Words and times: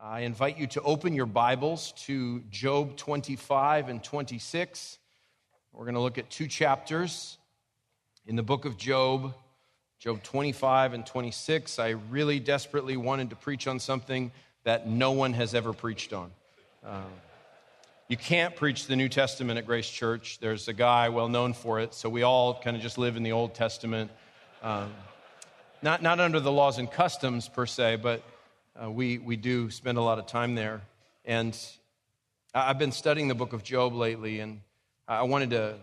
I 0.00 0.20
invite 0.20 0.58
you 0.58 0.68
to 0.68 0.82
open 0.82 1.12
your 1.12 1.26
Bibles 1.26 1.90
to 2.06 2.38
Job 2.50 2.96
25 2.96 3.88
and 3.88 4.02
26. 4.02 4.96
We're 5.72 5.84
going 5.86 5.96
to 5.96 6.00
look 6.00 6.18
at 6.18 6.30
two 6.30 6.46
chapters 6.46 7.36
in 8.24 8.36
the 8.36 8.44
book 8.44 8.64
of 8.64 8.76
Job, 8.76 9.34
Job 9.98 10.22
25 10.22 10.92
and 10.92 11.04
26. 11.04 11.80
I 11.80 11.96
really 12.10 12.38
desperately 12.38 12.96
wanted 12.96 13.30
to 13.30 13.36
preach 13.36 13.66
on 13.66 13.80
something 13.80 14.30
that 14.62 14.86
no 14.86 15.10
one 15.10 15.32
has 15.32 15.52
ever 15.52 15.72
preached 15.72 16.12
on. 16.12 16.30
Um, 16.84 17.02
you 18.06 18.16
can't 18.16 18.54
preach 18.54 18.86
the 18.86 18.94
New 18.94 19.08
Testament 19.08 19.58
at 19.58 19.66
Grace 19.66 19.90
Church. 19.90 20.38
There's 20.38 20.68
a 20.68 20.74
guy 20.74 21.08
well 21.08 21.28
known 21.28 21.54
for 21.54 21.80
it, 21.80 21.92
so 21.92 22.08
we 22.08 22.22
all 22.22 22.60
kind 22.60 22.76
of 22.76 22.82
just 22.84 22.98
live 22.98 23.16
in 23.16 23.24
the 23.24 23.32
Old 23.32 23.52
Testament. 23.52 24.12
Um, 24.62 24.94
not, 25.82 26.04
not 26.04 26.20
under 26.20 26.38
the 26.38 26.52
laws 26.52 26.78
and 26.78 26.88
customs 26.88 27.48
per 27.48 27.66
se, 27.66 27.96
but 27.96 28.22
uh, 28.80 28.90
we, 28.90 29.18
we 29.18 29.36
do 29.36 29.70
spend 29.70 29.98
a 29.98 30.02
lot 30.02 30.18
of 30.18 30.26
time 30.26 30.54
there. 30.54 30.82
And 31.24 31.58
I've 32.54 32.78
been 32.78 32.92
studying 32.92 33.28
the 33.28 33.34
book 33.34 33.52
of 33.52 33.62
Job 33.62 33.92
lately, 33.92 34.40
and 34.40 34.60
I 35.06 35.22
wanted 35.22 35.50
to, 35.50 35.74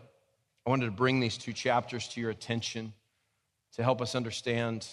I 0.66 0.70
wanted 0.70 0.86
to 0.86 0.92
bring 0.92 1.20
these 1.20 1.38
two 1.38 1.54
chapters 1.54 2.08
to 2.10 2.22
your 2.22 2.30
attention 2.30 2.94
to 3.74 3.84
help 3.84 4.02
us 4.02 4.16
understand 4.16 4.88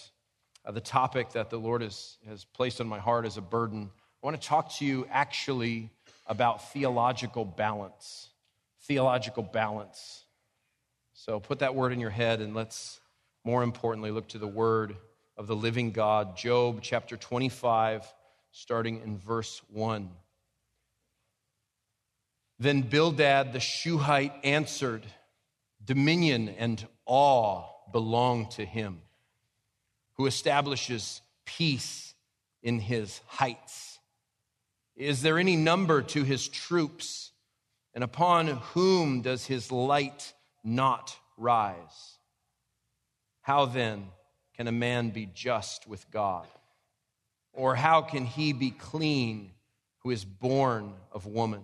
uh, 0.65 0.71
the 0.71 0.81
topic 0.81 1.31
that 1.31 1.49
the 1.49 1.57
Lord 1.57 1.81
has, 1.81 2.17
has 2.27 2.45
placed 2.45 2.81
on 2.81 2.87
my 2.87 2.99
heart 2.99 3.25
as 3.25 3.37
a 3.37 3.41
burden. 3.41 3.89
I 4.21 4.25
want 4.25 4.39
to 4.39 4.47
talk 4.47 4.73
to 4.75 4.85
you 4.85 5.07
actually 5.09 5.89
about 6.27 6.71
theological 6.71 7.45
balance. 7.45 8.29
Theological 8.81 9.43
balance. 9.43 10.25
So 11.13 11.39
put 11.39 11.59
that 11.59 11.73
word 11.73 11.93
in 11.93 11.99
your 11.99 12.09
head 12.09 12.41
and 12.41 12.53
let's, 12.53 12.99
more 13.45 13.63
importantly, 13.63 14.11
look 14.11 14.27
to 14.29 14.37
the 14.37 14.47
word 14.47 14.95
of 15.37 15.47
the 15.47 15.55
living 15.55 15.91
God, 15.91 16.37
Job 16.37 16.79
chapter 16.81 17.17
25, 17.17 18.05
starting 18.51 19.01
in 19.01 19.17
verse 19.17 19.61
1. 19.69 20.09
Then 22.59 22.81
Bildad 22.81 23.53
the 23.53 23.59
Shuhite 23.59 24.33
answered, 24.43 25.05
Dominion 25.83 26.49
and 26.49 26.85
awe 27.05 27.65
belong 27.91 28.47
to 28.51 28.65
him 28.65 29.01
who 30.13 30.27
establishes 30.27 31.21
peace 31.45 32.13
in 32.61 32.79
his 32.79 33.19
heights. 33.27 33.99
Is 34.95 35.21
there 35.21 35.39
any 35.39 35.55
number 35.55 36.01
to 36.01 36.23
his 36.23 36.47
troops? 36.47 37.31
And 37.95 38.03
upon 38.03 38.47
whom 38.47 39.21
does 39.21 39.45
his 39.45 39.71
light 39.71 40.33
not 40.63 41.15
rise? 41.37 42.17
How 43.41 43.65
then? 43.65 44.07
Can 44.55 44.67
a 44.67 44.71
man 44.71 45.09
be 45.09 45.27
just 45.33 45.87
with 45.87 46.09
God? 46.11 46.47
Or 47.53 47.75
how 47.75 48.01
can 48.01 48.25
he 48.25 48.53
be 48.53 48.71
clean 48.71 49.51
who 49.99 50.11
is 50.11 50.25
born 50.25 50.93
of 51.11 51.25
woman? 51.25 51.63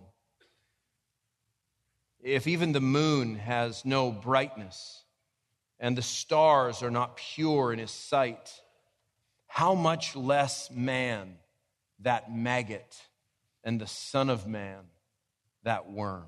If 2.21 2.47
even 2.47 2.73
the 2.73 2.81
moon 2.81 3.35
has 3.35 3.85
no 3.85 4.11
brightness 4.11 5.03
and 5.79 5.97
the 5.97 6.01
stars 6.01 6.83
are 6.83 6.91
not 6.91 7.15
pure 7.15 7.71
in 7.71 7.79
his 7.79 7.91
sight, 7.91 8.61
how 9.47 9.73
much 9.73 10.15
less 10.15 10.69
man, 10.69 11.35
that 12.01 12.33
maggot, 12.33 13.01
and 13.63 13.79
the 13.79 13.87
Son 13.87 14.29
of 14.29 14.47
Man, 14.47 14.83
that 15.63 15.89
worm? 15.89 16.25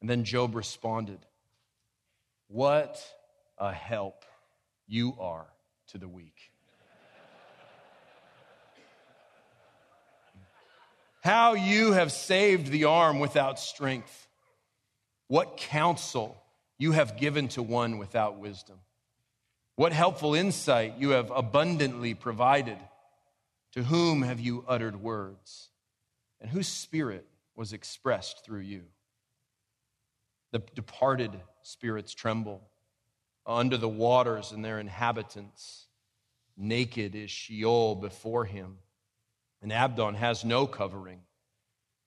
And 0.00 0.10
then 0.10 0.24
Job 0.24 0.54
responded, 0.54 1.20
What 2.48 3.02
a 3.58 3.72
help 3.72 4.24
you 4.86 5.14
are 5.18 5.46
to 5.88 5.98
the 5.98 6.08
weak. 6.08 6.52
How 11.22 11.54
you 11.54 11.92
have 11.92 12.12
saved 12.12 12.70
the 12.70 12.84
arm 12.84 13.18
without 13.18 13.58
strength. 13.58 14.28
What 15.28 15.56
counsel 15.56 16.36
you 16.78 16.92
have 16.92 17.16
given 17.16 17.48
to 17.48 17.62
one 17.62 17.98
without 17.98 18.38
wisdom. 18.38 18.78
What 19.76 19.92
helpful 19.92 20.34
insight 20.34 20.98
you 20.98 21.10
have 21.10 21.30
abundantly 21.30 22.14
provided. 22.14 22.78
To 23.72 23.82
whom 23.82 24.22
have 24.22 24.38
you 24.38 24.64
uttered 24.68 25.02
words? 25.02 25.70
And 26.40 26.50
whose 26.50 26.68
spirit 26.68 27.26
was 27.56 27.72
expressed 27.72 28.44
through 28.44 28.60
you? 28.60 28.82
The 30.52 30.62
departed 30.74 31.32
spirits 31.62 32.12
tremble 32.12 32.62
under 33.46 33.76
the 33.76 33.88
waters 33.88 34.52
and 34.52 34.64
their 34.64 34.80
inhabitants. 34.80 35.86
Naked 36.56 37.14
is 37.14 37.30
Sheol 37.30 37.96
before 37.96 38.44
him, 38.44 38.78
and 39.60 39.72
Abaddon 39.72 40.14
has 40.14 40.44
no 40.44 40.66
covering. 40.66 41.20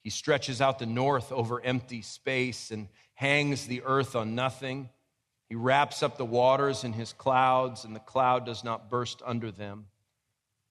He 0.02 0.10
stretches 0.10 0.60
out 0.60 0.78
the 0.78 0.86
north 0.86 1.30
over 1.32 1.62
empty 1.62 2.02
space 2.02 2.70
and 2.70 2.88
hangs 3.14 3.66
the 3.66 3.82
earth 3.82 4.16
on 4.16 4.34
nothing. 4.34 4.88
He 5.48 5.54
wraps 5.54 6.02
up 6.02 6.16
the 6.16 6.24
waters 6.24 6.84
in 6.84 6.92
his 6.92 7.12
clouds, 7.12 7.84
and 7.84 7.94
the 7.94 8.00
cloud 8.00 8.46
does 8.46 8.64
not 8.64 8.88
burst 8.88 9.22
under 9.24 9.50
them. 9.50 9.86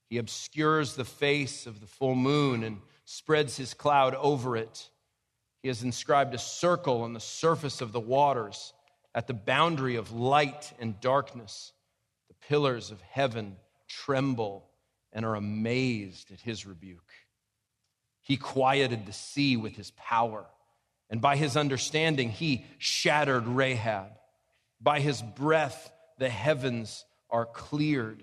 He 0.09 0.17
obscures 0.17 0.95
the 0.95 1.05
face 1.05 1.67
of 1.67 1.81
the 1.81 1.87
full 1.87 2.15
moon 2.15 2.63
and 2.63 2.79
spreads 3.05 3.57
his 3.57 3.73
cloud 3.73 4.15
over 4.15 4.55
it. 4.55 4.89
He 5.61 5.67
has 5.67 5.83
inscribed 5.83 6.33
a 6.33 6.39
circle 6.39 7.01
on 7.01 7.13
the 7.13 7.19
surface 7.19 7.81
of 7.81 7.91
the 7.91 7.99
waters 7.99 8.73
at 9.17 9.25
the 9.25 9.33
boundary 9.33 9.95
of 9.95 10.11
light 10.11 10.71
and 10.77 11.01
darkness, 11.01 11.73
the 12.27 12.35
pillars 12.47 12.91
of 12.91 13.01
heaven 13.01 13.55
tremble 13.87 14.69
and 15.11 15.25
are 15.25 15.33
amazed 15.33 16.31
at 16.31 16.39
his 16.39 16.67
rebuke. 16.67 17.11
He 18.21 18.37
quieted 18.37 19.07
the 19.07 19.13
sea 19.13 19.57
with 19.57 19.75
his 19.75 19.89
power, 19.97 20.45
and 21.09 21.19
by 21.19 21.35
his 21.35 21.57
understanding, 21.57 22.29
he 22.29 22.67
shattered 22.77 23.47
Rahab. 23.47 24.11
By 24.79 24.99
his 24.99 25.23
breath, 25.23 25.91
the 26.19 26.29
heavens 26.29 27.03
are 27.31 27.47
cleared. 27.47 28.21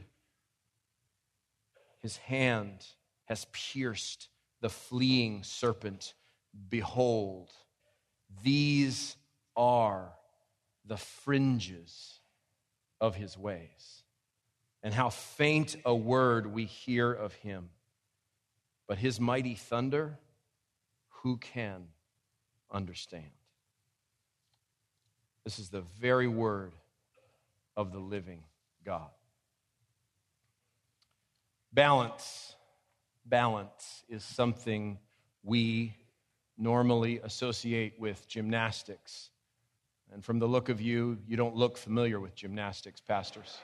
His 2.02 2.18
hand 2.18 2.86
has 3.24 3.48
pierced 3.50 4.28
the 4.60 4.70
fleeing 4.70 5.42
serpent. 5.42 6.14
Behold, 6.70 7.50
these 8.44 9.16
are 9.56 10.12
the 10.84 10.96
fringes 10.96 12.20
of 13.00 13.16
his 13.16 13.36
ways, 13.36 14.02
and 14.82 14.92
how 14.92 15.10
faint 15.10 15.76
a 15.84 15.94
word 15.94 16.46
we 16.46 16.64
hear 16.64 17.12
of 17.12 17.32
him. 17.34 17.70
But 18.86 18.98
his 18.98 19.18
mighty 19.18 19.54
thunder, 19.54 20.18
who 21.22 21.38
can 21.38 21.86
understand? 22.70 23.30
This 25.44 25.58
is 25.58 25.70
the 25.70 25.82
very 26.00 26.28
word 26.28 26.72
of 27.76 27.92
the 27.92 27.98
living 27.98 28.44
God. 28.84 29.10
Balance. 31.72 32.56
Balance 33.26 34.04
is 34.08 34.22
something 34.22 34.98
we 35.42 35.96
normally 36.56 37.20
associate 37.24 37.98
with 37.98 38.28
gymnastics 38.28 39.30
and 40.14 40.24
from 40.24 40.38
the 40.38 40.46
look 40.46 40.68
of 40.68 40.80
you, 40.80 41.18
you 41.26 41.36
don't 41.36 41.56
look 41.56 41.76
familiar 41.76 42.20
with 42.20 42.36
gymnastics, 42.36 43.00
pastors. 43.00 43.58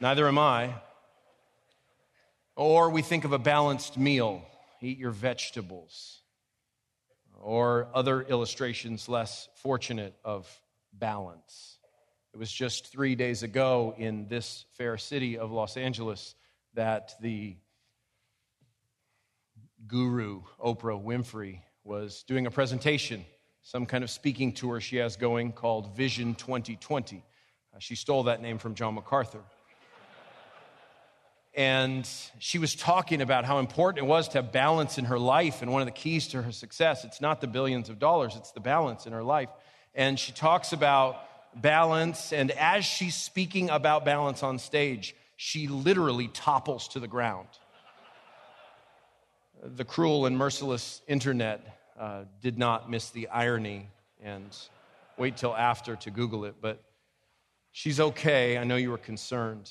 Neither 0.00 0.26
am 0.26 0.38
I. 0.38 0.74
Or 2.56 2.90
we 2.90 3.00
think 3.00 3.24
of 3.24 3.32
a 3.32 3.38
balanced 3.38 3.96
meal, 3.96 4.42
eat 4.80 4.98
your 4.98 5.12
vegetables. 5.12 6.22
Or 7.40 7.88
other 7.94 8.22
illustrations 8.22 9.08
less 9.08 9.48
fortunate 9.54 10.16
of 10.24 10.50
balance. 10.92 11.78
It 12.34 12.38
was 12.38 12.50
just 12.50 12.90
three 12.90 13.14
days 13.14 13.44
ago 13.44 13.94
in 13.96 14.26
this 14.26 14.64
fair 14.72 14.98
city 14.98 15.38
of 15.38 15.52
Los 15.52 15.76
Angeles 15.76 16.34
that 16.74 17.14
the 17.20 17.56
guru, 19.86 20.42
Oprah 20.58 21.00
Winfrey, 21.00 21.60
was 21.84 22.24
doing 22.24 22.46
a 22.46 22.50
presentation 22.50 23.24
some 23.62 23.86
kind 23.86 24.02
of 24.02 24.10
speaking 24.10 24.52
tour 24.52 24.80
she 24.80 24.96
has 24.96 25.16
going 25.16 25.52
called 25.52 25.96
Vision 25.96 26.34
2020. 26.34 27.24
Uh, 27.74 27.78
she 27.78 27.94
stole 27.94 28.24
that 28.24 28.42
name 28.42 28.58
from 28.58 28.74
John 28.74 28.94
MacArthur. 28.94 29.42
And 31.54 32.08
she 32.38 32.58
was 32.58 32.74
talking 32.74 33.20
about 33.20 33.44
how 33.44 33.58
important 33.58 34.04
it 34.04 34.08
was 34.08 34.28
to 34.28 34.38
have 34.38 34.52
balance 34.52 34.98
in 34.98 35.04
her 35.04 35.18
life. 35.18 35.62
And 35.62 35.70
one 35.70 35.82
of 35.82 35.86
the 35.86 35.92
keys 35.92 36.28
to 36.28 36.42
her 36.42 36.50
success, 36.50 37.04
it's 37.04 37.20
not 37.20 37.40
the 37.40 37.46
billions 37.46 37.88
of 37.88 37.98
dollars, 37.98 38.34
it's 38.36 38.52
the 38.52 38.60
balance 38.60 39.06
in 39.06 39.12
her 39.12 39.22
life. 39.22 39.50
And 39.94 40.18
she 40.18 40.32
talks 40.32 40.72
about 40.72 41.16
balance. 41.54 42.32
And 42.32 42.50
as 42.52 42.84
she's 42.84 43.14
speaking 43.14 43.68
about 43.68 44.04
balance 44.04 44.42
on 44.42 44.58
stage, 44.58 45.14
she 45.36 45.68
literally 45.68 46.28
topples 46.28 46.88
to 46.88 47.00
the 47.00 47.08
ground. 47.08 47.48
The 49.62 49.84
cruel 49.84 50.26
and 50.26 50.36
merciless 50.36 51.02
internet 51.06 51.81
uh, 51.98 52.24
did 52.40 52.58
not 52.58 52.90
miss 52.90 53.10
the 53.10 53.28
irony 53.28 53.88
and 54.22 54.56
wait 55.18 55.36
till 55.36 55.54
after 55.54 55.96
to 55.96 56.10
Google 56.10 56.44
it, 56.44 56.56
but 56.60 56.82
she's 57.70 58.00
okay. 58.00 58.58
I 58.58 58.64
know 58.64 58.76
you 58.76 58.90
were 58.90 58.98
concerned. 58.98 59.70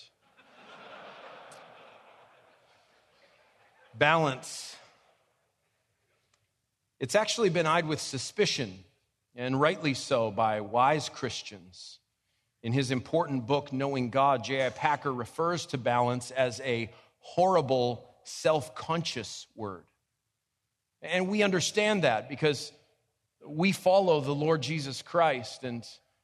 balance. 3.94 4.76
It's 7.00 7.16
actually 7.16 7.50
been 7.50 7.66
eyed 7.66 7.88
with 7.88 8.00
suspicion, 8.00 8.84
and 9.36 9.60
rightly 9.60 9.94
so, 9.94 10.32
by 10.32 10.62
wise 10.62 11.10
Christians. 11.10 12.00
In 12.64 12.74
his 12.74 12.92
important 12.92 13.48
book, 13.48 13.74
Knowing 13.74 14.10
God, 14.10 14.44
J.I. 14.44 14.70
Packer 14.70 15.12
refers 15.12 15.66
to 15.68 15.78
balance 15.78 16.32
as 16.32 16.60
a 16.62 16.92
horrible, 17.20 18.08
self 18.24 18.76
conscious 18.76 19.48
word. 19.56 19.84
And 21.02 21.28
we 21.28 21.44
understand 21.44 22.04
that 22.04 22.30
because 22.30 22.72
we 23.46 23.72
follow 23.72 24.22
the 24.22 24.36
Lord 24.36 24.62
Jesus 24.62 25.02
Christ, 25.02 25.64
and 25.64 25.84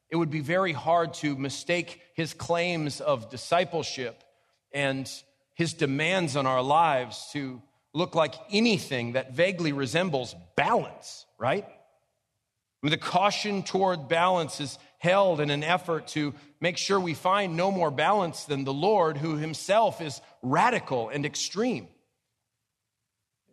it 0.09 0.15
would 0.15 0.29
be 0.29 0.39
very 0.39 0.73
hard 0.73 1.13
to 1.15 1.35
mistake 1.35 2.01
his 2.13 2.33
claims 2.33 3.01
of 3.01 3.29
discipleship 3.29 4.23
and 4.71 5.09
his 5.55 5.73
demands 5.73 6.35
on 6.35 6.45
our 6.45 6.61
lives 6.61 7.29
to 7.33 7.61
look 7.93 8.13
like 8.13 8.35
anything 8.51 9.13
that 9.13 9.33
vaguely 9.33 9.73
resembles 9.73 10.35
balance, 10.55 11.25
right? 11.39 11.65
I 11.65 12.85
mean, 12.85 12.91
the 12.91 12.97
caution 12.97 13.63
toward 13.63 14.07
balance 14.07 14.61
is 14.61 14.77
held 14.99 15.41
in 15.41 15.49
an 15.49 15.63
effort 15.63 16.07
to 16.09 16.35
make 16.61 16.77
sure 16.77 16.99
we 16.99 17.15
find 17.15 17.57
no 17.57 17.71
more 17.71 17.89
balance 17.89 18.45
than 18.45 18.63
the 18.63 18.73
Lord, 18.73 19.17
who 19.17 19.35
himself 19.35 19.99
is 19.99 20.21
radical 20.43 21.09
and 21.09 21.25
extreme. 21.25 21.87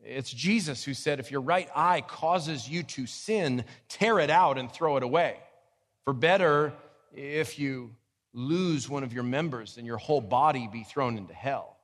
It's 0.04 0.30
Jesus 0.30 0.84
who 0.84 0.94
said, 0.94 1.18
If 1.18 1.30
your 1.30 1.40
right 1.40 1.68
eye 1.74 2.02
causes 2.02 2.68
you 2.68 2.82
to 2.82 3.06
sin, 3.06 3.64
tear 3.88 4.18
it 4.18 4.30
out 4.30 4.58
and 4.58 4.70
throw 4.70 4.96
it 4.96 5.02
away. 5.02 5.38
For 6.04 6.12
better 6.12 6.72
if 7.12 7.58
you 7.58 7.94
lose 8.34 8.88
one 8.88 9.04
of 9.04 9.12
your 9.12 9.22
members 9.22 9.76
than 9.76 9.86
your 9.86 9.96
whole 9.96 10.20
body 10.20 10.68
be 10.70 10.82
thrown 10.82 11.16
into 11.16 11.32
hell. 11.32 11.78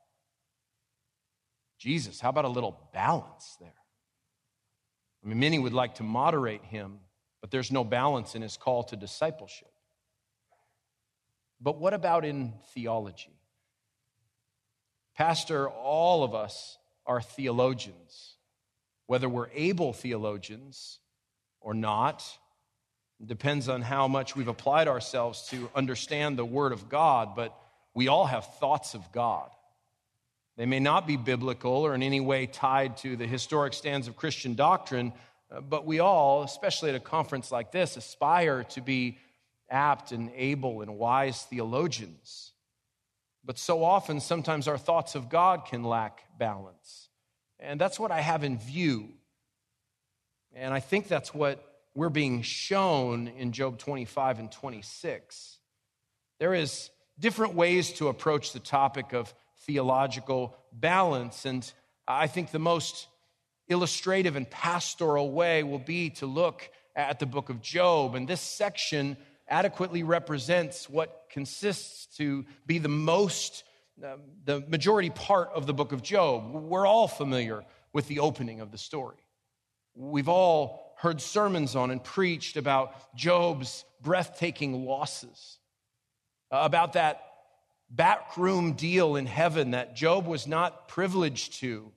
Jesus, 1.78 2.20
how 2.20 2.28
about 2.28 2.44
a 2.44 2.48
little 2.48 2.78
balance 2.92 3.56
there? 3.60 3.72
I 5.24 5.28
mean, 5.28 5.38
many 5.38 5.58
would 5.58 5.72
like 5.72 5.94
to 5.96 6.02
moderate 6.02 6.64
him, 6.64 6.98
but 7.40 7.50
there's 7.50 7.72
no 7.72 7.84
balance 7.84 8.34
in 8.34 8.42
his 8.42 8.56
call 8.56 8.82
to 8.84 8.96
discipleship. 8.96 9.70
But 11.60 11.78
what 11.78 11.94
about 11.94 12.24
in 12.24 12.54
theology? 12.74 13.38
Pastor, 15.14 15.68
all 15.68 16.24
of 16.24 16.34
us 16.34 16.78
are 17.10 17.20
theologians. 17.20 18.36
Whether 19.08 19.28
we're 19.28 19.50
able 19.52 19.92
theologians 19.92 21.00
or 21.60 21.74
not, 21.74 22.24
depends 23.26 23.68
on 23.68 23.82
how 23.82 24.06
much 24.06 24.36
we've 24.36 24.46
applied 24.46 24.86
ourselves 24.86 25.48
to 25.48 25.68
understand 25.74 26.38
the 26.38 26.44
Word 26.44 26.70
of 26.70 26.88
God, 26.88 27.34
but 27.34 27.52
we 27.94 28.06
all 28.06 28.26
have 28.26 28.46
thoughts 28.60 28.94
of 28.94 29.10
God. 29.10 29.50
They 30.56 30.66
may 30.66 30.78
not 30.78 31.08
be 31.08 31.16
biblical 31.16 31.72
or 31.72 31.96
in 31.96 32.04
any 32.04 32.20
way 32.20 32.46
tied 32.46 32.96
to 32.98 33.16
the 33.16 33.26
historic 33.26 33.74
stands 33.74 34.06
of 34.06 34.16
Christian 34.16 34.54
doctrine, 34.54 35.12
but 35.68 35.84
we 35.84 35.98
all, 35.98 36.44
especially 36.44 36.90
at 36.90 36.94
a 36.94 37.00
conference 37.00 37.50
like 37.50 37.72
this, 37.72 37.96
aspire 37.96 38.62
to 38.70 38.80
be 38.80 39.18
apt 39.68 40.12
and 40.12 40.30
able 40.36 40.80
and 40.80 40.96
wise 40.96 41.42
theologians. 41.42 42.52
But 43.44 43.58
so 43.58 43.82
often, 43.84 44.20
sometimes 44.20 44.68
our 44.68 44.78
thoughts 44.78 45.14
of 45.14 45.28
God 45.28 45.66
can 45.66 45.82
lack 45.82 46.22
balance. 46.38 47.08
And 47.58 47.80
that's 47.80 47.98
what 47.98 48.10
I 48.10 48.20
have 48.20 48.44
in 48.44 48.58
view. 48.58 49.08
And 50.54 50.74
I 50.74 50.80
think 50.80 51.08
that's 51.08 51.34
what 51.34 51.64
we're 51.94 52.08
being 52.08 52.42
shown 52.42 53.28
in 53.28 53.52
Job 53.52 53.78
25 53.78 54.38
and 54.38 54.52
26. 54.52 55.58
There 56.38 56.54
is 56.54 56.90
different 57.18 57.54
ways 57.54 57.92
to 57.94 58.08
approach 58.08 58.52
the 58.52 58.60
topic 58.60 59.12
of 59.12 59.32
theological 59.66 60.56
balance. 60.72 61.44
And 61.44 61.70
I 62.08 62.26
think 62.26 62.50
the 62.50 62.58
most 62.58 63.06
illustrative 63.68 64.36
and 64.36 64.50
pastoral 64.50 65.30
way 65.30 65.62
will 65.62 65.78
be 65.78 66.10
to 66.10 66.26
look 66.26 66.70
at 66.96 67.18
the 67.18 67.26
book 67.26 67.48
of 67.48 67.62
Job. 67.62 68.14
And 68.14 68.26
this 68.26 68.40
section 68.40 69.16
adequately 69.50 70.02
represents 70.02 70.88
what 70.88 71.26
consists 71.30 72.06
to 72.16 72.46
be 72.66 72.78
the 72.78 72.88
most, 72.88 73.64
uh, 74.02 74.16
the 74.44 74.60
majority 74.68 75.10
part 75.10 75.50
of 75.54 75.66
the 75.66 75.74
book 75.74 75.92
of 75.92 76.02
Job. 76.02 76.54
We're 76.54 76.86
all 76.86 77.08
familiar 77.08 77.64
with 77.92 78.06
the 78.06 78.20
opening 78.20 78.60
of 78.60 78.70
the 78.70 78.78
story. 78.78 79.18
We've 79.94 80.28
all 80.28 80.94
heard 80.98 81.20
sermons 81.20 81.74
on 81.76 81.90
and 81.90 82.02
preached 82.02 82.56
about 82.56 83.14
Job's 83.16 83.84
breathtaking 84.00 84.84
losses, 84.84 85.58
uh, 86.52 86.60
about 86.62 86.92
that 86.92 87.22
backroom 87.90 88.74
deal 88.74 89.16
in 89.16 89.26
heaven 89.26 89.72
that 89.72 89.96
Job 89.96 90.26
was 90.26 90.46
not 90.46 90.88
privileged 90.88 91.54
to. 91.54 91.90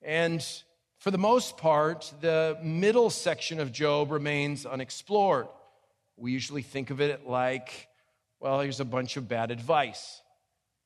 And 0.00 0.44
for 0.98 1.10
the 1.10 1.18
most 1.18 1.58
part, 1.58 2.12
the 2.20 2.58
middle 2.62 3.10
section 3.10 3.60
of 3.60 3.70
Job 3.70 4.10
remains 4.10 4.64
unexplored. 4.64 5.48
We 6.16 6.32
usually 6.32 6.62
think 6.62 6.90
of 6.90 7.00
it 7.00 7.26
like, 7.26 7.88
well, 8.40 8.60
here's 8.60 8.80
a 8.80 8.84
bunch 8.84 9.16
of 9.16 9.28
bad 9.28 9.50
advice. 9.50 10.20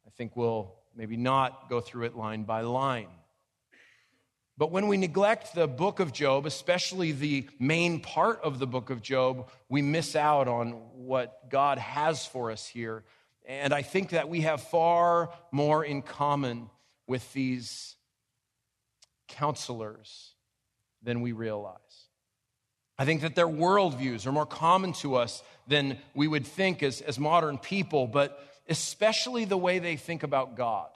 I 0.06 0.10
think 0.10 0.36
we'll 0.36 0.74
maybe 0.94 1.16
not 1.16 1.68
go 1.68 1.80
through 1.80 2.06
it 2.06 2.16
line 2.16 2.44
by 2.44 2.62
line. 2.62 3.08
But 4.58 4.70
when 4.70 4.88
we 4.88 4.96
neglect 4.96 5.54
the 5.54 5.66
book 5.66 6.00
of 6.00 6.12
Job, 6.12 6.44
especially 6.44 7.12
the 7.12 7.48
main 7.58 8.00
part 8.00 8.40
of 8.42 8.58
the 8.58 8.66
book 8.66 8.90
of 8.90 9.00
Job, 9.00 9.48
we 9.68 9.80
miss 9.80 10.14
out 10.14 10.48
on 10.48 10.72
what 10.94 11.48
God 11.48 11.78
has 11.78 12.26
for 12.26 12.50
us 12.50 12.66
here 12.66 13.04
and 13.50 13.74
I 13.74 13.82
think 13.82 14.10
that 14.10 14.28
we 14.28 14.42
have 14.42 14.62
far 14.62 15.30
more 15.50 15.84
in 15.84 16.02
common 16.02 16.70
with 17.08 17.32
these 17.32 17.96
counselors 19.26 20.34
than 21.02 21.20
we 21.20 21.32
realize. 21.32 22.06
I 23.00 23.06
think 23.06 23.22
that 23.22 23.34
their 23.34 23.48
worldviews 23.48 24.26
are 24.26 24.32
more 24.32 24.44
common 24.44 24.92
to 24.94 25.14
us 25.14 25.42
than 25.66 25.96
we 26.14 26.28
would 26.28 26.46
think 26.46 26.82
as, 26.82 27.00
as 27.00 27.18
modern 27.18 27.56
people, 27.56 28.06
but 28.06 28.46
especially 28.68 29.46
the 29.46 29.56
way 29.56 29.78
they 29.78 29.96
think 29.96 30.22
about 30.22 30.54
God. 30.54 30.90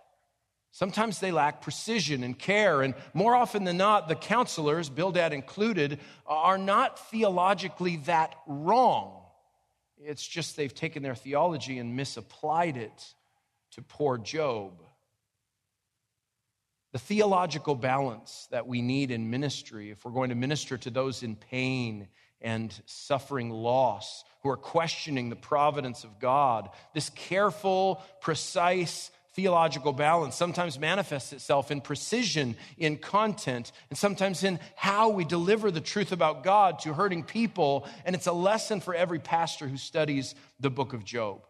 Sometimes 0.71 1.19
they 1.19 1.33
lack 1.33 1.63
precision 1.63 2.23
and 2.23 2.39
care, 2.39 2.83
and 2.83 2.93
more 3.15 3.35
often 3.35 3.65
than 3.65 3.79
not, 3.79 4.09
the 4.09 4.17
counselors, 4.17 4.91
Bildad 4.91 5.33
included, 5.33 5.99
are 6.27 6.59
not 6.59 6.99
theologically 7.09 7.97
that 8.05 8.35
wrong. 8.47 9.23
It's 9.97 10.29
just 10.29 10.59
they've 10.59 10.75
taken 10.75 11.03
their 11.03 11.15
theology 11.15 11.79
and 11.79 11.97
misapplied 11.97 12.77
it 12.77 13.15
to 13.71 13.81
poor 13.81 14.19
Job. 14.19 14.75
The 16.95 17.01
theological 17.01 17.75
balance 17.75 18.47
that 18.53 18.69
we 18.69 18.81
need 18.81 19.11
in 19.11 19.29
ministry, 19.29 19.91
if 19.91 20.05
we're 20.05 20.13
going 20.13 20.29
to 20.29 20.37
minister 20.37 20.79
to 20.79 20.91
those 20.91 21.25
in 21.25 21.35
pain 21.35 22.07
and 22.41 22.73
suffering 22.87 23.51
loss, 23.51 24.23
who 24.45 24.51
are 24.51 24.57
questioning 24.57 25.29
the 25.29 25.35
providence 25.35 26.05
of 26.05 26.21
God, 26.21 26.71
this 26.95 27.11
careful, 27.11 28.01
precise 28.21 29.11
theological 29.33 29.93
balance 29.93 30.37
sometimes 30.37 30.79
manifests 30.79 31.33
itself 31.33 31.73
in 31.73 31.81
precision 31.81 32.55
in 32.79 32.97
content 32.97 33.73
and 33.91 33.99
sometimes 33.99 34.45
in 34.45 34.61
how 34.77 35.09
we 35.09 35.25
deliver 35.25 35.73
the 35.73 35.81
truth 35.81 36.13
about 36.13 36.45
God 36.45 36.79
to 36.79 36.95
hurting 36.95 37.25
people. 37.25 37.89
And 38.05 38.15
it's 38.15 38.29
a 38.29 38.33
lesson 38.33 38.79
for 38.79 38.95
every 38.95 39.19
pastor 39.19 39.67
who 39.67 39.79
studies 39.79 40.37
the 40.61 40.71
book 40.71 40.93
of 40.93 41.05
Job. 41.05 41.45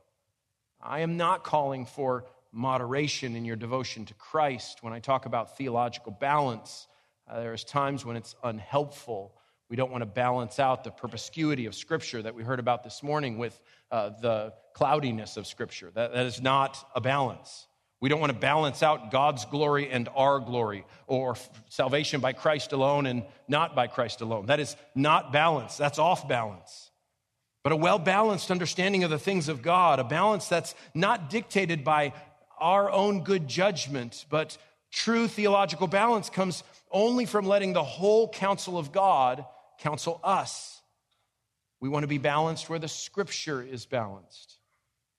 I 0.80 1.00
am 1.00 1.18
not 1.18 1.44
calling 1.44 1.84
for 1.84 2.24
moderation 2.54 3.34
in 3.34 3.44
your 3.44 3.56
devotion 3.56 4.06
to 4.06 4.14
Christ 4.14 4.78
when 4.82 4.92
I 4.92 5.00
talk 5.00 5.26
about 5.26 5.56
theological 5.56 6.12
balance. 6.12 6.86
Uh, 7.28 7.40
there's 7.40 7.64
times 7.64 8.04
when 8.04 8.16
it's 8.16 8.36
unhelpful. 8.44 9.34
We 9.68 9.76
don't 9.76 9.90
want 9.90 10.02
to 10.02 10.06
balance 10.06 10.60
out 10.60 10.84
the 10.84 10.90
perspicuity 10.90 11.66
of 11.66 11.74
Scripture 11.74 12.22
that 12.22 12.34
we 12.34 12.44
heard 12.44 12.60
about 12.60 12.84
this 12.84 13.02
morning 13.02 13.38
with 13.38 13.58
uh, 13.90 14.10
the 14.20 14.52
cloudiness 14.74 15.36
of 15.36 15.46
Scripture. 15.46 15.90
That, 15.94 16.12
that 16.12 16.26
is 16.26 16.40
not 16.40 16.88
a 16.94 17.00
balance. 17.00 17.66
We 18.00 18.08
don't 18.08 18.20
want 18.20 18.32
to 18.32 18.38
balance 18.38 18.82
out 18.82 19.10
God's 19.10 19.46
glory 19.46 19.90
and 19.90 20.08
our 20.14 20.38
glory 20.38 20.84
or 21.06 21.36
salvation 21.70 22.20
by 22.20 22.34
Christ 22.34 22.72
alone 22.72 23.06
and 23.06 23.24
not 23.48 23.74
by 23.74 23.86
Christ 23.86 24.20
alone. 24.20 24.46
That 24.46 24.60
is 24.60 24.76
not 24.94 25.32
balance, 25.32 25.76
that's 25.76 25.98
off 25.98 26.28
balance. 26.28 26.90
But 27.62 27.72
a 27.72 27.76
well 27.76 27.98
balanced 27.98 28.50
understanding 28.50 29.04
of 29.04 29.10
the 29.10 29.18
things 29.18 29.48
of 29.48 29.62
God, 29.62 29.98
a 29.98 30.04
balance 30.04 30.48
that's 30.48 30.74
not 30.92 31.30
dictated 31.30 31.82
by 31.82 32.12
our 32.64 32.90
own 32.90 33.24
good 33.24 33.46
judgment, 33.46 34.24
but 34.30 34.56
true 34.90 35.28
theological 35.28 35.86
balance 35.86 36.30
comes 36.30 36.64
only 36.90 37.26
from 37.26 37.44
letting 37.44 37.74
the 37.74 37.84
whole 37.84 38.26
counsel 38.28 38.78
of 38.78 38.90
God 38.90 39.44
counsel 39.78 40.18
us. 40.24 40.80
We 41.80 41.90
want 41.90 42.04
to 42.04 42.08
be 42.08 42.16
balanced 42.16 42.70
where 42.70 42.78
the 42.78 42.88
scripture 42.88 43.62
is 43.62 43.84
balanced. 43.84 44.56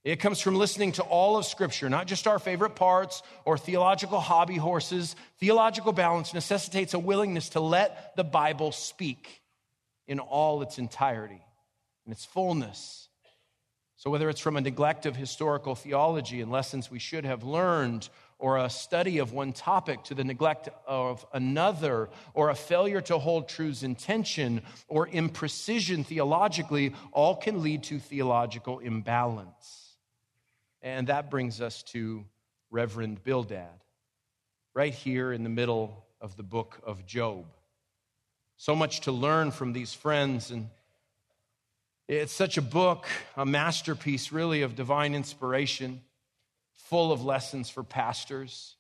It 0.04 0.20
comes 0.20 0.40
from 0.40 0.56
listening 0.56 0.94
to 0.94 1.04
all 1.04 1.36
of 1.36 1.46
Scripture, 1.46 1.90
not 1.90 2.06
just 2.06 2.28
our 2.28 2.38
favorite 2.38 2.76
parts 2.76 3.24
or 3.44 3.58
theological 3.58 4.20
hobby 4.20 4.56
horses. 4.56 5.16
Theological 5.40 5.94
balance 5.94 6.32
necessitates 6.32 6.94
a 6.94 7.00
willingness 7.00 7.50
to 7.50 7.60
let 7.60 8.16
the 8.16 8.24
Bible 8.24 8.72
speak 8.72 9.42
in 10.08 10.20
all 10.20 10.62
its 10.62 10.78
entirety, 10.78 11.44
in 12.06 12.12
its 12.12 12.24
fullness. 12.24 13.10
So, 14.06 14.12
whether 14.12 14.30
it's 14.30 14.40
from 14.40 14.56
a 14.56 14.62
neglect 14.62 15.08
of 15.08 15.16
historical 15.16 15.74
theology 15.74 16.40
and 16.40 16.52
lessons 16.52 16.92
we 16.92 17.00
should 17.00 17.26
have 17.26 17.44
learned, 17.44 18.08
or 18.38 18.60
a 18.60 18.70
study 18.70 19.18
of 19.18 19.34
one 19.34 19.52
topic 19.52 20.04
to 20.04 20.14
the 20.14 20.24
neglect 20.24 20.70
of 20.86 21.26
another, 21.34 22.10
or 22.36 22.52
a 22.52 22.56
failure 22.56 23.02
to 23.02 23.18
hold 23.18 23.50
truths 23.50 23.82
in 23.82 23.96
tension, 23.96 24.62
or 24.88 25.08
imprecision 25.08 26.06
theologically, 26.06 26.94
all 27.14 27.36
can 27.36 27.64
lead 27.64 27.82
to 27.82 27.98
theological 27.98 28.78
imbalance. 28.78 29.96
And 30.84 31.08
that 31.08 31.32
brings 31.32 31.60
us 31.60 31.82
to 31.94 32.26
Reverend 32.70 33.24
Bildad, 33.24 33.84
right 34.76 34.94
here 34.94 35.34
in 35.34 35.42
the 35.42 35.50
middle 35.50 36.06
of 36.22 36.38
the 36.38 36.44
book 36.44 36.80
of 36.86 37.08
Job. 37.08 37.48
So 38.58 38.76
much 38.76 39.00
to 39.02 39.12
learn 39.12 39.50
from 39.50 39.74
these 39.74 39.96
friends, 39.96 40.52
and 40.52 40.70
it's 42.08 42.34
such 42.34 42.58
a 42.58 42.62
book, 42.62 43.08
a 43.36 43.46
masterpiece, 43.46 44.32
really, 44.32 44.62
of 44.62 44.76
divine 44.76 45.16
inspiration 45.16 46.02
full 46.76 47.12
of 47.12 47.26
lessons 47.26 47.70
for 47.70 47.84
pastors. 47.84 48.76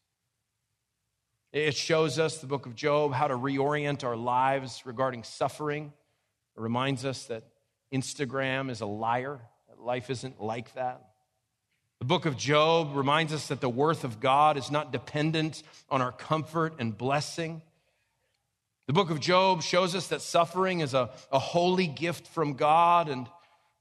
It 1.51 1.75
shows 1.75 2.19
us, 2.19 2.37
the 2.37 2.47
book 2.47 2.65
of 2.65 2.75
Job, 2.75 3.13
how 3.13 3.27
to 3.27 3.35
reorient 3.35 4.03
our 4.03 4.15
lives 4.15 4.83
regarding 4.85 5.23
suffering. 5.23 5.91
It 6.55 6.61
reminds 6.61 7.03
us 7.03 7.25
that 7.25 7.43
Instagram 7.91 8.69
is 8.69 8.81
a 8.81 8.85
liar, 8.85 9.39
that 9.69 9.79
life 9.79 10.09
isn't 10.09 10.41
like 10.41 10.73
that. 10.75 11.01
The 11.99 12.05
book 12.05 12.25
of 12.25 12.37
Job 12.37 12.95
reminds 12.95 13.33
us 13.33 13.47
that 13.47 13.61
the 13.61 13.69
worth 13.69 14.03
of 14.03 14.19
God 14.19 14.57
is 14.57 14.69
not 14.69 14.91
dependent 14.91 15.63
on 15.89 16.01
our 16.01 16.11
comfort 16.11 16.75
and 16.77 16.95
blessing. 16.95 17.61
The 18.87 18.93
book 18.93 19.09
of 19.09 19.19
Job 19.19 19.63
shows 19.63 19.95
us 19.95 20.07
that 20.09 20.21
suffering 20.21 20.81
is 20.81 20.93
a, 20.93 21.09
a 21.31 21.39
holy 21.39 21.87
gift 21.87 22.27
from 22.27 22.53
God. 22.53 23.09
And 23.09 23.27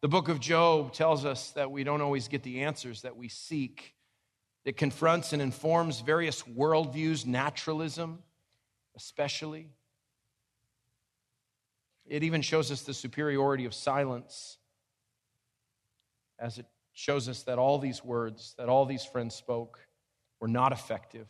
the 0.00 0.08
book 0.08 0.28
of 0.28 0.40
Job 0.40 0.94
tells 0.94 1.26
us 1.26 1.50
that 1.50 1.70
we 1.70 1.84
don't 1.84 2.00
always 2.00 2.28
get 2.28 2.42
the 2.42 2.62
answers 2.62 3.02
that 3.02 3.14
we 3.16 3.28
seek. 3.28 3.94
It 4.64 4.78
confronts 4.78 5.34
and 5.34 5.42
informs 5.42 6.00
various 6.00 6.42
worldviews, 6.42 7.26
naturalism, 7.26 8.20
especially. 8.96 9.68
It 12.06 12.22
even 12.22 12.40
shows 12.40 12.72
us 12.72 12.82
the 12.82 12.94
superiority 12.94 13.66
of 13.66 13.74
silence, 13.74 14.56
as 16.38 16.58
it 16.58 16.66
shows 16.94 17.28
us 17.28 17.42
that 17.42 17.58
all 17.58 17.78
these 17.78 18.02
words 18.02 18.54
that 18.56 18.68
all 18.68 18.86
these 18.86 19.04
friends 19.04 19.34
spoke 19.34 19.80
were 20.40 20.48
not 20.48 20.72
effective. 20.72 21.28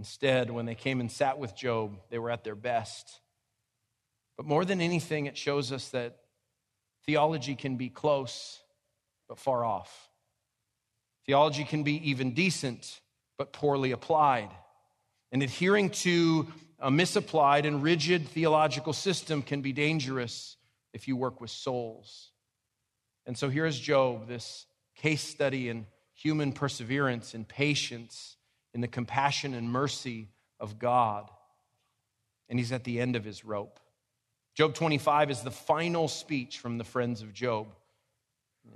Instead, 0.00 0.50
when 0.50 0.64
they 0.64 0.74
came 0.74 0.98
and 0.98 1.12
sat 1.12 1.38
with 1.38 1.54
Job, 1.54 1.98
they 2.08 2.18
were 2.18 2.30
at 2.30 2.42
their 2.42 2.54
best. 2.54 3.20
But 4.38 4.46
more 4.46 4.64
than 4.64 4.80
anything, 4.80 5.26
it 5.26 5.36
shows 5.36 5.72
us 5.72 5.90
that 5.90 6.16
theology 7.04 7.54
can 7.54 7.76
be 7.76 7.90
close 7.90 8.62
but 9.28 9.38
far 9.38 9.62
off. 9.62 10.08
Theology 11.26 11.64
can 11.64 11.82
be 11.82 12.08
even 12.08 12.32
decent, 12.32 13.02
but 13.36 13.52
poorly 13.52 13.90
applied. 13.90 14.48
And 15.32 15.42
adhering 15.42 15.90
to 15.90 16.48
a 16.78 16.90
misapplied 16.90 17.66
and 17.66 17.82
rigid 17.82 18.26
theological 18.26 18.94
system 18.94 19.42
can 19.42 19.60
be 19.60 19.74
dangerous 19.74 20.56
if 20.94 21.08
you 21.08 21.14
work 21.14 21.42
with 21.42 21.50
souls. 21.50 22.30
And 23.26 23.36
so 23.36 23.50
here's 23.50 23.78
Job, 23.78 24.28
this 24.28 24.64
case 24.96 25.22
study 25.22 25.68
in 25.68 25.84
human 26.14 26.52
perseverance 26.52 27.34
and 27.34 27.46
patience 27.46 28.38
in 28.74 28.80
the 28.80 28.88
compassion 28.88 29.54
and 29.54 29.70
mercy 29.70 30.28
of 30.58 30.78
God. 30.78 31.30
And 32.48 32.58
he's 32.58 32.72
at 32.72 32.84
the 32.84 33.00
end 33.00 33.16
of 33.16 33.24
his 33.24 33.44
rope. 33.44 33.78
Job 34.54 34.74
25 34.74 35.30
is 35.30 35.40
the 35.42 35.50
final 35.50 36.08
speech 36.08 36.58
from 36.58 36.78
the 36.78 36.84
friends 36.84 37.22
of 37.22 37.32
Job 37.32 37.68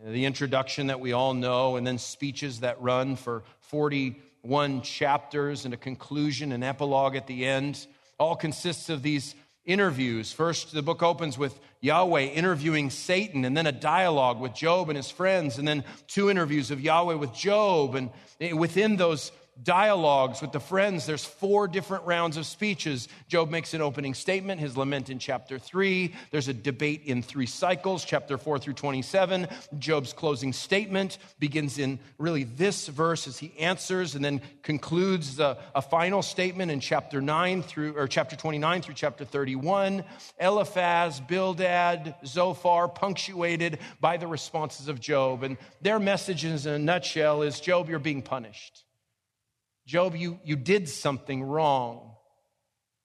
the 0.06 0.24
introduction 0.24 0.88
that 0.88 1.00
we 1.00 1.12
all 1.12 1.34
know, 1.34 1.76
and 1.76 1.86
then 1.86 1.98
speeches 1.98 2.60
that 2.60 2.80
run 2.80 3.16
for 3.16 3.42
41 3.60 4.82
chapters, 4.82 5.64
and 5.64 5.72
a 5.72 5.78
conclusion, 5.78 6.52
an 6.52 6.62
epilogue 6.62 7.16
at 7.16 7.26
the 7.26 7.46
end. 7.46 7.86
All 8.18 8.36
consists 8.36 8.88
of 8.88 9.02
these 9.02 9.34
interviews. 9.64 10.30
First, 10.30 10.72
the 10.72 10.82
book 10.82 11.02
opens 11.02 11.38
with 11.38 11.58
Yahweh 11.80 12.24
interviewing 12.24 12.90
Satan, 12.90 13.44
and 13.44 13.56
then 13.56 13.66
a 13.66 13.72
dialogue 13.72 14.40
with 14.40 14.54
Job 14.54 14.90
and 14.90 14.96
his 14.96 15.10
friends, 15.10 15.58
and 15.58 15.66
then 15.66 15.84
two 16.06 16.28
interviews 16.28 16.70
of 16.70 16.80
Yahweh 16.80 17.14
with 17.14 17.32
Job. 17.32 17.94
And 17.94 18.10
within 18.58 18.96
those 18.96 19.32
dialogues 19.62 20.40
with 20.40 20.52
the 20.52 20.60
friends. 20.60 21.06
There's 21.06 21.24
four 21.24 21.68
different 21.68 22.04
rounds 22.04 22.36
of 22.36 22.46
speeches. 22.46 23.08
Job 23.28 23.50
makes 23.50 23.74
an 23.74 23.80
opening 23.80 24.14
statement, 24.14 24.60
his 24.60 24.76
lament 24.76 25.10
in 25.10 25.18
chapter 25.18 25.58
3. 25.58 26.14
There's 26.30 26.48
a 26.48 26.54
debate 26.54 27.02
in 27.04 27.22
three 27.22 27.46
cycles, 27.46 28.04
chapter 28.04 28.36
4 28.36 28.58
through 28.58 28.74
27. 28.74 29.48
Job's 29.78 30.12
closing 30.12 30.52
statement 30.52 31.18
begins 31.38 31.78
in 31.78 31.98
really 32.18 32.44
this 32.44 32.88
verse 32.88 33.26
as 33.26 33.38
he 33.38 33.52
answers 33.58 34.14
and 34.14 34.24
then 34.24 34.40
concludes 34.62 35.38
a, 35.38 35.58
a 35.74 35.82
final 35.82 36.22
statement 36.22 36.70
in 36.70 36.80
chapter 36.80 37.20
9 37.20 37.62
through 37.62 37.96
or 37.96 38.08
chapter 38.08 38.36
29 38.36 38.82
through 38.82 38.94
chapter 38.94 39.24
31. 39.24 40.04
Eliphaz, 40.40 41.20
Bildad, 41.20 42.14
Zophar 42.26 42.88
punctuated 42.88 43.78
by 44.00 44.16
the 44.16 44.26
responses 44.26 44.88
of 44.88 45.00
Job 45.00 45.42
and 45.42 45.56
their 45.80 45.98
message 45.98 46.44
in 46.44 46.54
a 46.66 46.78
nutshell 46.78 47.42
is 47.42 47.60
Job 47.60 47.88
you're 47.88 47.98
being 47.98 48.22
punished. 48.22 48.83
Job, 49.86 50.16
you, 50.16 50.38
you 50.44 50.56
did 50.56 50.88
something 50.88 51.42
wrong. 51.42 52.12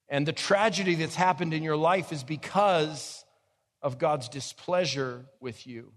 And 0.07 0.25
the 0.25 0.33
tragedy 0.33 0.95
that's 0.95 1.15
happened 1.15 1.53
in 1.53 1.63
your 1.63 1.77
life 1.77 2.11
is 2.11 2.23
because 2.23 3.23
of 3.81 3.99
God's 3.99 4.27
displeasure 4.29 5.25
with 5.39 5.67
you. 5.67 5.93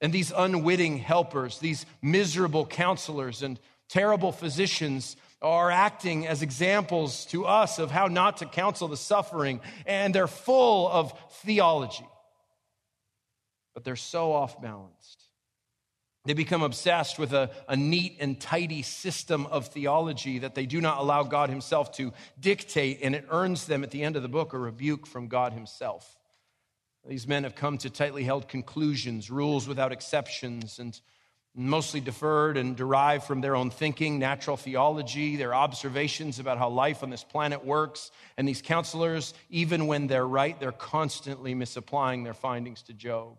And 0.00 0.12
these 0.12 0.32
unwitting 0.34 0.98
helpers, 0.98 1.58
these 1.58 1.86
miserable 2.02 2.66
counselors 2.66 3.42
and 3.42 3.60
terrible 3.88 4.32
physicians 4.32 5.16
are 5.42 5.70
acting 5.70 6.26
as 6.26 6.42
examples 6.42 7.26
to 7.26 7.46
us 7.46 7.78
of 7.78 7.90
how 7.90 8.06
not 8.06 8.38
to 8.38 8.46
counsel 8.46 8.88
the 8.88 8.96
suffering. 8.96 9.60
And 9.86 10.14
they're 10.14 10.26
full 10.26 10.88
of 10.88 11.12
theology, 11.42 12.06
but 13.74 13.84
they're 13.84 13.96
so 13.96 14.32
off 14.32 14.60
balanced. 14.60 15.29
They 16.26 16.34
become 16.34 16.62
obsessed 16.62 17.18
with 17.18 17.32
a, 17.32 17.50
a 17.66 17.76
neat 17.76 18.18
and 18.20 18.38
tidy 18.38 18.82
system 18.82 19.46
of 19.46 19.68
theology 19.68 20.40
that 20.40 20.54
they 20.54 20.66
do 20.66 20.80
not 20.80 20.98
allow 20.98 21.22
God 21.22 21.48
Himself 21.48 21.92
to 21.92 22.12
dictate, 22.38 23.00
and 23.02 23.14
it 23.14 23.26
earns 23.30 23.66
them 23.66 23.82
at 23.82 23.90
the 23.90 24.02
end 24.02 24.16
of 24.16 24.22
the 24.22 24.28
book 24.28 24.52
a 24.52 24.58
rebuke 24.58 25.06
from 25.06 25.28
God 25.28 25.54
Himself. 25.54 26.18
These 27.06 27.26
men 27.26 27.44
have 27.44 27.54
come 27.54 27.78
to 27.78 27.88
tightly 27.88 28.24
held 28.24 28.48
conclusions, 28.48 29.30
rules 29.30 29.66
without 29.66 29.92
exceptions, 29.92 30.78
and 30.78 31.00
mostly 31.54 32.00
deferred 32.00 32.56
and 32.58 32.76
derived 32.76 33.24
from 33.24 33.40
their 33.40 33.56
own 33.56 33.70
thinking, 33.70 34.18
natural 34.18 34.58
theology, 34.58 35.36
their 35.36 35.54
observations 35.54 36.38
about 36.38 36.58
how 36.58 36.68
life 36.68 37.02
on 37.02 37.10
this 37.10 37.24
planet 37.24 37.64
works. 37.64 38.10
And 38.36 38.46
these 38.46 38.62
counselors, 38.62 39.34
even 39.48 39.86
when 39.86 40.06
they're 40.06 40.26
right, 40.26 40.58
they're 40.60 40.70
constantly 40.70 41.54
misapplying 41.54 42.22
their 42.22 42.34
findings 42.34 42.82
to 42.84 42.92
Job. 42.92 43.38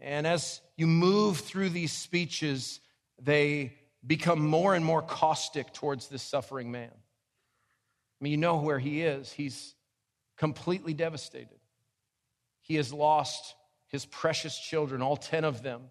And 0.00 0.26
as 0.26 0.60
you 0.76 0.86
move 0.86 1.38
through 1.38 1.70
these 1.70 1.92
speeches, 1.92 2.80
they 3.20 3.74
become 4.06 4.46
more 4.46 4.74
and 4.74 4.84
more 4.84 5.02
caustic 5.02 5.72
towards 5.72 6.08
this 6.08 6.22
suffering 6.22 6.70
man. 6.70 6.90
I 6.92 8.24
mean, 8.24 8.30
you 8.30 8.36
know 8.36 8.56
where 8.56 8.78
he 8.78 9.02
is. 9.02 9.32
He's 9.32 9.74
completely 10.36 10.94
devastated. 10.94 11.58
He 12.60 12.76
has 12.76 12.92
lost 12.92 13.54
his 13.88 14.04
precious 14.04 14.58
children, 14.58 15.02
all 15.02 15.16
10 15.16 15.44
of 15.44 15.62
them. 15.62 15.82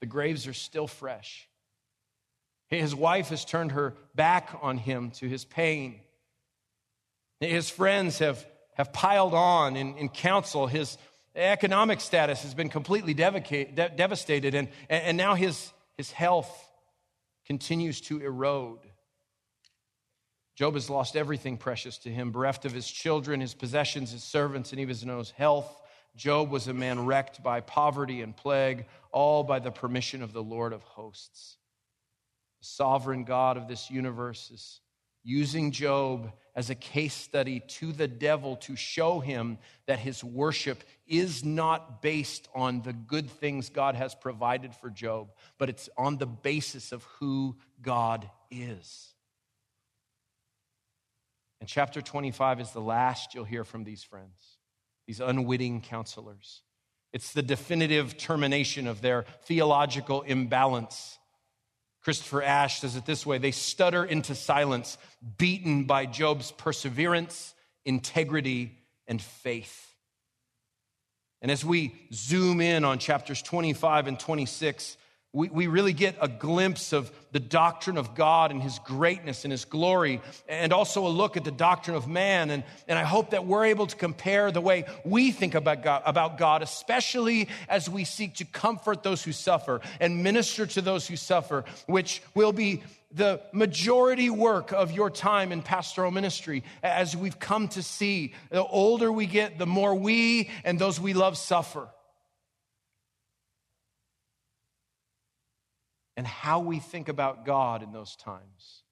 The 0.00 0.06
graves 0.06 0.46
are 0.46 0.54
still 0.54 0.86
fresh. 0.86 1.48
His 2.68 2.94
wife 2.94 3.28
has 3.28 3.44
turned 3.44 3.72
her 3.72 3.94
back 4.14 4.56
on 4.60 4.78
him 4.78 5.10
to 5.12 5.28
his 5.28 5.44
pain. 5.44 6.00
His 7.40 7.70
friends 7.70 8.18
have, 8.18 8.44
have 8.74 8.92
piled 8.92 9.34
on 9.34 9.76
in, 9.76 9.96
in 9.96 10.08
counsel. 10.08 10.66
His 10.66 10.98
economic 11.34 12.00
status 12.00 12.42
has 12.42 12.54
been 12.54 12.68
completely 12.68 13.14
devastated, 13.14 14.54
and, 14.54 14.68
and 14.88 15.16
now 15.16 15.34
his, 15.34 15.72
his 15.96 16.10
health 16.12 16.70
continues 17.46 18.00
to 18.02 18.20
erode. 18.20 18.80
Job 20.54 20.74
has 20.74 20.88
lost 20.88 21.16
everything 21.16 21.56
precious 21.56 21.98
to 21.98 22.10
him, 22.10 22.30
bereft 22.30 22.64
of 22.64 22.72
his 22.72 22.88
children, 22.88 23.40
his 23.40 23.54
possessions, 23.54 24.12
his 24.12 24.22
servants, 24.22 24.70
and 24.70 24.80
even 24.80 24.96
his 25.08 25.30
health. 25.32 25.82
Job 26.16 26.50
was 26.50 26.68
a 26.68 26.72
man 26.72 27.04
wrecked 27.04 27.42
by 27.42 27.60
poverty 27.60 28.22
and 28.22 28.36
plague, 28.36 28.86
all 29.10 29.42
by 29.42 29.58
the 29.58 29.72
permission 29.72 30.22
of 30.22 30.32
the 30.32 30.42
Lord 30.42 30.72
of 30.72 30.84
hosts. 30.84 31.56
The 32.60 32.66
sovereign 32.66 33.24
God 33.24 33.56
of 33.56 33.66
this 33.66 33.90
universe 33.90 34.50
is 34.52 34.80
using 35.24 35.72
Job 35.72 36.30
as 36.54 36.70
a 36.70 36.74
case 36.74 37.14
study 37.14 37.60
to 37.60 37.92
the 37.92 38.06
devil 38.06 38.56
to 38.56 38.76
show 38.76 39.18
him 39.18 39.58
that 39.86 39.98
his 39.98 40.22
worship 40.22 40.84
is 41.06 41.44
not 41.44 42.00
based 42.00 42.48
on 42.54 42.82
the 42.82 42.92
good 42.92 43.28
things 43.28 43.70
God 43.70 43.96
has 43.96 44.14
provided 44.14 44.74
for 44.74 44.90
Job, 44.90 45.32
but 45.58 45.68
it's 45.68 45.88
on 45.98 46.18
the 46.18 46.26
basis 46.26 46.92
of 46.92 47.02
who 47.18 47.56
God 47.82 48.30
is. 48.50 49.14
And 51.60 51.68
chapter 51.68 52.02
25 52.02 52.60
is 52.60 52.70
the 52.70 52.80
last 52.80 53.34
you'll 53.34 53.44
hear 53.44 53.64
from 53.64 53.84
these 53.84 54.04
friends, 54.04 54.58
these 55.06 55.20
unwitting 55.20 55.80
counselors. 55.80 56.62
It's 57.12 57.32
the 57.32 57.42
definitive 57.42 58.16
termination 58.18 58.86
of 58.86 59.00
their 59.00 59.24
theological 59.44 60.22
imbalance 60.22 61.18
Christopher 62.04 62.42
Ash 62.42 62.80
says 62.80 62.96
it 62.96 63.06
this 63.06 63.24
way 63.24 63.38
they 63.38 63.50
stutter 63.50 64.04
into 64.04 64.34
silence, 64.34 64.98
beaten 65.38 65.84
by 65.84 66.06
Job's 66.06 66.52
perseverance, 66.52 67.54
integrity, 67.84 68.76
and 69.06 69.20
faith. 69.20 69.94
And 71.40 71.50
as 71.50 71.64
we 71.64 71.94
zoom 72.12 72.60
in 72.60 72.84
on 72.84 72.98
chapters 72.98 73.42
25 73.42 74.06
and 74.06 74.20
26, 74.20 74.96
we, 75.34 75.48
we 75.48 75.66
really 75.66 75.92
get 75.92 76.16
a 76.20 76.28
glimpse 76.28 76.92
of 76.92 77.10
the 77.32 77.40
doctrine 77.40 77.98
of 77.98 78.14
God 78.14 78.52
and 78.52 78.62
his 78.62 78.78
greatness 78.78 79.44
and 79.44 79.50
his 79.50 79.64
glory, 79.64 80.20
and 80.48 80.72
also 80.72 81.04
a 81.04 81.08
look 81.08 81.36
at 81.36 81.42
the 81.42 81.50
doctrine 81.50 81.96
of 81.96 82.06
man. 82.06 82.50
And, 82.50 82.62
and 82.86 82.96
I 82.96 83.02
hope 83.02 83.30
that 83.30 83.44
we're 83.44 83.64
able 83.64 83.88
to 83.88 83.96
compare 83.96 84.52
the 84.52 84.60
way 84.60 84.84
we 85.04 85.32
think 85.32 85.56
about 85.56 85.82
God, 85.82 86.02
about 86.06 86.38
God, 86.38 86.62
especially 86.62 87.48
as 87.68 87.90
we 87.90 88.04
seek 88.04 88.36
to 88.36 88.44
comfort 88.44 89.02
those 89.02 89.24
who 89.24 89.32
suffer 89.32 89.80
and 89.98 90.22
minister 90.22 90.66
to 90.66 90.80
those 90.80 91.08
who 91.08 91.16
suffer, 91.16 91.64
which 91.86 92.22
will 92.36 92.52
be 92.52 92.84
the 93.10 93.40
majority 93.52 94.30
work 94.30 94.72
of 94.72 94.92
your 94.92 95.10
time 95.10 95.50
in 95.50 95.62
pastoral 95.62 96.12
ministry 96.12 96.62
as 96.82 97.16
we've 97.16 97.40
come 97.40 97.66
to 97.68 97.82
see. 97.82 98.34
The 98.50 98.62
older 98.62 99.10
we 99.10 99.26
get, 99.26 99.58
the 99.58 99.66
more 99.66 99.96
we 99.96 100.50
and 100.64 100.78
those 100.78 101.00
we 101.00 101.12
love 101.12 101.36
suffer. 101.36 101.88
And 106.16 106.26
how 106.26 106.60
we 106.60 106.78
think 106.78 107.08
about 107.08 107.44
God 107.44 107.82
in 107.82 107.92
those 107.92 108.16
times, 108.16 108.82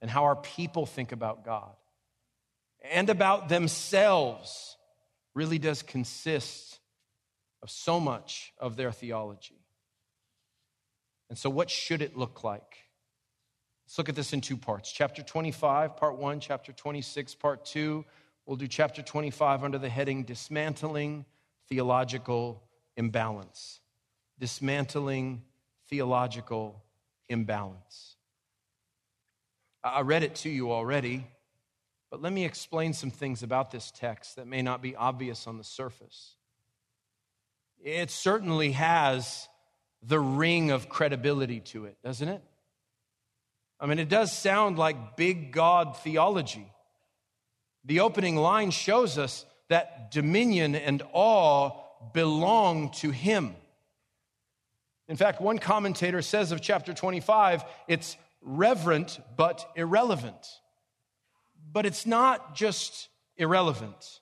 and 0.00 0.10
how 0.10 0.24
our 0.24 0.36
people 0.36 0.86
think 0.86 1.12
about 1.12 1.44
God 1.44 1.74
and 2.82 3.10
about 3.10 3.48
themselves 3.48 4.76
really 5.34 5.58
does 5.58 5.82
consist 5.82 6.78
of 7.62 7.70
so 7.70 7.98
much 7.98 8.52
of 8.58 8.76
their 8.76 8.92
theology. 8.92 9.60
And 11.28 11.36
so, 11.36 11.50
what 11.50 11.70
should 11.70 12.02
it 12.02 12.16
look 12.16 12.44
like? 12.44 12.78
Let's 13.84 13.98
look 13.98 14.08
at 14.08 14.14
this 14.14 14.32
in 14.32 14.40
two 14.40 14.56
parts. 14.56 14.92
Chapter 14.92 15.22
25, 15.22 15.96
part 15.96 16.16
one, 16.18 16.40
chapter 16.40 16.72
26, 16.72 17.34
part 17.34 17.64
two. 17.64 18.04
We'll 18.46 18.56
do 18.56 18.66
chapter 18.66 19.02
25 19.02 19.64
under 19.64 19.78
the 19.78 19.88
heading 19.88 20.24
Dismantling 20.24 21.24
Theological 21.68 22.62
Imbalance. 22.96 23.80
Dismantling 24.38 25.42
theological 25.88 26.82
imbalance. 27.28 28.16
I 29.82 30.00
read 30.00 30.22
it 30.22 30.34
to 30.36 30.50
you 30.50 30.72
already, 30.72 31.26
but 32.10 32.20
let 32.20 32.32
me 32.32 32.44
explain 32.44 32.92
some 32.92 33.10
things 33.10 33.42
about 33.42 33.70
this 33.70 33.90
text 33.90 34.36
that 34.36 34.46
may 34.46 34.62
not 34.62 34.82
be 34.82 34.96
obvious 34.96 35.46
on 35.46 35.58
the 35.58 35.64
surface. 35.64 36.34
It 37.82 38.10
certainly 38.10 38.72
has 38.72 39.48
the 40.02 40.18
ring 40.18 40.70
of 40.70 40.88
credibility 40.88 41.60
to 41.60 41.84
it, 41.84 41.96
doesn't 42.02 42.28
it? 42.28 42.42
I 43.80 43.86
mean, 43.86 43.98
it 43.98 44.08
does 44.08 44.36
sound 44.36 44.78
like 44.78 45.16
big 45.16 45.52
God 45.52 45.96
theology. 45.98 46.66
The 47.84 48.00
opening 48.00 48.36
line 48.36 48.70
shows 48.70 49.18
us 49.18 49.46
that 49.68 50.10
dominion 50.10 50.74
and 50.74 51.02
awe 51.12 51.70
belong 52.12 52.90
to 52.90 53.10
Him. 53.10 53.54
In 55.08 55.16
fact, 55.16 55.40
one 55.40 55.58
commentator 55.58 56.20
says 56.20 56.52
of 56.52 56.60
chapter 56.60 56.92
25, 56.92 57.64
it's 57.86 58.16
reverent 58.42 59.18
but 59.36 59.70
irrelevant. 59.74 60.46
But 61.72 61.86
it's 61.86 62.06
not 62.06 62.54
just 62.54 63.08
irrelevant. 63.36 64.20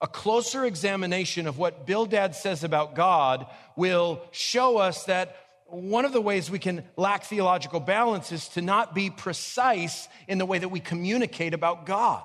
A 0.00 0.06
closer 0.06 0.64
examination 0.64 1.46
of 1.46 1.58
what 1.58 1.86
Bildad 1.86 2.34
says 2.34 2.62
about 2.62 2.94
God 2.94 3.46
will 3.74 4.22
show 4.30 4.78
us 4.78 5.04
that 5.04 5.36
one 5.66 6.04
of 6.04 6.12
the 6.12 6.20
ways 6.20 6.50
we 6.50 6.58
can 6.58 6.84
lack 6.96 7.24
theological 7.24 7.80
balance 7.80 8.32
is 8.32 8.48
to 8.50 8.62
not 8.62 8.94
be 8.94 9.10
precise 9.10 10.08
in 10.26 10.38
the 10.38 10.46
way 10.46 10.58
that 10.58 10.68
we 10.68 10.80
communicate 10.80 11.52
about 11.52 11.84
God. 11.84 12.22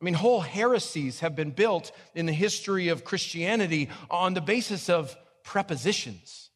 I 0.00 0.04
mean, 0.04 0.14
whole 0.14 0.40
heresies 0.40 1.20
have 1.20 1.34
been 1.34 1.50
built 1.50 1.92
in 2.14 2.26
the 2.26 2.32
history 2.32 2.88
of 2.88 3.04
Christianity 3.04 3.88
on 4.10 4.34
the 4.34 4.40
basis 4.40 4.88
of 4.88 5.16
prepositions. 5.42 6.47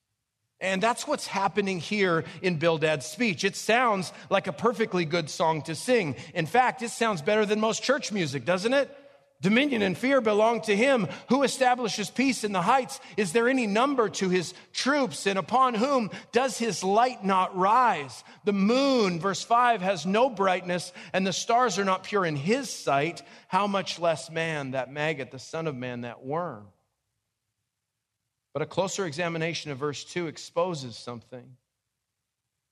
And 0.63 0.83
that's 0.83 1.07
what's 1.07 1.27
happening 1.27 1.81
here 1.81 2.25
in 2.41 2.57
Bildad's 2.57 3.05
speech. 3.05 3.45
It 3.45 3.57
sounds 3.57 4.13
like 4.31 4.47
a 4.47 4.53
perfectly 4.53 5.05
good 5.05 5.29
song 5.29 5.63
to 5.63 5.75
sing. 5.75 6.15
In 6.35 6.47
fact, 6.47 6.83
it 6.83 6.91
sounds 6.91 7.21
better 7.21 7.45
than 7.45 7.61
most 7.61 7.83
church 7.83 8.13
music, 8.13 8.45
doesn't 8.45 8.73
it? 8.73 8.97
Dominion 9.41 9.83
and 9.83 9.99
fear 9.99 10.21
belong 10.21 10.61
to 10.63 10.77
him 10.77 11.09
who 11.29 11.43
establishes 11.43 12.11
peace 12.11 12.45
in 12.45 12.53
the 12.53 12.63
heights. 12.63 13.01
Is 13.17 13.33
there 13.33 13.49
any 13.49 13.67
number 13.67 14.09
to 14.09 14.29
his 14.29 14.55
troops? 14.73 15.27
And 15.27 15.37
upon 15.37 15.75
whom 15.75 16.11
does 16.31 16.59
his 16.59 16.85
light 16.85 17.25
not 17.25 17.57
rise? 17.57 18.23
The 18.45 18.53
moon, 18.53 19.19
verse 19.19 19.43
5, 19.43 19.83
has 19.83 20.07
no 20.07 20.31
brightness, 20.31 20.93
and 21.13 21.27
the 21.27 21.33
stars 21.33 21.77
are 21.81 21.85
not 21.85 22.05
pure 22.05 22.25
in 22.25 22.37
his 22.37 22.71
sight. 22.71 23.21
How 23.49 23.67
much 23.67 23.99
less 23.99 24.31
man, 24.31 24.71
that 24.71 24.93
maggot, 24.93 25.33
the 25.33 25.41
son 25.41 25.67
of 25.67 25.75
man, 25.75 26.03
that 26.03 26.25
worm? 26.25 26.69
But 28.53 28.63
a 28.63 28.67
closer 28.67 29.07
examination 29.07 29.71
of 29.71 29.79
verse 29.79 30.05
2 30.05 30.27
exposes 30.27 30.97
something. 30.97 31.57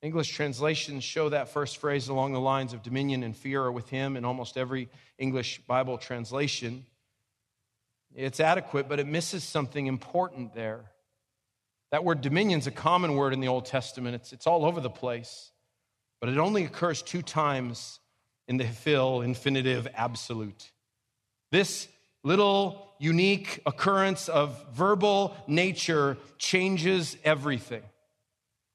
English 0.03 0.31
translations 0.31 1.05
show 1.05 1.29
that 1.29 1.51
first 1.51 1.77
phrase 1.77 2.09
along 2.09 2.33
the 2.33 2.41
lines 2.41 2.73
of 2.73 2.83
dominion 2.83 3.23
and 3.23 3.37
fear 3.37 3.63
are 3.63 3.73
with 3.73 3.89
him 3.91 4.17
in 4.17 4.25
almost 4.25 4.57
every 4.57 4.89
English 5.19 5.61
Bible 5.67 5.99
translation. 5.99 6.87
It's 8.15 8.41
adequate, 8.41 8.89
but 8.89 8.99
it 8.99 9.07
misses 9.07 9.45
something 9.45 9.87
important 9.87 10.55
there. 10.55 10.91
That 11.91 12.05
word 12.05 12.23
dominion 12.23 12.61
is 12.61 12.67
a 12.67 12.73
common 12.73 13.15
word 13.15 13.35
in 13.35 13.41
the 13.41 13.49
Old 13.49 13.67
Testament, 13.67 14.15
it's, 14.15 14.33
it's 14.33 14.47
all 14.47 14.65
over 14.65 14.81
the 14.81 14.91
place, 14.91 15.53
but 16.21 16.31
it 16.31 16.39
only 16.39 16.65
occurs 16.65 17.03
two 17.03 17.23
times 17.23 18.01
in 18.49 18.57
the 18.57 18.65
Hiphil 18.65 19.25
infinitive 19.25 19.87
absolute. 19.95 20.71
This 21.53 21.89
little 22.23 22.90
unique 23.01 23.61
occurrence 23.65 24.29
of 24.29 24.63
verbal 24.75 25.35
nature 25.49 26.19
changes 26.39 27.17
everything. 27.25 27.83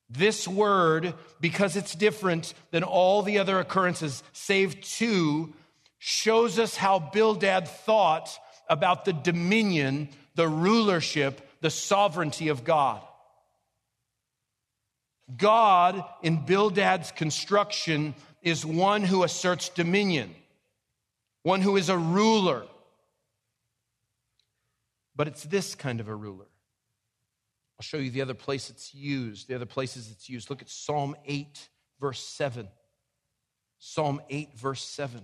This 0.10 0.48
word, 0.48 1.14
because 1.40 1.76
it's 1.76 1.94
different 1.96 2.54
than 2.72 2.84
all 2.84 3.22
the 3.22 3.38
other 3.38 3.60
occurrences, 3.60 4.24
save 4.34 4.82
two, 4.82 5.54
shows 6.00 6.58
us 6.60 6.76
how 6.76 7.00
Bildad 7.00 7.68
thought 7.68 8.38
about 8.68 9.06
the 9.06 9.14
dominion, 9.14 10.10
the 10.34 10.48
rulership, 10.48 11.48
the 11.62 11.70
sovereignty 11.70 12.50
of 12.50 12.64
God. 12.64 13.02
God, 15.38 16.04
in 16.24 16.46
Bildad's 16.46 17.12
construction, 17.12 18.16
is 18.42 18.66
one 18.66 19.04
who 19.04 19.24
asserts 19.24 19.70
dominion, 19.70 20.34
one 21.44 21.62
who 21.62 21.78
is 21.78 21.90
a 21.90 21.98
ruler 21.98 22.64
but 25.15 25.28
it's 25.28 25.43
this 25.43 25.75
kind 25.75 25.99
of 25.99 26.08
a 26.08 26.15
ruler. 26.15 26.47
I'll 27.78 27.84
show 27.84 27.97
you 27.97 28.10
the 28.10 28.21
other 28.21 28.34
place 28.34 28.69
it's 28.69 28.93
used, 28.93 29.47
the 29.47 29.56
other 29.56 29.65
places 29.65 30.10
it's 30.12 30.30
used. 30.30 30.49
Look 30.49 30.62
at 30.62 30.69
Psalm 30.69 31.15
8, 31.25 31.69
verse 31.99 32.21
7. 32.21 32.67
Psalm 33.80 34.21
8, 34.30 34.58
verse 34.58 34.82
7. 34.82 35.21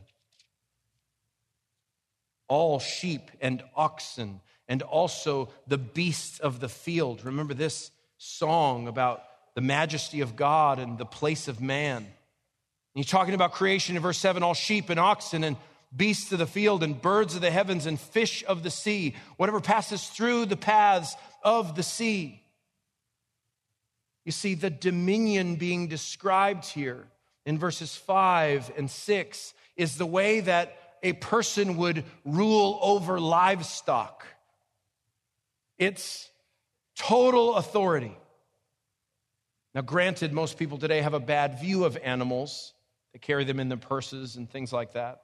All 2.48 2.80
sheep 2.80 3.32
and 3.40 3.64
oxen, 3.76 4.42
and 4.68 4.82
also 4.82 5.50
the 5.68 5.78
beasts 5.78 6.40
of 6.40 6.60
the 6.60 6.68
field. 6.68 7.24
Remember 7.24 7.54
this 7.54 7.92
song 8.18 8.88
about 8.88 9.24
the 9.56 9.62
majesty 9.62 10.22
of 10.22 10.36
God 10.36 10.80
and 10.80 10.98
the 10.98 11.06
place 11.06 11.48
of 11.48 11.62
man. 11.62 11.98
And 11.98 12.06
he's 12.94 13.08
talking 13.08 13.34
about 13.34 13.54
creation 13.54 13.96
in 13.96 14.02
verse 14.02 14.18
7 14.18 14.44
all 14.44 14.54
sheep 14.54 14.90
and 14.90 15.00
oxen 15.00 15.46
and 15.46 15.56
beasts 15.96 16.32
of 16.32 16.40
the 16.40 16.48
field 16.48 16.84
and 16.84 17.02
birds 17.02 17.36
of 17.36 17.42
the 17.42 17.52
heavens 17.52 17.86
and 17.86 18.00
fish 18.00 18.44
of 18.48 18.64
the 18.64 18.72
sea, 18.72 19.16
whatever 19.38 19.60
passes 19.60 20.08
through 20.08 20.46
the 20.46 20.58
paths 20.58 21.16
of 21.44 21.76
the 21.76 21.84
sea. 21.84 22.42
You 24.26 24.32
see, 24.32 24.54
the 24.54 24.70
dominion 24.70 25.56
being 25.56 25.88
described 25.88 26.66
here 26.66 27.08
in 27.46 27.58
verses 27.58 27.96
5 27.96 28.72
and 28.78 28.90
6 28.90 29.54
is 29.76 29.98
the 29.98 30.06
way 30.06 30.42
that 30.42 30.78
a 31.04 31.14
person 31.14 31.78
would 31.78 32.04
rule 32.24 32.78
over 32.82 33.20
livestock. 33.20 34.26
It's 35.80 36.30
total 36.96 37.56
authority. 37.56 38.16
Now, 39.74 39.82
granted, 39.82 40.32
most 40.32 40.60
people 40.60 40.78
today 40.78 41.02
have 41.02 41.16
a 41.16 41.20
bad 41.20 41.60
view 41.60 41.86
of 41.86 41.98
animals. 41.98 42.74
They 43.14 43.20
carry 43.20 43.44
them 43.44 43.60
in 43.60 43.70
their 43.70 43.78
purses 43.78 44.36
and 44.36 44.50
things 44.50 44.72
like 44.72 44.94
that. 44.94 45.24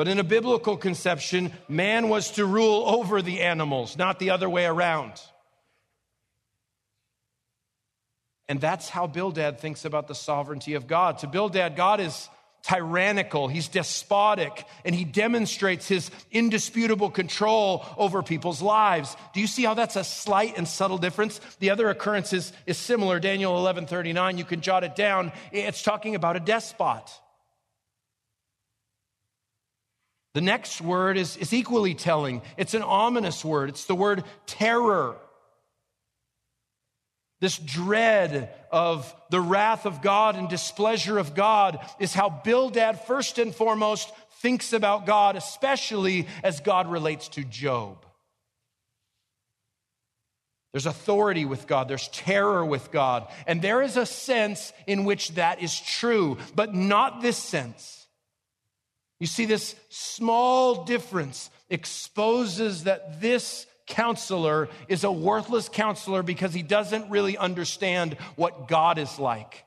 But 0.00 0.08
in 0.08 0.18
a 0.18 0.24
biblical 0.24 0.78
conception, 0.78 1.52
man 1.68 2.08
was 2.08 2.30
to 2.30 2.46
rule 2.46 2.84
over 2.86 3.20
the 3.20 3.42
animals, 3.42 3.98
not 3.98 4.18
the 4.18 4.30
other 4.30 4.48
way 4.48 4.64
around. 4.64 5.12
And 8.48 8.62
that's 8.62 8.88
how 8.88 9.06
Bildad 9.06 9.60
thinks 9.60 9.84
about 9.84 10.08
the 10.08 10.14
sovereignty 10.14 10.72
of 10.72 10.86
God. 10.86 11.18
To 11.18 11.26
Bildad, 11.26 11.76
God 11.76 12.00
is 12.00 12.30
tyrannical, 12.62 13.48
he's 13.48 13.68
despotic, 13.68 14.64
and 14.86 14.94
he 14.94 15.04
demonstrates 15.04 15.86
his 15.86 16.10
indisputable 16.32 17.10
control 17.10 17.84
over 17.98 18.22
people's 18.22 18.62
lives. 18.62 19.14
Do 19.34 19.40
you 19.42 19.46
see 19.46 19.64
how 19.64 19.74
that's 19.74 19.96
a 19.96 20.04
slight 20.04 20.56
and 20.56 20.66
subtle 20.66 20.96
difference? 20.96 21.42
The 21.58 21.68
other 21.68 21.90
occurrence 21.90 22.32
is, 22.32 22.54
is 22.64 22.78
similar. 22.78 23.20
Daniel 23.20 23.54
11 23.58 23.84
39, 23.86 24.38
you 24.38 24.46
can 24.46 24.62
jot 24.62 24.82
it 24.82 24.96
down. 24.96 25.30
It's 25.52 25.82
talking 25.82 26.14
about 26.14 26.36
a 26.36 26.40
despot. 26.40 27.04
The 30.34 30.40
next 30.40 30.80
word 30.80 31.16
is, 31.16 31.36
is 31.36 31.52
equally 31.52 31.94
telling. 31.94 32.42
It's 32.56 32.74
an 32.74 32.82
ominous 32.82 33.44
word. 33.44 33.68
It's 33.68 33.86
the 33.86 33.94
word 33.94 34.24
terror. 34.46 35.16
This 37.40 37.58
dread 37.58 38.54
of 38.70 39.12
the 39.30 39.40
wrath 39.40 39.86
of 39.86 40.02
God 40.02 40.36
and 40.36 40.48
displeasure 40.48 41.18
of 41.18 41.34
God 41.34 41.80
is 41.98 42.14
how 42.14 42.28
Bildad, 42.28 43.00
first 43.06 43.38
and 43.38 43.54
foremost, 43.54 44.12
thinks 44.40 44.72
about 44.72 45.06
God, 45.06 45.36
especially 45.36 46.28
as 46.42 46.60
God 46.60 46.90
relates 46.90 47.28
to 47.28 47.44
Job. 47.44 48.04
There's 50.72 50.86
authority 50.86 51.44
with 51.44 51.66
God, 51.66 51.88
there's 51.88 52.08
terror 52.08 52.64
with 52.64 52.92
God, 52.92 53.26
and 53.46 53.60
there 53.60 53.82
is 53.82 53.96
a 53.96 54.06
sense 54.06 54.72
in 54.86 55.04
which 55.04 55.30
that 55.30 55.60
is 55.60 55.80
true, 55.80 56.38
but 56.54 56.74
not 56.74 57.22
this 57.22 57.36
sense. 57.36 57.99
You 59.20 59.26
see, 59.26 59.44
this 59.44 59.76
small 59.90 60.84
difference 60.84 61.50
exposes 61.68 62.84
that 62.84 63.20
this 63.20 63.66
counselor 63.86 64.68
is 64.88 65.04
a 65.04 65.12
worthless 65.12 65.68
counselor 65.68 66.22
because 66.22 66.54
he 66.54 66.62
doesn't 66.62 67.10
really 67.10 67.36
understand 67.36 68.14
what 68.36 68.66
God 68.66 68.98
is 68.98 69.18
like. 69.18 69.64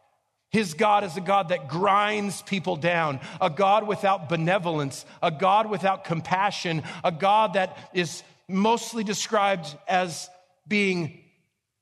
His 0.50 0.74
God 0.76 1.04
is 1.04 1.18
a 1.18 1.22
God 1.22 1.50
that 1.50 1.68
grinds 1.68 2.42
people 2.44 2.76
down, 2.76 3.20
a 3.42 3.50
God 3.50 3.88
without 3.88 4.30
benevolence, 4.30 5.06
a 5.22 5.32
God 5.32 5.70
without 5.70 6.04
compassion, 6.04 6.84
a 7.04 7.12
God 7.12 7.54
that 7.54 7.78
is 7.94 8.24
mostly 8.48 9.04
described 9.04 9.68
as 9.88 10.30
being 10.68 11.20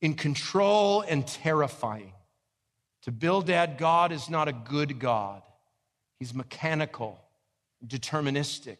in 0.00 0.14
control 0.14 1.02
and 1.02 1.26
terrifying. 1.26 2.12
To 3.02 3.12
Bildad, 3.12 3.78
God 3.78 4.10
is 4.10 4.30
not 4.30 4.48
a 4.48 4.52
good 4.52 4.98
God. 4.98 5.42
He's 6.18 6.34
mechanical, 6.34 7.21
deterministic 7.86 8.78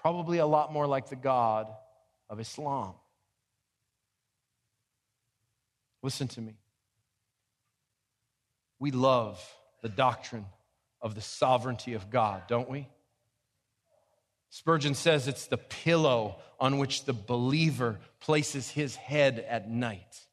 probably 0.00 0.38
a 0.38 0.46
lot 0.46 0.72
more 0.72 0.86
like 0.86 1.08
the 1.08 1.16
God 1.16 1.66
of 2.28 2.40
Islam. 2.40 2.94
Listen 6.02 6.28
to 6.28 6.40
me. 6.40 6.54
We 8.78 8.90
love 8.90 9.42
the 9.82 9.90
doctrine 9.90 10.46
of 11.02 11.14
the 11.14 11.20
sovereignty 11.20 11.94
of 11.94 12.10
God, 12.10 12.44
don't 12.48 12.70
we? 12.70 12.88
Spurgeon 14.48 14.94
says 14.94 15.28
it's 15.28 15.46
the 15.46 15.58
pillow 15.58 16.36
on 16.58 16.78
which 16.78 17.04
the 17.04 17.12
believer 17.12 18.00
places 18.20 18.70
his 18.70 18.96
head 18.96 19.44
at 19.48 19.70
night. 19.70 20.26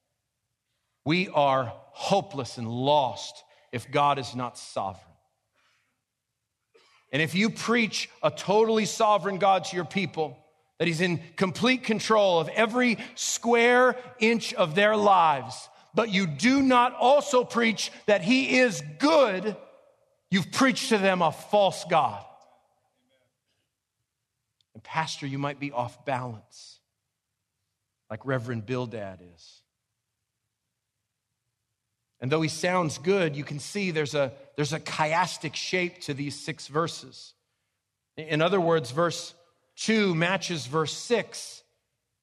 We 1.06 1.28
are 1.30 1.74
hopeless 1.92 2.58
and 2.58 2.68
lost 2.68 3.44
if 3.72 3.92
God 3.92 4.18
is 4.18 4.36
not 4.36 4.58
sovereign. 4.58 5.07
And 7.12 7.22
if 7.22 7.36
you 7.36 7.50
preach 7.50 8.10
a 8.22 8.30
totally 8.30 8.86
sovereign 8.86 9.38
God 9.38 9.66
to 9.66 9.76
your 9.76 9.86
people, 9.86 10.38
that 10.78 10.88
He's 10.88 11.02
in 11.02 11.22
complete 11.36 11.84
control 11.84 12.40
of 12.40 12.50
every 12.50 12.98
square 13.16 13.96
inch 14.20 14.54
of 14.54 14.76
their 14.76 14.96
lives, 14.96 15.70
but 15.94 16.10
you 16.10 16.28
do 16.28 16.62
not 16.62 16.94
also 16.94 17.44
preach 17.44 17.92
that 18.06 18.22
He 18.22 18.60
is 18.60 18.84
good, 19.00 19.56
you've 20.30 20.52
preached 20.52 20.90
to 20.90 20.98
them 20.98 21.22
a 21.22 21.32
false 21.32 21.86
God. 21.90 22.24
And, 24.74 24.84
Pastor, 24.84 25.26
you 25.26 25.40
might 25.40 25.60
be 25.60 25.72
off 25.72 26.06
balance, 26.06 26.80
like 28.12 28.26
Reverend 28.26 28.66
Bildad 28.66 29.22
is. 29.34 29.62
And 32.20 32.32
though 32.32 32.42
he 32.42 32.50
sounds 32.50 32.98
good, 32.98 33.36
you 33.36 33.44
can 33.44 33.60
see 33.60 33.92
there's 33.92 34.16
a, 34.16 34.32
there's 34.56 34.74
a 34.74 34.80
chiastic 34.80 35.56
shape 35.56 36.02
to 36.02 36.14
these 36.14 36.40
six 36.40 36.68
verses. 36.68 37.34
In 38.16 38.42
other 38.42 38.60
words, 38.60 38.92
verse 38.92 39.34
2 39.78 40.16
matches 40.16 40.66
verse 40.66 40.94
6. 40.94 41.64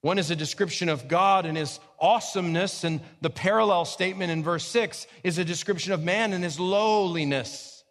One 0.01 0.19
is 0.19 0.29
a 0.29 0.35
description 0.35 0.89
of 0.89 1.07
God 1.07 1.45
and 1.45 1.57
his 1.57 1.79
awesomeness, 1.99 2.83
and 2.83 2.99
the 3.21 3.29
parallel 3.29 3.85
statement 3.85 4.31
in 4.31 4.43
verse 4.43 4.65
6 4.65 5.07
is 5.23 5.37
a 5.37 5.45
description 5.45 5.93
of 5.93 6.03
man 6.03 6.33
and 6.33 6.43
his 6.43 6.59
lowliness. 6.59 7.83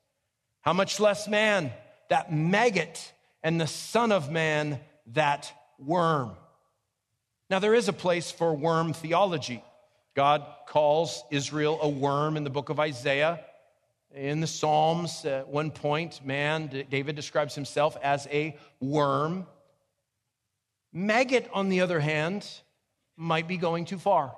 How 0.60 0.74
much 0.74 1.00
less 1.00 1.26
man, 1.26 1.72
that 2.10 2.32
maggot, 2.32 3.12
and 3.42 3.60
the 3.60 3.66
Son 3.66 4.12
of 4.12 4.30
Man, 4.30 4.78
that 5.12 5.52
worm. 5.78 6.32
Now, 7.50 7.58
there 7.58 7.74
is 7.74 7.88
a 7.88 7.92
place 7.92 8.30
for 8.30 8.54
worm 8.54 8.92
theology. 8.92 9.62
God 10.14 10.46
calls 10.68 11.24
Israel 11.30 11.78
a 11.82 11.88
worm 11.88 12.36
in 12.36 12.44
the 12.44 12.50
book 12.50 12.68
of 12.68 12.78
Isaiah. 12.78 13.40
In 14.14 14.40
the 14.40 14.46
Psalms, 14.46 15.24
at 15.24 15.48
one 15.48 15.72
point, 15.72 16.24
man, 16.24 16.86
David 16.88 17.16
describes 17.16 17.56
himself 17.56 17.96
as 18.00 18.28
a 18.30 18.56
worm. 18.80 19.44
Maggot, 20.92 21.50
on 21.52 21.68
the 21.68 21.80
other 21.80 21.98
hand, 21.98 22.48
might 23.16 23.48
be 23.48 23.56
going 23.56 23.86
too 23.86 23.98
far. 23.98 24.36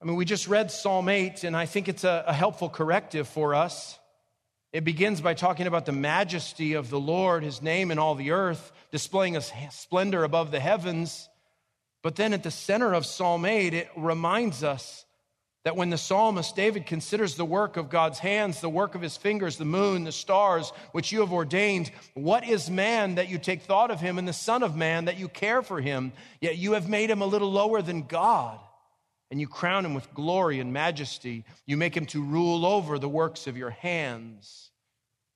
I 0.00 0.06
mean, 0.06 0.16
we 0.16 0.24
just 0.24 0.48
read 0.48 0.70
Psalm 0.70 1.10
8, 1.10 1.44
and 1.44 1.54
I 1.54 1.66
think 1.66 1.88
it's 1.88 2.04
a, 2.04 2.24
a 2.26 2.32
helpful 2.32 2.70
corrective 2.70 3.28
for 3.28 3.54
us. 3.54 3.98
It 4.72 4.84
begins 4.84 5.20
by 5.20 5.34
talking 5.34 5.66
about 5.66 5.84
the 5.84 5.92
majesty 5.92 6.72
of 6.72 6.88
the 6.88 7.00
Lord, 7.00 7.42
his 7.42 7.60
name 7.60 7.90
in 7.90 7.98
all 7.98 8.14
the 8.14 8.30
earth, 8.30 8.72
displaying 8.90 9.36
a 9.36 9.42
splendor 9.70 10.24
above 10.24 10.50
the 10.50 10.60
heavens. 10.60 11.28
But 12.06 12.14
then 12.14 12.34
at 12.34 12.44
the 12.44 12.52
center 12.52 12.94
of 12.94 13.04
Psalm 13.04 13.44
8, 13.44 13.74
it 13.74 13.88
reminds 13.96 14.62
us 14.62 15.04
that 15.64 15.74
when 15.74 15.90
the 15.90 15.98
psalmist 15.98 16.54
David 16.54 16.86
considers 16.86 17.34
the 17.34 17.44
work 17.44 17.76
of 17.76 17.90
God's 17.90 18.20
hands, 18.20 18.60
the 18.60 18.68
work 18.68 18.94
of 18.94 19.00
his 19.00 19.16
fingers, 19.16 19.56
the 19.56 19.64
moon, 19.64 20.04
the 20.04 20.12
stars, 20.12 20.70
which 20.92 21.10
you 21.10 21.18
have 21.18 21.32
ordained, 21.32 21.90
what 22.14 22.48
is 22.48 22.70
man 22.70 23.16
that 23.16 23.28
you 23.28 23.38
take 23.38 23.62
thought 23.62 23.90
of 23.90 24.00
him, 24.00 24.18
and 24.18 24.28
the 24.28 24.32
Son 24.32 24.62
of 24.62 24.76
Man 24.76 25.06
that 25.06 25.18
you 25.18 25.26
care 25.26 25.62
for 25.62 25.80
him? 25.80 26.12
Yet 26.40 26.58
you 26.58 26.74
have 26.74 26.88
made 26.88 27.10
him 27.10 27.22
a 27.22 27.26
little 27.26 27.50
lower 27.50 27.82
than 27.82 28.02
God, 28.02 28.60
and 29.32 29.40
you 29.40 29.48
crown 29.48 29.84
him 29.84 29.94
with 29.94 30.14
glory 30.14 30.60
and 30.60 30.72
majesty. 30.72 31.44
You 31.66 31.76
make 31.76 31.96
him 31.96 32.06
to 32.06 32.22
rule 32.22 32.64
over 32.64 33.00
the 33.00 33.08
works 33.08 33.48
of 33.48 33.56
your 33.56 33.70
hands. 33.70 34.70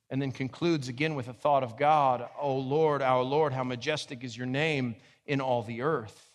And 0.09 0.23
then 0.23 0.31
concludes 0.31 0.87
again 0.87 1.17
with 1.17 1.27
a 1.27 1.33
thought 1.33 1.65
of 1.65 1.77
God, 1.77 2.29
O 2.41 2.59
Lord, 2.59 3.03
our 3.03 3.25
Lord, 3.25 3.53
how 3.53 3.65
majestic 3.65 4.23
is 4.23 4.37
your 4.37 4.47
name 4.47 4.95
in 5.27 5.41
all 5.41 5.65
the 5.65 5.83
earth. 5.83 6.30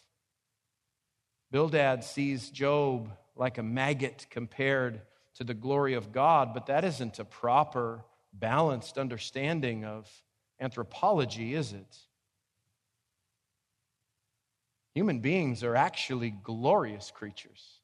Bildad 1.56 2.04
sees 2.04 2.50
Job 2.50 3.10
like 3.38 3.58
a 3.58 3.64
maggot 3.64 4.28
compared 4.30 5.00
to 5.36 5.46
the 5.46 5.54
glory 5.54 5.94
of 5.94 6.12
God, 6.12 6.54
but 6.54 6.66
that 6.66 6.84
isn't 6.84 7.18
a 7.18 7.24
proper, 7.24 8.04
balanced 8.34 8.98
understanding 8.98 9.86
of 9.86 10.12
anthropology, 10.60 11.56
is 11.56 11.72
it? 11.72 11.98
Human 14.96 15.22
beings 15.22 15.64
are 15.64 15.78
actually 15.78 16.32
glorious 16.32 17.10
creatures. 17.10 17.80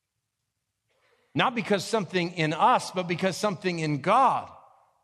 Not 1.34 1.56
because 1.56 1.86
something 1.86 2.34
in 2.34 2.52
us, 2.52 2.92
but 2.92 3.08
because 3.08 3.38
something 3.38 3.80
in 3.80 4.02
God. 4.02 4.52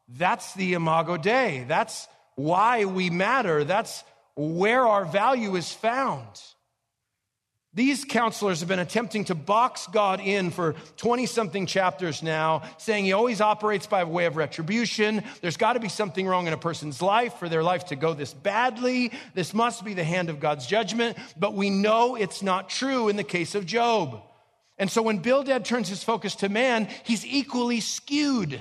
That's 0.10 0.54
the 0.56 0.74
imago 0.74 1.16
Dei. 1.16 1.64
That's 1.70 2.10
why 2.36 2.84
we 2.84 3.10
matter. 3.10 3.64
That's 3.64 4.04
where 4.36 4.86
our 4.86 5.06
value 5.06 5.56
is 5.56 5.72
found. 5.72 6.42
These 7.78 8.06
counselors 8.06 8.62
have 8.62 8.70
been 8.70 8.80
attempting 8.80 9.26
to 9.26 9.36
box 9.36 9.86
God 9.86 10.20
in 10.20 10.50
for 10.50 10.74
20 10.96 11.28
something 11.28 11.68
chapters 11.68 12.24
now, 12.24 12.64
saying 12.80 13.06
he 13.06 13.14
always 13.14 13.40
operates 13.40 13.86
by 13.86 14.04
way 14.04 14.26
of 14.26 14.36
retribution. 14.36 15.24
There's 15.42 15.58
got 15.58 15.74
to 15.74 15.80
be 15.80 15.88
something 15.88 16.26
wrong 16.26 16.48
in 16.48 16.54
a 16.54 16.58
person's 16.58 17.04
life 17.04 17.36
for 17.36 17.48
their 17.48 17.62
life 17.62 17.86
to 17.86 17.96
go 17.96 18.16
this 18.16 18.34
badly. 18.34 19.12
This 19.36 19.54
must 19.54 19.86
be 19.86 19.94
the 19.94 20.04
hand 20.04 20.32
of 20.32 20.40
God's 20.40 20.66
judgment. 20.66 21.20
But 21.38 21.54
we 21.54 21.70
know 21.70 22.16
it's 22.16 22.42
not 22.42 22.68
true 22.68 23.10
in 23.10 23.16
the 23.16 23.24
case 23.24 23.54
of 23.54 23.68
Job. 23.68 24.24
And 24.80 24.90
so 24.90 25.04
when 25.04 25.20
Bildad 25.20 25.64
turns 25.64 25.88
his 25.88 26.04
focus 26.04 26.34
to 26.38 26.50
man, 26.50 26.88
he's 27.04 27.28
equally 27.28 27.80
skewed. 27.80 28.60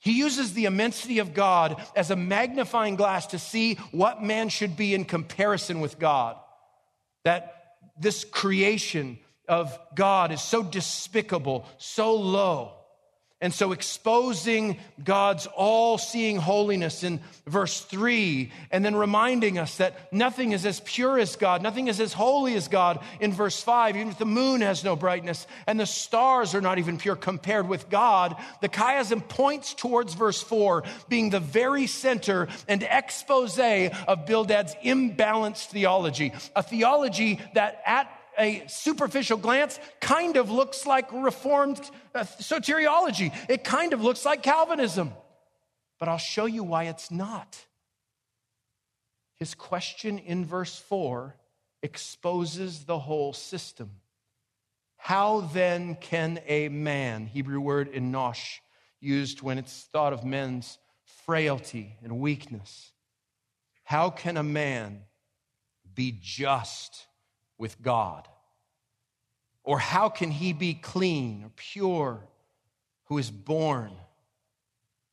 He 0.00 0.18
uses 0.18 0.54
the 0.54 0.64
immensity 0.64 1.20
of 1.20 1.34
God 1.34 1.80
as 1.94 2.10
a 2.10 2.16
magnifying 2.16 2.96
glass 2.96 3.28
to 3.28 3.38
see 3.38 3.76
what 3.92 4.24
man 4.24 4.48
should 4.48 4.76
be 4.76 4.92
in 4.92 5.04
comparison 5.04 5.78
with 5.78 6.00
God. 6.00 6.34
That 7.22 7.59
this 8.00 8.24
creation 8.24 9.18
of 9.46 9.78
God 9.94 10.32
is 10.32 10.40
so 10.40 10.62
despicable, 10.62 11.66
so 11.78 12.14
low. 12.14 12.79
And 13.40 13.54
so, 13.54 13.72
exposing 13.72 14.78
God's 15.02 15.46
all 15.46 15.96
seeing 15.96 16.36
holiness 16.36 17.02
in 17.02 17.20
verse 17.46 17.80
three, 17.80 18.52
and 18.70 18.84
then 18.84 18.94
reminding 18.94 19.58
us 19.58 19.78
that 19.78 20.12
nothing 20.12 20.52
is 20.52 20.66
as 20.66 20.80
pure 20.80 21.18
as 21.18 21.36
God, 21.36 21.62
nothing 21.62 21.88
is 21.88 22.00
as 22.00 22.12
holy 22.12 22.54
as 22.54 22.68
God 22.68 23.00
in 23.18 23.32
verse 23.32 23.62
five. 23.62 23.96
Even 23.96 24.08
if 24.08 24.18
the 24.18 24.26
moon 24.26 24.60
has 24.60 24.84
no 24.84 24.96
brightness 24.96 25.46
and 25.66 25.80
the 25.80 25.86
stars 25.86 26.54
are 26.54 26.60
not 26.60 26.78
even 26.78 26.98
pure 26.98 27.16
compared 27.16 27.68
with 27.68 27.88
God, 27.88 28.36
the 28.60 28.68
chiasm 28.68 29.26
points 29.26 29.72
towards 29.74 30.14
verse 30.14 30.42
four 30.42 30.84
being 31.08 31.30
the 31.30 31.40
very 31.40 31.86
center 31.86 32.48
and 32.68 32.82
expose 32.82 33.50
of 33.60 34.26
Bildad's 34.26 34.74
imbalanced 34.84 35.66
theology, 35.66 36.32
a 36.54 36.62
theology 36.62 37.40
that 37.54 37.82
at 37.86 38.10
a 38.38 38.64
superficial 38.68 39.38
glance 39.38 39.78
kind 40.00 40.36
of 40.36 40.50
looks 40.50 40.86
like 40.86 41.12
Reformed 41.12 41.80
uh, 42.14 42.20
soteriology. 42.20 43.34
It 43.48 43.64
kind 43.64 43.92
of 43.92 44.02
looks 44.02 44.24
like 44.24 44.42
Calvinism. 44.42 45.12
But 45.98 46.08
I'll 46.08 46.18
show 46.18 46.46
you 46.46 46.64
why 46.64 46.84
it's 46.84 47.10
not. 47.10 47.58
His 49.38 49.54
question 49.54 50.18
in 50.18 50.44
verse 50.44 50.78
4 50.78 51.34
exposes 51.82 52.84
the 52.84 52.98
whole 52.98 53.32
system. 53.32 53.90
How 54.96 55.40
then 55.40 55.96
can 55.96 56.40
a 56.46 56.68
man, 56.68 57.26
Hebrew 57.26 57.60
word 57.60 57.92
enosh, 57.92 58.58
used 59.00 59.40
when 59.40 59.56
it's 59.56 59.88
thought 59.92 60.12
of 60.12 60.24
men's 60.24 60.78
frailty 61.24 61.96
and 62.02 62.20
weakness, 62.20 62.92
how 63.84 64.10
can 64.10 64.36
a 64.36 64.42
man 64.42 65.02
be 65.94 66.16
just 66.20 67.06
with 67.60 67.80
God? 67.82 68.26
Or 69.62 69.78
how 69.78 70.08
can 70.08 70.30
he 70.30 70.52
be 70.52 70.74
clean 70.74 71.44
or 71.44 71.50
pure 71.54 72.26
who 73.04 73.18
is 73.18 73.30
born 73.30 73.92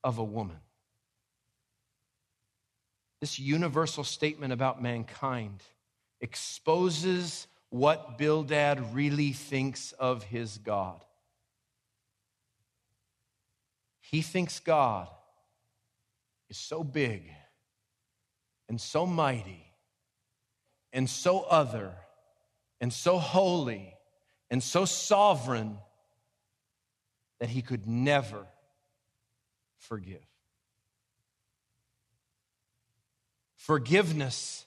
of 0.04 0.18
a 0.18 0.24
woman? 0.24 0.58
This 3.20 3.38
universal 3.38 4.04
statement 4.04 4.54
about 4.54 4.82
mankind 4.82 5.62
exposes 6.22 7.48
what 7.70 8.18
Bildad 8.18 8.96
really 8.96 9.34
thinks 9.34 9.92
of 9.92 10.24
his 10.24 10.58
God. 10.58 11.04
He 14.00 14.22
thinks 14.22 14.62
God 14.62 15.10
is 16.50 16.58
so 16.58 16.82
big 16.84 17.30
and 18.70 18.80
so 18.80 19.06
mighty 19.06 19.66
and 20.94 21.10
so 21.10 21.42
other 21.42 21.94
and 22.80 22.92
so 22.92 23.18
holy 23.18 23.94
and 24.50 24.62
so 24.62 24.86
sovereign 24.86 25.78
that 27.40 27.50
he 27.50 27.62
could 27.62 27.88
never 27.88 28.46
forgive. 29.78 30.26
Forgiveness 33.56 34.66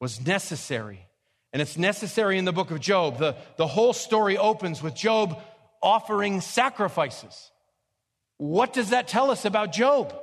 was 0.00 0.24
necessary, 0.26 1.06
and 1.52 1.60
it's 1.60 1.76
necessary 1.76 2.38
in 2.38 2.44
the 2.44 2.52
book 2.52 2.70
of 2.70 2.80
Job. 2.80 3.18
The, 3.18 3.36
the 3.56 3.66
whole 3.66 3.92
story 3.92 4.38
opens 4.38 4.82
with 4.82 4.94
Job 4.94 5.40
offering 5.82 6.40
sacrifices. 6.40 7.50
What 8.38 8.72
does 8.72 8.90
that 8.90 9.08
tell 9.08 9.30
us 9.30 9.44
about 9.44 9.72
Job? 9.72 10.18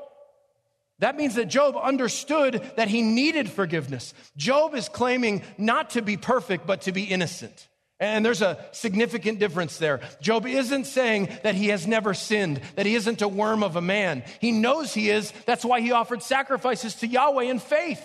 That 1.00 1.18
means 1.18 1.36
that 1.36 1.46
Job 1.46 1.76
understood 1.76 2.62
that 2.78 2.88
he 2.88 3.02
needed 3.02 3.50
forgiveness. 3.50 4.14
Job 4.38 4.76
is 4.76 4.88
claiming 4.88 5.44
not 5.58 5.92
to 5.92 6.02
be 6.02 6.16
perfect, 6.16 6.66
but 6.66 6.82
to 6.82 6.92
be 6.92 7.04
innocent. 7.04 7.68
And 8.00 8.26
there's 8.26 8.42
a 8.42 8.58
significant 8.72 9.40
difference 9.40 9.78
there. 9.78 10.02
Job 10.22 10.46
isn't 10.46 10.86
saying 10.86 11.30
that 11.44 11.56
he 11.56 11.70
has 11.70 11.88
never 11.88 12.14
sinned, 12.14 12.62
that 12.76 12.86
he 12.86 12.96
isn't 12.96 13.22
a 13.22 13.28
worm 13.28 13.64
of 13.64 13.78
a 13.78 13.82
man. 13.82 14.24
He 14.42 14.52
knows 14.52 14.94
he 14.94 15.10
is. 15.10 15.32
That's 15.46 15.64
why 15.64 15.80
he 15.80 15.92
offered 15.92 16.22
sacrifices 16.22 16.96
to 16.96 17.08
Yahweh 17.08 17.44
in 17.44 17.60
faith. 17.60 18.04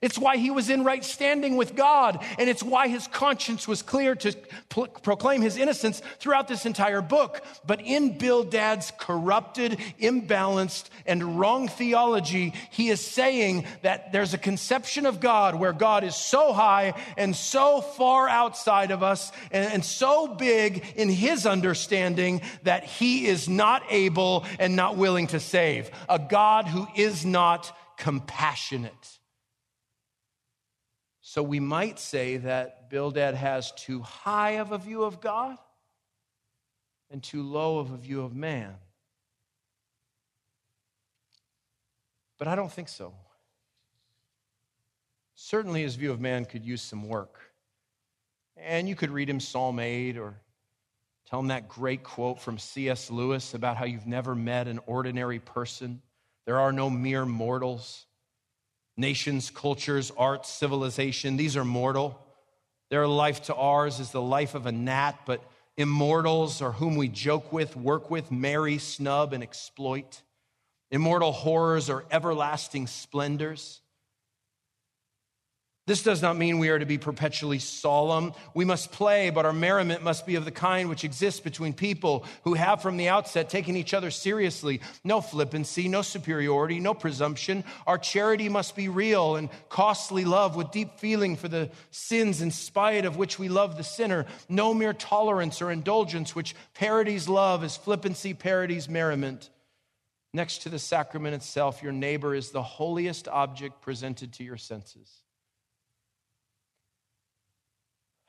It's 0.00 0.18
why 0.18 0.36
he 0.36 0.50
was 0.50 0.70
in 0.70 0.84
right 0.84 1.04
standing 1.04 1.56
with 1.56 1.74
God, 1.74 2.24
and 2.38 2.48
it's 2.48 2.62
why 2.62 2.88
his 2.88 3.08
conscience 3.08 3.66
was 3.66 3.82
clear 3.82 4.14
to 4.16 4.32
pl- 4.68 4.86
proclaim 4.86 5.42
his 5.42 5.56
innocence 5.56 6.00
throughout 6.20 6.46
this 6.46 6.66
entire 6.66 7.02
book. 7.02 7.42
But 7.66 7.80
in 7.80 8.16
Bildad's 8.16 8.92
corrupted, 8.96 9.78
imbalanced, 10.00 10.84
and 11.04 11.40
wrong 11.40 11.66
theology, 11.66 12.54
he 12.70 12.90
is 12.90 13.04
saying 13.04 13.66
that 13.82 14.12
there's 14.12 14.34
a 14.34 14.38
conception 14.38 15.04
of 15.04 15.18
God 15.18 15.56
where 15.56 15.72
God 15.72 16.04
is 16.04 16.14
so 16.14 16.52
high 16.52 16.94
and 17.16 17.34
so 17.34 17.80
far 17.80 18.28
outside 18.28 18.92
of 18.92 19.02
us 19.02 19.32
and, 19.50 19.72
and 19.72 19.84
so 19.84 20.28
big 20.28 20.84
in 20.94 21.08
his 21.08 21.44
understanding 21.44 22.40
that 22.62 22.84
he 22.84 23.26
is 23.26 23.48
not 23.48 23.82
able 23.90 24.44
and 24.60 24.76
not 24.76 24.96
willing 24.96 25.26
to 25.28 25.40
save. 25.40 25.90
A 26.08 26.20
God 26.20 26.68
who 26.68 26.86
is 26.94 27.26
not 27.26 27.76
compassionate. 27.96 29.17
So 31.30 31.42
we 31.42 31.60
might 31.60 31.98
say 31.98 32.38
that 32.38 32.88
Bildad 32.88 33.34
has 33.34 33.70
too 33.72 34.00
high 34.00 34.52
of 34.52 34.72
a 34.72 34.78
view 34.78 35.04
of 35.04 35.20
God 35.20 35.58
and 37.10 37.22
too 37.22 37.42
low 37.42 37.80
of 37.80 37.90
a 37.90 37.98
view 37.98 38.22
of 38.22 38.34
man. 38.34 38.74
But 42.38 42.48
I 42.48 42.54
don't 42.54 42.72
think 42.72 42.88
so. 42.88 43.12
Certainly, 45.34 45.82
his 45.82 45.96
view 45.96 46.12
of 46.12 46.18
man 46.18 46.46
could 46.46 46.64
use 46.64 46.80
some 46.80 47.06
work. 47.06 47.38
And 48.56 48.88
you 48.88 48.96
could 48.96 49.10
read 49.10 49.28
him 49.28 49.38
Psalm 49.38 49.80
8 49.80 50.16
or 50.16 50.40
tell 51.28 51.40
him 51.40 51.48
that 51.48 51.68
great 51.68 52.04
quote 52.04 52.40
from 52.40 52.56
C.S. 52.56 53.10
Lewis 53.10 53.52
about 53.52 53.76
how 53.76 53.84
you've 53.84 54.06
never 54.06 54.34
met 54.34 54.66
an 54.66 54.80
ordinary 54.86 55.40
person. 55.40 56.00
There 56.46 56.58
are 56.58 56.72
no 56.72 56.88
mere 56.88 57.26
mortals 57.26 58.06
nations, 58.98 59.50
cultures, 59.50 60.12
arts, 60.18 60.50
civilization. 60.50 61.36
These 61.36 61.56
are 61.56 61.64
mortal. 61.64 62.18
Their 62.90 63.06
life 63.06 63.42
to 63.44 63.54
ours 63.54 64.00
is 64.00 64.10
the 64.10 64.20
life 64.20 64.54
of 64.54 64.66
a 64.66 64.72
gnat, 64.72 65.20
but 65.24 65.42
immortals 65.76 66.60
are 66.60 66.72
whom 66.72 66.96
we 66.96 67.08
joke 67.08 67.52
with, 67.52 67.76
work 67.76 68.10
with, 68.10 68.32
marry, 68.32 68.78
snub, 68.78 69.32
and 69.32 69.42
exploit. 69.42 70.22
Immortal 70.90 71.32
horrors 71.32 71.88
are 71.90 72.04
everlasting 72.10 72.86
splendors. 72.86 73.80
This 75.88 76.02
does 76.02 76.20
not 76.20 76.36
mean 76.36 76.58
we 76.58 76.68
are 76.68 76.78
to 76.78 76.84
be 76.84 76.98
perpetually 76.98 77.58
solemn. 77.58 78.34
We 78.52 78.66
must 78.66 78.92
play, 78.92 79.30
but 79.30 79.46
our 79.46 79.54
merriment 79.54 80.02
must 80.02 80.26
be 80.26 80.34
of 80.34 80.44
the 80.44 80.50
kind 80.50 80.90
which 80.90 81.02
exists 81.02 81.40
between 81.40 81.72
people 81.72 82.26
who 82.44 82.52
have 82.52 82.82
from 82.82 82.98
the 82.98 83.08
outset 83.08 83.48
taken 83.48 83.74
each 83.74 83.94
other 83.94 84.10
seriously. 84.10 84.82
No 85.02 85.22
flippancy, 85.22 85.88
no 85.88 86.02
superiority, 86.02 86.78
no 86.78 86.92
presumption. 86.92 87.64
Our 87.86 87.96
charity 87.96 88.50
must 88.50 88.76
be 88.76 88.90
real 88.90 89.36
and 89.36 89.48
costly 89.70 90.26
love 90.26 90.56
with 90.56 90.72
deep 90.72 90.98
feeling 91.00 91.36
for 91.36 91.48
the 91.48 91.70
sins 91.90 92.42
in 92.42 92.50
spite 92.50 93.06
of 93.06 93.16
which 93.16 93.38
we 93.38 93.48
love 93.48 93.78
the 93.78 93.82
sinner. 93.82 94.26
No 94.46 94.74
mere 94.74 94.92
tolerance 94.92 95.62
or 95.62 95.70
indulgence 95.70 96.34
which 96.34 96.54
parodies 96.74 97.30
love 97.30 97.64
as 97.64 97.78
flippancy 97.78 98.34
parodies 98.34 98.90
merriment. 98.90 99.48
Next 100.34 100.64
to 100.64 100.68
the 100.68 100.78
sacrament 100.78 101.34
itself, 101.34 101.82
your 101.82 101.92
neighbor 101.92 102.34
is 102.34 102.50
the 102.50 102.62
holiest 102.62 103.26
object 103.26 103.80
presented 103.80 104.34
to 104.34 104.44
your 104.44 104.58
senses. 104.58 105.22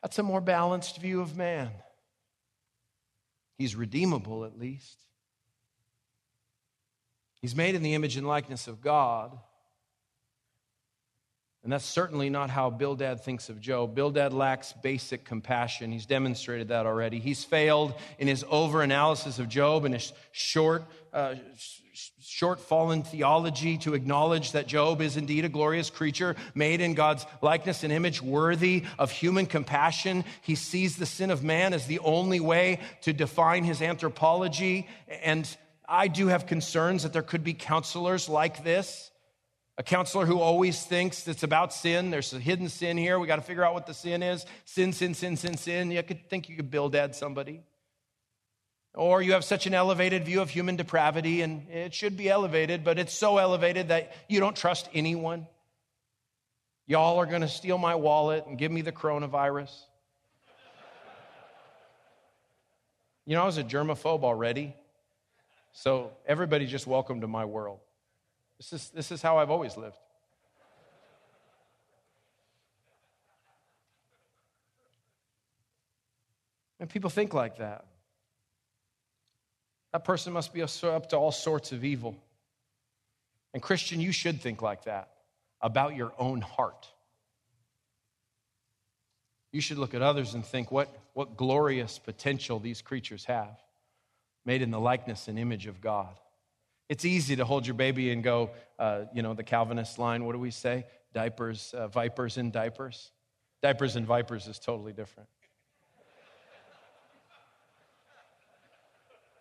That's 0.02 0.20
a 0.20 0.24
more 0.24 0.42
balanced 0.42 0.98
view 0.98 1.22
of 1.22 1.36
man. 1.36 1.72
He's 3.58 3.76
redeemable, 3.76 4.46
at 4.46 4.58
least. 4.58 4.98
He's 7.42 7.56
made 7.56 7.76
in 7.76 7.84
the 7.84 7.94
image 7.94 8.18
and 8.18 8.28
likeness 8.28 8.68
of 8.68 8.82
God. 8.82 9.38
And 11.64 11.74
that's 11.74 11.86
certainly 11.86 12.30
not 12.30 12.50
how 12.50 12.70
Bildad 12.70 13.22
thinks 13.22 13.50
of 13.50 13.60
Job. 13.60 13.94
Bildad 13.94 14.34
lacks 14.34 14.74
basic 14.82 15.26
compassion. 15.26 15.92
He's 15.92 16.06
demonstrated 16.06 16.70
that 16.70 16.86
already. 16.86 17.20
He's 17.20 17.44
failed 17.44 17.94
in 18.18 18.30
his 18.30 18.46
over-analysis 18.50 19.40
of 19.40 19.50
Job 19.50 19.84
and 19.84 19.94
his 19.94 20.14
short, 20.32 20.84
uh, 21.12 21.36
short 22.22 22.60
in 22.72 23.04
theology 23.04 23.78
to 23.80 23.94
acknowledge 23.94 24.52
that 24.54 24.68
Job 24.68 25.02
is 25.02 25.18
indeed 25.18 25.46
a 25.46 25.50
glorious 25.50 25.90
creature 25.90 26.36
made 26.56 26.82
in 26.82 26.94
God's 26.94 27.26
likeness 27.42 27.84
and 27.84 27.94
image, 27.94 28.22
worthy 28.22 28.84
of 28.98 29.12
human 29.12 29.46
compassion. 29.46 30.24
He 30.42 30.56
sees 30.56 30.98
the 30.98 31.06
sin 31.06 31.32
of 31.32 31.44
man 31.44 31.74
as 31.74 31.88
the 31.88 32.00
only 32.00 32.40
way 32.40 32.80
to 33.02 33.14
define 33.14 33.64
his 33.64 33.82
anthropology. 33.82 34.88
And 35.24 35.48
I 35.88 36.08
do 36.08 36.28
have 36.28 36.46
concerns 36.46 37.04
that 37.04 37.14
there 37.14 37.24
could 37.24 37.44
be 37.44 37.54
counselors 37.54 38.30
like 38.30 38.64
this 38.64 39.10
a 39.80 39.84
counselor 39.84 40.26
who 40.26 40.42
always 40.42 40.84
thinks 40.84 41.26
it's 41.26 41.44
about 41.44 41.74
sin. 41.74 42.10
There's 42.12 42.34
a 42.34 42.40
hidden 42.40 42.68
sin 42.68 42.98
here. 42.98 43.18
We 43.18 43.28
got 43.28 43.38
to 43.38 43.42
figure 43.42 43.64
out 43.64 43.74
what 43.74 43.88
the 43.88 43.94
sin 43.94 44.22
is. 44.22 44.46
Sin, 44.66 44.92
sin, 44.92 45.14
sin, 45.14 45.38
sin, 45.38 45.56
sin. 45.56 45.90
You 45.90 46.04
could 46.04 46.30
think 46.30 46.50
you 46.50 46.58
could 46.58 46.70
Bildad 46.70 47.16
somebody. 47.16 47.62
Or 48.96 49.22
you 49.22 49.34
have 49.34 49.44
such 49.44 49.68
an 49.68 49.74
elevated 49.74 50.26
view 50.26 50.42
of 50.42 50.50
human 50.50 50.76
depravity, 50.76 51.42
and 51.42 51.70
it 51.70 51.94
should 51.94 52.18
be 52.18 52.30
elevated, 52.30 52.84
but 52.84 52.98
it's 52.98 53.14
so 53.14 53.38
elevated 53.38 53.90
that 53.90 54.14
you 54.28 54.40
don't 54.40 54.56
trust 54.56 54.90
anyone. 54.94 55.48
Y'all 56.88 57.20
are 57.20 57.28
going 57.28 57.42
to 57.42 57.48
steal 57.48 57.78
my 57.78 57.96
wallet 57.96 58.46
and 58.48 58.58
give 58.58 58.72
me 58.72 58.82
the 58.82 58.92
coronavirus. 58.92 59.72
You 63.26 63.36
know, 63.36 63.44
I 63.44 63.46
was 63.46 63.60
a 63.60 63.64
germaphobe 63.64 64.24
already. 64.24 64.76
So 65.72 66.12
everybody 66.26 66.66
just 66.66 66.88
welcome 66.88 67.22
to 67.22 67.28
my 67.28 67.46
world. 67.46 67.80
This 68.58 68.74
is, 68.74 68.90
this 68.90 69.12
is 69.12 69.22
how 69.22 69.38
I've 69.38 69.52
always 69.52 69.78
lived. 69.78 69.96
And 76.80 76.90
people 76.90 77.12
think 77.12 77.36
like 77.36 77.60
that. 77.60 77.86
That 79.94 80.04
person 80.04 80.34
must 80.34 80.54
be 80.54 80.62
up 80.62 81.10
to 81.10 81.18
all 81.18 81.32
sorts 81.32 81.72
of 81.72 81.84
evil. 81.84 82.16
And, 83.54 83.64
Christian, 83.64 84.00
you 84.00 84.12
should 84.12 84.42
think 84.42 84.62
like 84.62 84.84
that 84.84 85.10
about 85.62 85.96
your 85.96 86.14
own 86.18 86.42
heart. 86.42 86.88
You 89.52 89.62
should 89.62 89.80
look 89.80 89.94
at 89.96 90.02
others 90.02 90.36
and 90.36 90.46
think 90.46 90.72
what, 90.72 90.96
what 91.14 91.36
glorious 91.36 91.98
potential 91.98 92.60
these 92.60 92.82
creatures 92.82 93.26
have, 93.26 93.60
made 94.46 94.62
in 94.62 94.70
the 94.70 94.80
likeness 94.80 95.28
and 95.28 95.40
image 95.40 95.66
of 95.66 95.82
God. 95.82 96.16
It's 96.88 97.06
easy 97.06 97.36
to 97.36 97.46
hold 97.46 97.66
your 97.66 97.74
baby 97.74 98.12
and 98.12 98.24
go, 98.24 98.52
uh, 98.78 99.06
you 99.14 99.22
know, 99.22 99.34
the 99.34 99.44
Calvinist 99.44 100.00
line, 100.00 100.26
what 100.26 100.34
do 100.34 100.40
we 100.40 100.52
say? 100.52 100.86
Diapers, 101.14 101.74
uh, 101.74 101.88
vipers 101.88 102.38
and 102.38 102.52
diapers. 102.52 103.12
Diapers 103.62 103.96
and 103.96 104.06
vipers 104.06 104.48
is 104.48 104.60
totally 104.60 104.94
different. 104.94 105.30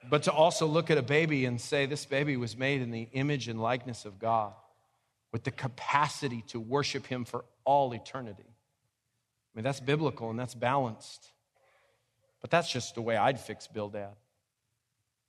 But 0.09 0.25
to 0.25 0.33
also 0.33 0.66
look 0.66 0.90
at 0.90 0.99
a 0.99 1.03
baby 1.03 1.44
and 1.44 1.61
say, 1.61 1.87
this 1.87 2.07
baby 2.07 2.37
was 2.37 2.57
made 2.57 2.83
in 2.83 2.90
the 2.90 3.09
image 3.12 3.49
and 3.49 3.61
likeness 3.61 4.05
of 4.05 4.18
God 4.18 4.53
with 5.33 5.44
the 5.44 5.51
capacity 5.51 6.42
to 6.49 6.59
worship 6.59 7.07
Him 7.07 7.25
for 7.25 7.44
all 7.64 7.92
eternity. 7.92 8.44
I 8.49 9.51
mean, 9.55 9.64
that's 9.64 9.81
biblical 9.81 10.31
and 10.31 10.38
that's 10.38 10.55
balanced. 10.55 11.33
But 12.40 12.51
that's 12.51 12.71
just 12.71 12.94
the 12.94 13.03
way 13.03 13.16
I'd 13.16 13.40
fix 13.40 13.66
Bildad. 13.66 14.14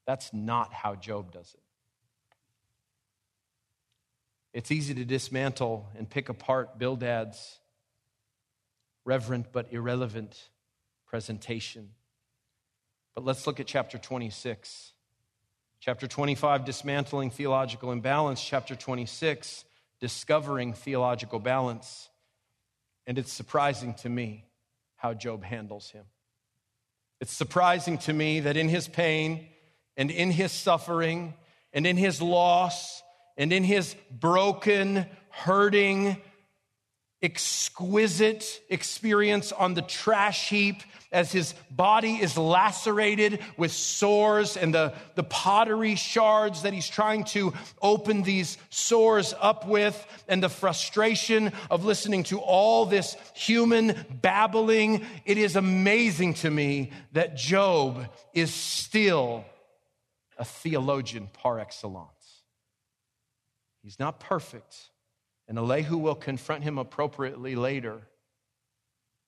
That's 0.05 0.33
not 0.33 0.73
how 0.73 0.95
Job 0.95 1.31
does 1.31 1.53
it. 1.53 1.59
It's 4.53 4.71
easy 4.71 4.93
to 4.95 5.05
dismantle 5.05 5.87
and 5.97 6.09
pick 6.09 6.29
apart 6.29 6.79
Bildad's 6.79 7.59
reverent 9.05 9.47
but 9.51 9.71
irrelevant 9.71 10.49
presentation 11.05 11.89
but 13.19 13.25
let's 13.25 13.45
look 13.45 13.59
at 13.59 13.67
chapter 13.67 13.97
26. 13.97 14.93
Chapter 15.81 16.07
25, 16.07 16.63
dismantling 16.63 17.31
theological 17.31 17.91
imbalance. 17.91 18.41
Chapter 18.41 18.75
26, 18.75 19.65
discovering 19.99 20.71
theological 20.71 21.37
balance. 21.39 22.07
And 23.05 23.17
it's 23.17 23.33
surprising 23.33 23.93
to 23.95 24.07
me 24.07 24.45
how 24.95 25.13
Job 25.13 25.43
handles 25.43 25.89
him. 25.89 26.05
It's 27.19 27.33
surprising 27.33 27.97
to 27.97 28.13
me 28.13 28.39
that 28.39 28.55
in 28.55 28.69
his 28.69 28.87
pain 28.87 29.49
and 29.97 30.11
in 30.11 30.31
his 30.31 30.53
suffering 30.53 31.33
and 31.73 31.85
in 31.85 31.97
his 31.97 32.21
loss 32.21 33.03
and 33.35 33.51
in 33.51 33.65
his 33.65 33.97
broken, 34.09 35.05
hurting, 35.29 36.21
exquisite 37.21 38.61
experience 38.69 39.51
on 39.51 39.73
the 39.73 39.81
trash 39.81 40.49
heap 40.49 40.81
as 41.11 41.31
his 41.31 41.53
body 41.71 42.15
is 42.15 42.37
lacerated 42.37 43.39
with 43.57 43.71
sores 43.71 44.55
and 44.55 44.73
the, 44.73 44.93
the 45.15 45.23
pottery 45.23 45.95
shards 45.95 46.61
that 46.61 46.71
he's 46.71 46.87
trying 46.87 47.23
to 47.23 47.51
open 47.81 48.21
these 48.21 48.57
sores 48.69 49.33
up 49.39 49.67
with, 49.67 50.23
and 50.27 50.43
the 50.43 50.49
frustration 50.49 51.51
of 51.71 51.83
listening 51.83 52.23
to 52.23 52.39
all 52.39 52.85
this 52.85 53.15
human 53.33 53.95
babbling. 54.21 55.03
It 55.25 55.37
is 55.37 55.55
amazing 55.55 56.35
to 56.35 56.51
me 56.51 56.91
that 57.13 57.35
Job 57.35 58.07
is 58.33 58.53
still 58.53 59.45
a 60.37 60.45
theologian 60.45 61.27
par 61.33 61.59
excellence. 61.59 62.43
He's 63.81 63.99
not 63.99 64.19
perfect, 64.19 64.77
and 65.49 65.57
Elihu 65.57 65.97
will 65.97 66.15
confront 66.15 66.63
him 66.63 66.77
appropriately 66.77 67.55
later. 67.55 68.03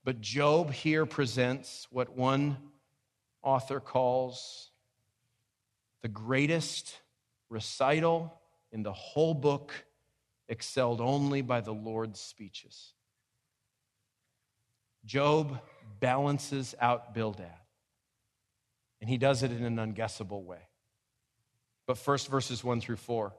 But 0.04 0.22
Job 0.22 0.72
here 0.72 1.08
presents 1.08 1.88
what 1.90 2.16
one 2.16 2.58
author 3.42 3.80
calls 3.80 4.70
the 6.04 6.08
greatest 6.08 6.96
recital 7.50 8.40
in 8.72 8.84
the 8.84 8.94
whole 8.94 9.34
book, 9.34 9.74
excelled 10.48 11.02
only 11.02 11.42
by 11.42 11.60
the 11.60 11.74
Lord's 11.74 12.20
speeches. 12.20 12.94
Job 15.04 15.60
balances 16.00 16.76
out 16.80 17.16
Bildad, 17.16 17.50
and 19.00 19.10
he 19.10 19.18
does 19.18 19.42
it 19.42 19.52
in 19.52 19.66
an 19.66 19.78
unguessable 19.78 20.44
way. 20.44 20.62
But 21.88 21.98
first, 21.98 22.28
verses 22.28 22.64
1 22.64 22.80
through 22.80 22.98
4. 22.98 23.34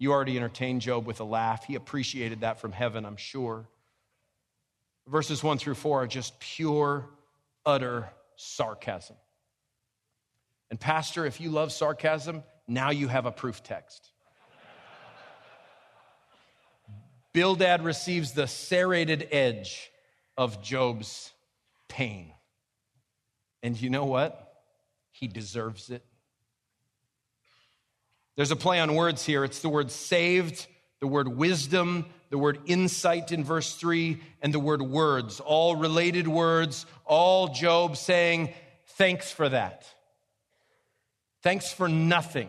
You 0.00 0.12
already 0.12 0.38
entertained 0.38 0.80
Job 0.80 1.06
with 1.06 1.20
a 1.20 1.24
laugh. 1.24 1.64
He 1.64 1.74
appreciated 1.74 2.40
that 2.40 2.58
from 2.58 2.72
heaven, 2.72 3.04
I'm 3.04 3.18
sure. 3.18 3.68
Verses 5.06 5.44
1 5.44 5.58
through 5.58 5.74
4 5.74 6.04
are 6.04 6.06
just 6.06 6.40
pure, 6.40 7.04
utter 7.66 8.08
sarcasm. 8.36 9.16
And, 10.70 10.80
Pastor, 10.80 11.26
if 11.26 11.38
you 11.38 11.50
love 11.50 11.70
sarcasm, 11.70 12.42
now 12.66 12.88
you 12.88 13.08
have 13.08 13.26
a 13.26 13.30
proof 13.30 13.62
text. 13.62 14.10
Bildad 17.34 17.84
receives 17.84 18.32
the 18.32 18.46
serrated 18.46 19.28
edge 19.30 19.90
of 20.38 20.62
Job's 20.62 21.30
pain. 21.88 22.32
And 23.62 23.78
you 23.78 23.90
know 23.90 24.06
what? 24.06 24.62
He 25.10 25.28
deserves 25.28 25.90
it. 25.90 26.02
There's 28.40 28.50
a 28.50 28.56
play 28.56 28.80
on 28.80 28.94
words 28.94 29.26
here. 29.26 29.44
It's 29.44 29.60
the 29.60 29.68
word 29.68 29.90
saved, 29.90 30.66
the 31.00 31.06
word 31.06 31.28
wisdom, 31.28 32.06
the 32.30 32.38
word 32.38 32.58
insight 32.64 33.32
in 33.32 33.44
verse 33.44 33.74
3, 33.74 34.18
and 34.40 34.54
the 34.54 34.58
word 34.58 34.80
words, 34.80 35.40
all 35.40 35.76
related 35.76 36.26
words, 36.26 36.86
all 37.04 37.48
Job 37.48 37.98
saying, 37.98 38.54
Thanks 38.96 39.30
for 39.30 39.46
that. 39.46 39.86
Thanks 41.42 41.70
for 41.70 41.86
nothing. 41.86 42.48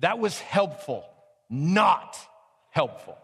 That 0.00 0.18
was 0.18 0.38
helpful, 0.38 1.02
not 1.48 2.18
helpful. 2.68 3.16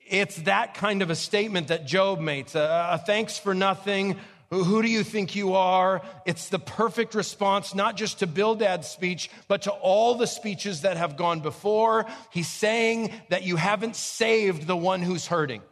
It's 0.00 0.36
that 0.44 0.72
kind 0.72 1.02
of 1.02 1.10
a 1.10 1.16
statement 1.16 1.68
that 1.68 1.86
Job 1.86 2.18
makes 2.18 2.54
a, 2.54 2.92
a 2.92 2.98
thanks 2.98 3.38
for 3.38 3.52
nothing, 3.52 4.16
who 4.52 4.82
do 4.82 4.88
you 4.88 5.02
think 5.02 5.34
you 5.34 5.54
are? 5.54 6.02
It's 6.26 6.48
the 6.48 6.58
perfect 6.58 7.14
response, 7.14 7.74
not 7.74 7.96
just 7.96 8.18
to 8.18 8.26
Bildad's 8.26 8.88
speech, 8.88 9.30
but 9.48 9.62
to 9.62 9.70
all 9.70 10.14
the 10.14 10.26
speeches 10.26 10.82
that 10.82 10.98
have 10.98 11.16
gone 11.16 11.40
before. 11.40 12.06
He's 12.30 12.48
saying 12.48 13.12
that 13.30 13.44
you 13.44 13.56
haven't 13.56 13.96
saved 13.96 14.66
the 14.66 14.76
one 14.76 15.00
who's 15.00 15.26
hurting. 15.26 15.62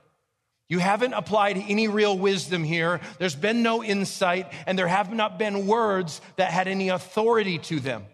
You 0.68 0.78
haven't 0.78 1.14
applied 1.14 1.56
any 1.58 1.88
real 1.88 2.16
wisdom 2.16 2.64
here. 2.64 3.00
There's 3.18 3.34
been 3.34 3.62
no 3.62 3.84
insight, 3.84 4.50
and 4.66 4.78
there 4.78 4.88
have 4.88 5.12
not 5.12 5.38
been 5.38 5.66
words 5.66 6.20
that 6.36 6.50
had 6.50 6.68
any 6.68 6.88
authority 6.88 7.58
to 7.58 7.80
them. 7.80 8.06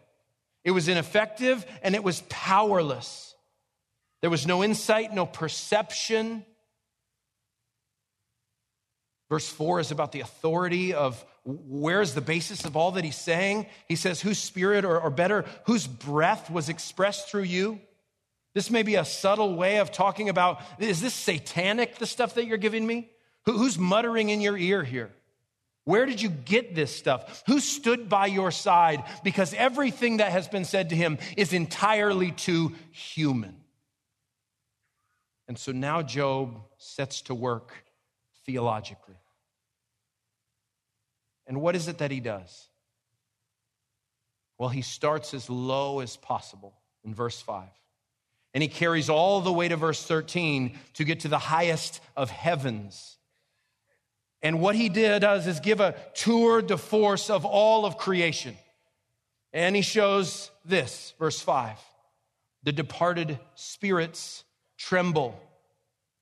It 0.66 0.72
was 0.72 0.88
ineffective 0.88 1.64
and 1.80 1.94
it 1.94 2.02
was 2.02 2.24
powerless. 2.28 3.36
There 4.20 4.30
was 4.30 4.48
no 4.48 4.64
insight, 4.64 5.14
no 5.14 5.24
perception. 5.24 6.44
Verse 9.28 9.48
4 9.48 9.80
is 9.80 9.90
about 9.90 10.12
the 10.12 10.20
authority 10.20 10.94
of 10.94 11.24
where's 11.44 12.14
the 12.14 12.20
basis 12.20 12.64
of 12.64 12.76
all 12.76 12.92
that 12.92 13.04
he's 13.04 13.16
saying. 13.16 13.66
He 13.88 13.96
says, 13.96 14.20
Whose 14.20 14.38
spirit, 14.38 14.84
or, 14.84 15.00
or 15.00 15.10
better, 15.10 15.44
whose 15.64 15.86
breath 15.86 16.50
was 16.50 16.68
expressed 16.68 17.28
through 17.28 17.42
you? 17.42 17.80
This 18.54 18.70
may 18.70 18.82
be 18.82 18.94
a 18.94 19.04
subtle 19.04 19.54
way 19.54 19.78
of 19.78 19.92
talking 19.92 20.28
about 20.28 20.62
is 20.78 21.00
this 21.00 21.14
satanic, 21.14 21.96
the 21.98 22.06
stuff 22.06 22.34
that 22.34 22.46
you're 22.46 22.56
giving 22.56 22.86
me? 22.86 23.10
Who, 23.44 23.52
who's 23.52 23.78
muttering 23.78 24.30
in 24.30 24.40
your 24.40 24.56
ear 24.56 24.82
here? 24.82 25.10
Where 25.84 26.06
did 26.06 26.20
you 26.20 26.30
get 26.30 26.74
this 26.74 26.94
stuff? 26.94 27.44
Who 27.46 27.60
stood 27.60 28.08
by 28.08 28.26
your 28.26 28.50
side? 28.50 29.04
Because 29.22 29.54
everything 29.54 30.16
that 30.16 30.32
has 30.32 30.48
been 30.48 30.64
said 30.64 30.90
to 30.90 30.96
him 30.96 31.18
is 31.36 31.52
entirely 31.52 32.32
too 32.32 32.74
human. 32.90 33.56
And 35.46 35.56
so 35.56 35.70
now 35.70 36.02
Job 36.02 36.60
sets 36.76 37.22
to 37.22 37.34
work 37.34 37.72
theologically. 38.46 39.16
And 41.46 41.60
what 41.60 41.76
is 41.76 41.88
it 41.88 41.98
that 41.98 42.10
he 42.10 42.20
does? 42.20 42.68
Well, 44.58 44.68
he 44.68 44.82
starts 44.82 45.34
as 45.34 45.50
low 45.50 46.00
as 46.00 46.16
possible 46.16 46.74
in 47.04 47.14
verse 47.14 47.40
5. 47.40 47.68
And 48.54 48.62
he 48.62 48.68
carries 48.68 49.10
all 49.10 49.42
the 49.42 49.52
way 49.52 49.68
to 49.68 49.76
verse 49.76 50.02
13 50.02 50.78
to 50.94 51.04
get 51.04 51.20
to 51.20 51.28
the 51.28 51.38
highest 51.38 52.00
of 52.16 52.30
heavens. 52.30 53.18
And 54.42 54.60
what 54.60 54.74
he 54.74 54.88
did 54.88 55.20
does 55.20 55.46
is 55.46 55.60
give 55.60 55.80
a 55.80 55.94
tour 56.14 56.62
de 56.62 56.78
force 56.78 57.28
of 57.28 57.44
all 57.44 57.84
of 57.84 57.98
creation. 57.98 58.56
And 59.52 59.76
he 59.76 59.82
shows 59.82 60.50
this, 60.64 61.14
verse 61.18 61.40
5. 61.40 61.78
The 62.62 62.72
departed 62.72 63.38
spirits 63.54 64.44
tremble 64.78 65.38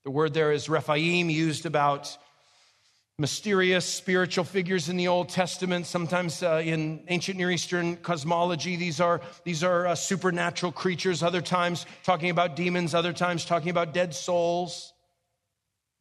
the 0.05 0.11
word 0.11 0.35
there 0.35 0.53
is 0.53 0.69
Rephaim, 0.69 1.31
used 1.31 1.65
about 1.65 2.17
mysterious 3.19 3.87
spiritual 3.87 4.45
figures 4.45 4.91
in 4.91 4.99
the 4.99 5.09
Old 5.09 5.31
Testament. 5.31 5.87
Sometimes 5.87 6.43
uh, 6.43 6.61
in 6.63 7.03
ancient 7.09 7.39
Near 7.39 7.51
Eastern 7.51 7.97
cosmology, 7.97 8.77
these 8.77 9.01
are, 9.01 9.23
these 9.45 9.65
are 9.65 9.87
uh, 9.87 9.95
supernatural 9.95 10.73
creatures. 10.73 11.23
Other 11.23 11.41
times, 11.41 11.87
talking 12.03 12.29
about 12.29 12.55
demons. 12.55 12.95
Other 12.95 13.15
times, 13.15 13.47
talking 13.47 13.71
about 13.71 13.95
dead 13.95 14.15
souls. 14.15 14.93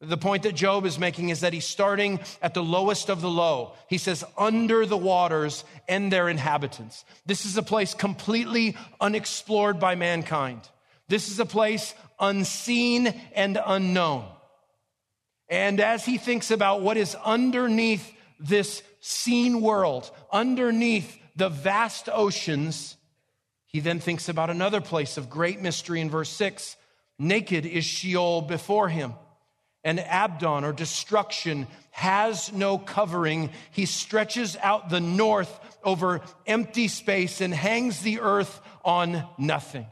The 0.02 0.18
point 0.18 0.42
that 0.42 0.54
Job 0.54 0.84
is 0.84 0.98
making 0.98 1.30
is 1.30 1.40
that 1.40 1.54
he's 1.54 1.64
starting 1.64 2.20
at 2.42 2.52
the 2.52 2.62
lowest 2.62 3.08
of 3.08 3.22
the 3.22 3.30
low. 3.30 3.72
He 3.88 3.96
says, 3.96 4.22
under 4.36 4.84
the 4.84 4.98
waters 4.98 5.64
and 5.88 6.12
their 6.12 6.28
inhabitants. 6.28 7.06
This 7.24 7.46
is 7.46 7.56
a 7.56 7.62
place 7.62 7.94
completely 7.94 8.76
unexplored 9.00 9.80
by 9.80 9.94
mankind. 9.94 10.60
This 11.08 11.30
is 11.30 11.38
a 11.40 11.46
place 11.46 11.94
unseen 12.18 13.08
and 13.34 13.58
unknown. 13.64 14.26
And 15.48 15.80
as 15.80 16.04
he 16.04 16.18
thinks 16.18 16.50
about 16.50 16.80
what 16.80 16.96
is 16.96 17.14
underneath 17.14 18.10
this 18.40 18.82
seen 19.00 19.60
world, 19.60 20.10
underneath 20.32 21.18
the 21.36 21.48
vast 21.48 22.08
oceans, 22.12 22.96
he 23.66 23.80
then 23.80 24.00
thinks 24.00 24.28
about 24.28 24.50
another 24.50 24.80
place 24.80 25.16
of 25.16 25.28
great 25.28 25.60
mystery 25.60 26.00
in 26.00 26.08
verse 26.08 26.30
6. 26.30 26.76
Naked 27.18 27.66
is 27.66 27.84
Sheol 27.84 28.42
before 28.42 28.88
him, 28.88 29.14
and 29.84 29.98
Abaddon 29.98 30.64
or 30.64 30.72
destruction 30.72 31.66
has 31.90 32.52
no 32.52 32.78
covering. 32.78 33.50
He 33.70 33.86
stretches 33.86 34.56
out 34.62 34.88
the 34.90 35.00
north 35.00 35.60
over 35.84 36.22
empty 36.46 36.88
space 36.88 37.40
and 37.40 37.52
hangs 37.52 38.00
the 38.00 38.20
earth 38.20 38.60
on 38.84 39.24
nothing. 39.38 39.86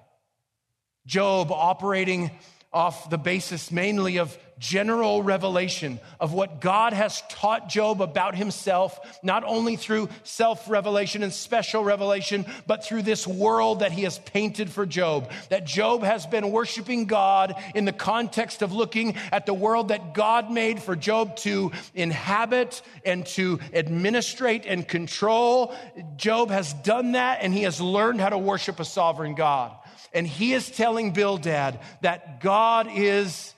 Job 1.07 1.51
operating 1.51 2.31
off 2.73 3.11
the 3.11 3.19
basis 3.19 3.71
mainly 3.71 4.17
of 4.17 4.37
general 4.63 5.25
revelation 5.25 5.99
of 6.21 6.33
what 6.33 6.61
God 6.61 6.93
has 6.93 7.21
taught 7.29 7.69
Job 7.69 8.01
about 8.01 8.37
himself, 8.37 9.21
not 9.23 9.43
only 9.45 9.77
through 9.77 10.09
self 10.23 10.71
revelation 10.71 11.23
and 11.23 11.33
special 11.33 11.83
revelation, 11.83 12.47
but 12.67 12.85
through 12.85 13.03
this 13.03 13.27
world 13.27 13.81
that 13.81 13.93
he 13.93 14.05
has 14.05 14.21
painted 14.21 14.71
for 14.71 14.87
Job. 14.87 15.31
That 15.51 15.67
Job 15.67 16.05
has 16.05 16.27
been 16.27 16.51
worshiping 16.53 17.07
God 17.07 17.61
in 17.75 17.85
the 17.85 17.93
context 17.93 18.63
of 18.63 18.73
looking 18.73 19.17
at 19.33 19.47
the 19.47 19.55
world 19.55 19.89
that 19.89 20.15
God 20.15 20.51
made 20.51 20.81
for 20.81 20.95
Job 20.95 21.37
to 21.39 21.73
inhabit 21.95 22.81
and 23.05 23.27
to 23.27 23.59
administrate 23.75 24.65
and 24.65 24.87
control. 24.87 25.75
Job 26.17 26.51
has 26.51 26.73
done 26.73 27.13
that 27.13 27.41
and 27.43 27.53
he 27.53 27.65
has 27.65 27.81
learned 27.81 28.21
how 28.21 28.29
to 28.29 28.39
worship 28.39 28.79
a 28.81 28.85
sovereign 28.85 29.35
God. 29.35 29.73
And 30.15 30.27
he 30.27 30.53
is 30.53 30.71
telling 30.71 31.13
Bildad 31.13 31.81
that 32.03 32.41
God 32.41 32.89
is 32.93 33.55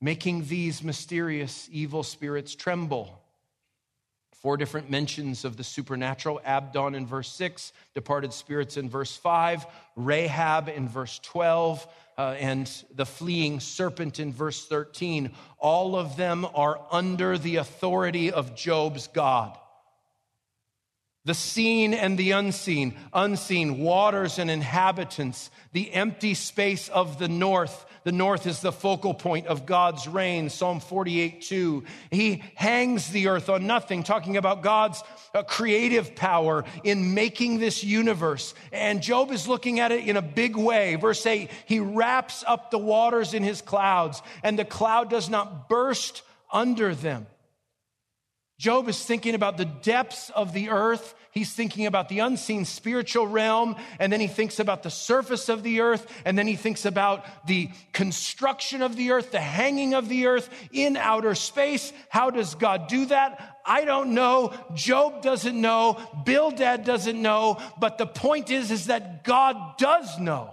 making 0.00 0.46
these 0.46 0.82
mysterious 0.82 1.68
evil 1.70 2.02
spirits 2.02 2.54
tremble. 2.54 3.16
Four 4.40 4.56
different 4.56 4.90
mentions 4.90 5.44
of 5.44 5.58
the 5.58 5.64
supernatural 5.64 6.40
Abaddon 6.44 6.94
in 6.94 7.06
verse 7.06 7.30
6, 7.34 7.72
departed 7.94 8.32
spirits 8.32 8.78
in 8.78 8.88
verse 8.88 9.14
5, 9.14 9.66
Rahab 9.96 10.70
in 10.70 10.88
verse 10.88 11.18
12, 11.18 11.86
uh, 12.16 12.36
and 12.38 12.84
the 12.94 13.04
fleeing 13.04 13.60
serpent 13.60 14.18
in 14.18 14.32
verse 14.32 14.66
13. 14.66 15.32
All 15.58 15.94
of 15.94 16.16
them 16.16 16.46
are 16.54 16.80
under 16.90 17.36
the 17.36 17.56
authority 17.56 18.32
of 18.32 18.56
Job's 18.56 19.08
God 19.08 19.58
the 21.24 21.34
seen 21.34 21.92
and 21.92 22.16
the 22.16 22.30
unseen, 22.30 22.96
unseen 23.12 23.78
waters 23.78 24.38
and 24.38 24.50
inhabitants, 24.50 25.50
the 25.72 25.92
empty 25.92 26.34
space 26.34 26.88
of 26.88 27.18
the 27.18 27.28
north. 27.28 27.84
The 28.04 28.12
north 28.12 28.46
is 28.46 28.60
the 28.60 28.72
focal 28.72 29.12
point 29.12 29.46
of 29.46 29.66
God's 29.66 30.08
reign. 30.08 30.48
Psalm 30.48 30.80
48, 30.80 31.42
2. 31.42 31.84
He 32.10 32.42
hangs 32.54 33.10
the 33.10 33.28
earth 33.28 33.50
on 33.50 33.66
nothing, 33.66 34.02
talking 34.02 34.38
about 34.38 34.62
God's 34.62 35.02
uh, 35.34 35.42
creative 35.42 36.16
power 36.16 36.64
in 36.82 37.12
making 37.12 37.58
this 37.58 37.84
universe. 37.84 38.54
And 38.72 39.02
Job 39.02 39.30
is 39.30 39.46
looking 39.46 39.78
at 39.78 39.92
it 39.92 40.08
in 40.08 40.16
a 40.16 40.22
big 40.22 40.56
way. 40.56 40.94
Verse 40.94 41.26
8, 41.26 41.50
he 41.66 41.80
wraps 41.80 42.42
up 42.46 42.70
the 42.70 42.78
waters 42.78 43.34
in 43.34 43.42
his 43.42 43.60
clouds, 43.60 44.22
and 44.42 44.58
the 44.58 44.64
cloud 44.64 45.10
does 45.10 45.28
not 45.28 45.68
burst 45.68 46.22
under 46.50 46.94
them. 46.94 47.26
Job 48.60 48.90
is 48.90 49.02
thinking 49.02 49.34
about 49.34 49.56
the 49.56 49.64
depths 49.64 50.28
of 50.28 50.52
the 50.52 50.68
earth. 50.68 51.14
He's 51.32 51.50
thinking 51.50 51.86
about 51.86 52.10
the 52.10 52.18
unseen 52.18 52.66
spiritual 52.66 53.26
realm. 53.26 53.74
And 53.98 54.12
then 54.12 54.20
he 54.20 54.26
thinks 54.26 54.58
about 54.58 54.82
the 54.82 54.90
surface 54.90 55.48
of 55.48 55.62
the 55.62 55.80
earth. 55.80 56.06
And 56.26 56.36
then 56.36 56.46
he 56.46 56.56
thinks 56.56 56.84
about 56.84 57.24
the 57.46 57.70
construction 57.94 58.82
of 58.82 58.96
the 58.96 59.12
earth, 59.12 59.30
the 59.30 59.40
hanging 59.40 59.94
of 59.94 60.10
the 60.10 60.26
earth 60.26 60.50
in 60.72 60.98
outer 60.98 61.34
space. 61.34 61.90
How 62.10 62.28
does 62.28 62.54
God 62.54 62.86
do 62.86 63.06
that? 63.06 63.56
I 63.64 63.86
don't 63.86 64.12
know. 64.12 64.52
Job 64.74 65.22
doesn't 65.22 65.58
know. 65.58 65.98
Bildad 66.26 66.84
doesn't 66.84 67.22
know. 67.22 67.62
But 67.78 67.96
the 67.96 68.06
point 68.06 68.50
is, 68.50 68.70
is 68.70 68.88
that 68.88 69.24
God 69.24 69.78
does 69.78 70.18
know. 70.18 70.52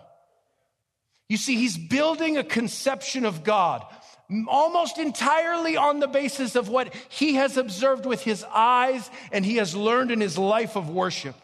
You 1.27 1.35
see, 1.35 1.55
he's 1.55 1.77
building 1.77 2.37
a 2.37 2.43
conception 2.45 3.25
of 3.25 3.43
God 3.43 3.85
almost 4.47 4.97
entirely 4.97 5.77
on 5.77 5.99
the 5.99 6.07
basis 6.07 6.55
of 6.55 6.67
what 6.67 6.93
he 7.09 7.35
has 7.35 7.57
observed 7.57 8.05
with 8.05 8.21
his 8.21 8.43
eyes 8.53 9.09
and 9.31 9.45
he 9.45 9.55
has 9.55 9.75
learned 9.75 10.11
in 10.11 10.19
his 10.19 10.37
life 10.37 10.75
of 10.75 10.89
worship. 10.89 11.35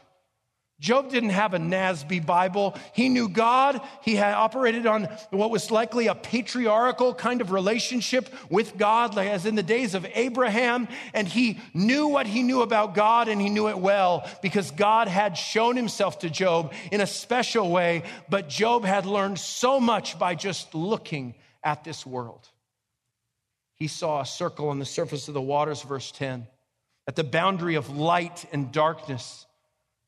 Job 0.80 1.10
didn't 1.10 1.30
have 1.30 1.54
a 1.54 1.60
NASB 1.60 2.26
Bible. 2.26 2.76
He 2.92 3.08
knew 3.08 3.30
God. 3.30 3.80
He 4.02 4.16
had 4.16 4.34
operated 4.34 4.86
on 4.86 5.06
what 5.30 5.50
was 5.50 5.72
likely 5.72 6.08
a 6.08 6.16
patriarchal 6.16 7.14
kind 7.14 7.40
of 7.40 7.54
relationship 7.54 8.28
with 8.50 8.76
God, 8.78 9.18
as 9.18 9.46
in 9.46 9.56
the 9.56 9.64
days 9.64 9.94
of 9.94 10.06
Abraham. 10.14 10.90
And 11.14 11.26
he 11.26 11.62
knew 11.74 12.08
what 12.10 12.28
he 12.28 12.44
knew 12.44 12.64
about 12.64 12.96
God 12.96 13.30
and 13.30 13.40
he 13.40 13.48
knew 13.48 13.70
it 13.70 13.78
well 13.78 14.30
because 14.42 14.72
God 14.72 15.08
had 15.08 15.38
shown 15.38 15.78
himself 15.78 16.20
to 16.20 16.30
Job 16.30 16.74
in 16.92 17.00
a 17.00 17.08
special 17.08 17.70
way. 17.70 18.04
But 18.28 18.50
Job 18.50 18.84
had 18.84 19.06
learned 19.06 19.40
so 19.40 19.80
much 19.80 20.20
by 20.20 20.36
just 20.36 20.76
looking 20.76 21.36
at 21.64 21.86
this 21.86 22.06
world 22.06 22.50
he 23.76 23.88
saw 23.88 24.22
a 24.22 24.26
circle 24.26 24.70
on 24.70 24.80
the 24.80 24.86
surface 24.86 25.28
of 25.28 25.34
the 25.34 25.42
waters, 25.42 25.82
verse 25.82 26.12
10, 26.12 26.48
at 27.08 27.16
the 27.16 27.24
boundary 27.24 27.76
of 27.76 27.90
light 27.90 28.46
and 28.52 28.72
darkness. 28.72 29.46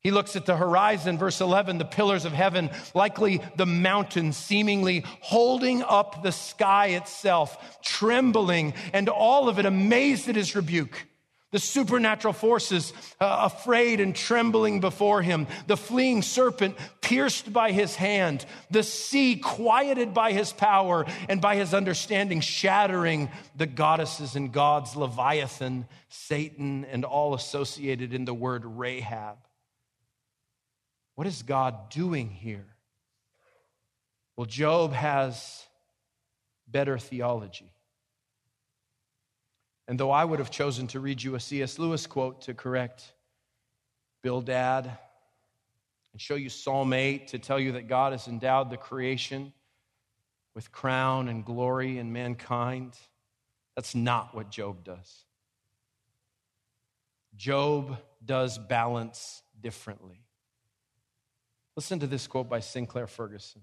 He 0.00 0.12
looks 0.12 0.36
at 0.36 0.46
the 0.46 0.56
horizon, 0.56 1.18
verse 1.18 1.40
11, 1.40 1.78
the 1.78 1.84
pillars 1.84 2.24
of 2.24 2.32
heaven, 2.32 2.70
likely 2.94 3.40
the 3.56 3.66
mountains, 3.66 4.36
seemingly 4.36 5.04
holding 5.20 5.82
up 5.82 6.22
the 6.22 6.30
sky 6.30 6.88
itself, 6.88 7.80
trembling, 7.82 8.74
and 8.92 9.08
all 9.08 9.48
of 9.48 9.58
it 9.58 9.66
amazed 9.66 10.28
at 10.28 10.36
his 10.36 10.54
rebuke. 10.54 11.06
The 11.52 11.60
supernatural 11.60 12.34
forces 12.34 12.92
uh, 13.20 13.50
afraid 13.52 14.00
and 14.00 14.16
trembling 14.16 14.80
before 14.80 15.22
him. 15.22 15.46
The 15.68 15.76
fleeing 15.76 16.22
serpent 16.22 16.76
pierced 17.00 17.52
by 17.52 17.70
his 17.70 17.94
hand. 17.94 18.44
The 18.70 18.82
sea 18.82 19.36
quieted 19.36 20.12
by 20.12 20.32
his 20.32 20.52
power 20.52 21.06
and 21.28 21.40
by 21.40 21.54
his 21.54 21.72
understanding, 21.72 22.40
shattering 22.40 23.30
the 23.54 23.66
goddesses 23.66 24.34
and 24.34 24.52
gods, 24.52 24.96
Leviathan, 24.96 25.86
Satan, 26.08 26.84
and 26.84 27.04
all 27.04 27.32
associated 27.34 28.12
in 28.12 28.24
the 28.24 28.34
word 28.34 28.64
Rahab. 28.64 29.38
What 31.14 31.28
is 31.28 31.42
God 31.42 31.90
doing 31.90 32.28
here? 32.28 32.66
Well, 34.36 34.46
Job 34.46 34.92
has 34.92 35.64
better 36.68 36.98
theology. 36.98 37.70
And 39.88 40.00
though 40.00 40.10
I 40.10 40.24
would 40.24 40.38
have 40.38 40.50
chosen 40.50 40.86
to 40.88 41.00
read 41.00 41.22
you 41.22 41.34
a 41.34 41.40
C.S. 41.40 41.78
Lewis 41.78 42.06
quote 42.06 42.42
to 42.42 42.54
correct 42.54 43.12
Bildad 44.22 44.90
and 46.12 46.20
show 46.20 46.34
you 46.34 46.48
Psalm 46.48 46.92
8 46.92 47.28
to 47.28 47.38
tell 47.38 47.60
you 47.60 47.72
that 47.72 47.88
God 47.88 48.12
has 48.12 48.26
endowed 48.26 48.70
the 48.70 48.76
creation 48.76 49.52
with 50.54 50.72
crown 50.72 51.28
and 51.28 51.44
glory 51.44 51.98
and 51.98 52.12
mankind, 52.12 52.94
that's 53.74 53.94
not 53.94 54.34
what 54.34 54.50
Job 54.50 54.82
does. 54.82 55.24
Job 57.36 57.98
does 58.24 58.56
balance 58.56 59.42
differently. 59.60 60.22
Listen 61.76 62.00
to 62.00 62.06
this 62.06 62.26
quote 62.26 62.48
by 62.48 62.60
Sinclair 62.60 63.06
Ferguson. 63.06 63.60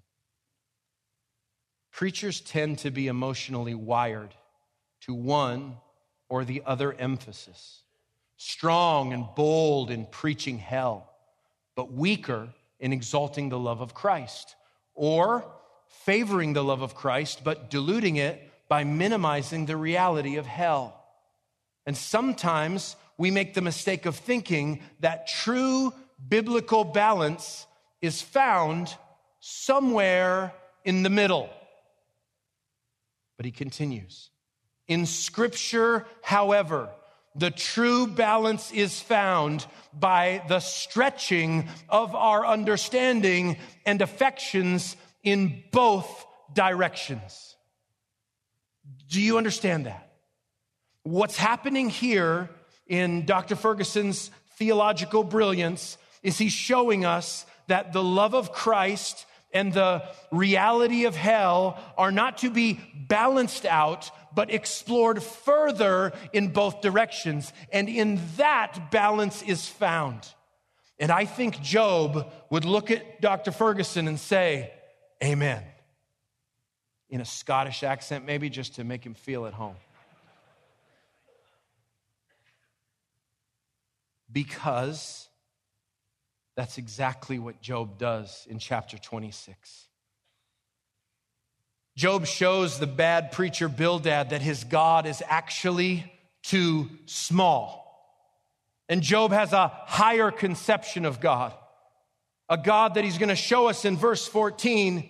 Preachers 1.91 2.39
tend 2.39 2.77
to 2.79 2.91
be 2.91 3.07
emotionally 3.07 3.73
wired 3.73 4.35
to 5.01 5.15
one 5.15 5.77
or 6.33 6.43
the 6.43 6.63
other 6.65 6.91
emphasis. 6.93 7.83
Strong 8.37 9.13
and 9.13 9.27
bold 9.35 9.91
in 9.91 10.07
preaching 10.07 10.57
hell, 10.57 11.07
but 11.75 11.93
weaker 11.93 12.49
in 12.79 12.91
exalting 12.91 13.49
the 13.49 13.59
love 13.59 13.81
of 13.81 13.93
Christ. 13.93 14.55
Or 14.95 15.45
favoring 15.85 16.53
the 16.53 16.63
love 16.63 16.81
of 16.81 16.95
Christ, 16.95 17.43
but 17.43 17.69
diluting 17.69 18.15
it 18.15 18.41
by 18.67 18.83
minimizing 18.83 19.67
the 19.67 19.77
reality 19.77 20.37
of 20.37 20.47
hell. 20.47 20.99
And 21.85 21.95
sometimes 21.95 22.95
we 23.15 23.29
make 23.29 23.53
the 23.53 23.61
mistake 23.61 24.07
of 24.07 24.15
thinking 24.15 24.81
that 25.01 25.27
true 25.27 25.93
biblical 26.27 26.83
balance 26.83 27.67
is 28.01 28.23
found 28.23 28.91
somewhere 29.39 30.51
in 30.83 31.03
the 31.03 31.11
middle. 31.11 31.47
But 33.37 33.45
he 33.45 33.51
continues 33.51 34.31
In 34.87 35.05
Scripture, 35.05 36.05
however, 36.21 36.89
the 37.35 37.51
true 37.51 38.05
balance 38.07 38.71
is 38.71 38.99
found 38.99 39.65
by 39.93 40.43
the 40.47 40.59
stretching 40.59 41.67
of 41.89 42.15
our 42.15 42.45
understanding 42.45 43.57
and 43.85 44.01
affections 44.01 44.95
in 45.23 45.63
both 45.71 46.25
directions. 46.53 47.55
Do 49.09 49.21
you 49.21 49.37
understand 49.37 49.85
that? 49.85 50.11
What's 51.03 51.37
happening 51.37 51.89
here 51.89 52.49
in 52.87 53.25
Dr. 53.25 53.55
Ferguson's 53.55 54.29
theological 54.57 55.23
brilliance 55.23 55.97
is 56.21 56.37
he's 56.37 56.53
showing 56.53 57.05
us 57.05 57.45
that 57.67 57.93
the 57.93 58.03
love 58.03 58.35
of 58.35 58.51
Christ 58.51 59.25
and 59.53 59.71
the 59.71 60.03
reality 60.31 61.05
of 61.05 61.15
hell 61.15 61.77
are 61.97 62.11
not 62.11 62.39
to 62.39 62.49
be 62.49 62.79
balanced 63.07 63.65
out, 63.65 64.09
but 64.35 64.51
explored 64.51 65.21
further 65.21 66.13
in 66.31 66.49
both 66.49 66.81
directions. 66.81 67.53
And 67.71 67.87
in 67.89 68.19
that, 68.37 68.91
balance 68.91 69.41
is 69.41 69.67
found. 69.67 70.27
And 70.99 71.11
I 71.11 71.25
think 71.25 71.61
Job 71.61 72.31
would 72.49 72.65
look 72.65 72.91
at 72.91 73.21
Dr. 73.21 73.51
Ferguson 73.51 74.07
and 74.07 74.19
say, 74.19 74.71
Amen. 75.23 75.63
In 77.09 77.21
a 77.21 77.25
Scottish 77.25 77.83
accent, 77.83 78.25
maybe 78.25 78.49
just 78.49 78.75
to 78.75 78.83
make 78.83 79.05
him 79.05 79.13
feel 79.13 79.45
at 79.45 79.53
home. 79.53 79.75
Because 84.31 85.29
that's 86.55 86.77
exactly 86.77 87.39
what 87.39 87.61
Job 87.61 87.97
does 87.97 88.45
in 88.49 88.59
chapter 88.59 88.97
26. 88.97 89.87
Job 91.95 92.25
shows 92.25 92.79
the 92.79 92.87
bad 92.87 93.31
preacher 93.31 93.69
Bildad 93.69 94.31
that 94.31 94.41
his 94.41 94.63
God 94.63 95.05
is 95.05 95.21
actually 95.27 96.11
too 96.41 96.89
small. 97.05 97.81
And 98.89 99.01
Job 99.01 99.31
has 99.31 99.53
a 99.53 99.67
higher 99.67 100.31
conception 100.31 101.05
of 101.05 101.19
God, 101.19 101.53
a 102.49 102.57
God 102.57 102.95
that 102.95 103.03
he's 103.03 103.17
going 103.17 103.29
to 103.29 103.35
show 103.35 103.67
us 103.67 103.85
in 103.85 103.95
verse 103.95 104.27
14. 104.27 105.09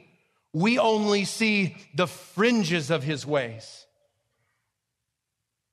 We 0.51 0.77
only 0.77 1.25
see 1.25 1.77
the 1.95 2.07
fringes 2.07 2.91
of 2.91 3.01
his 3.01 3.25
ways. 3.25 3.85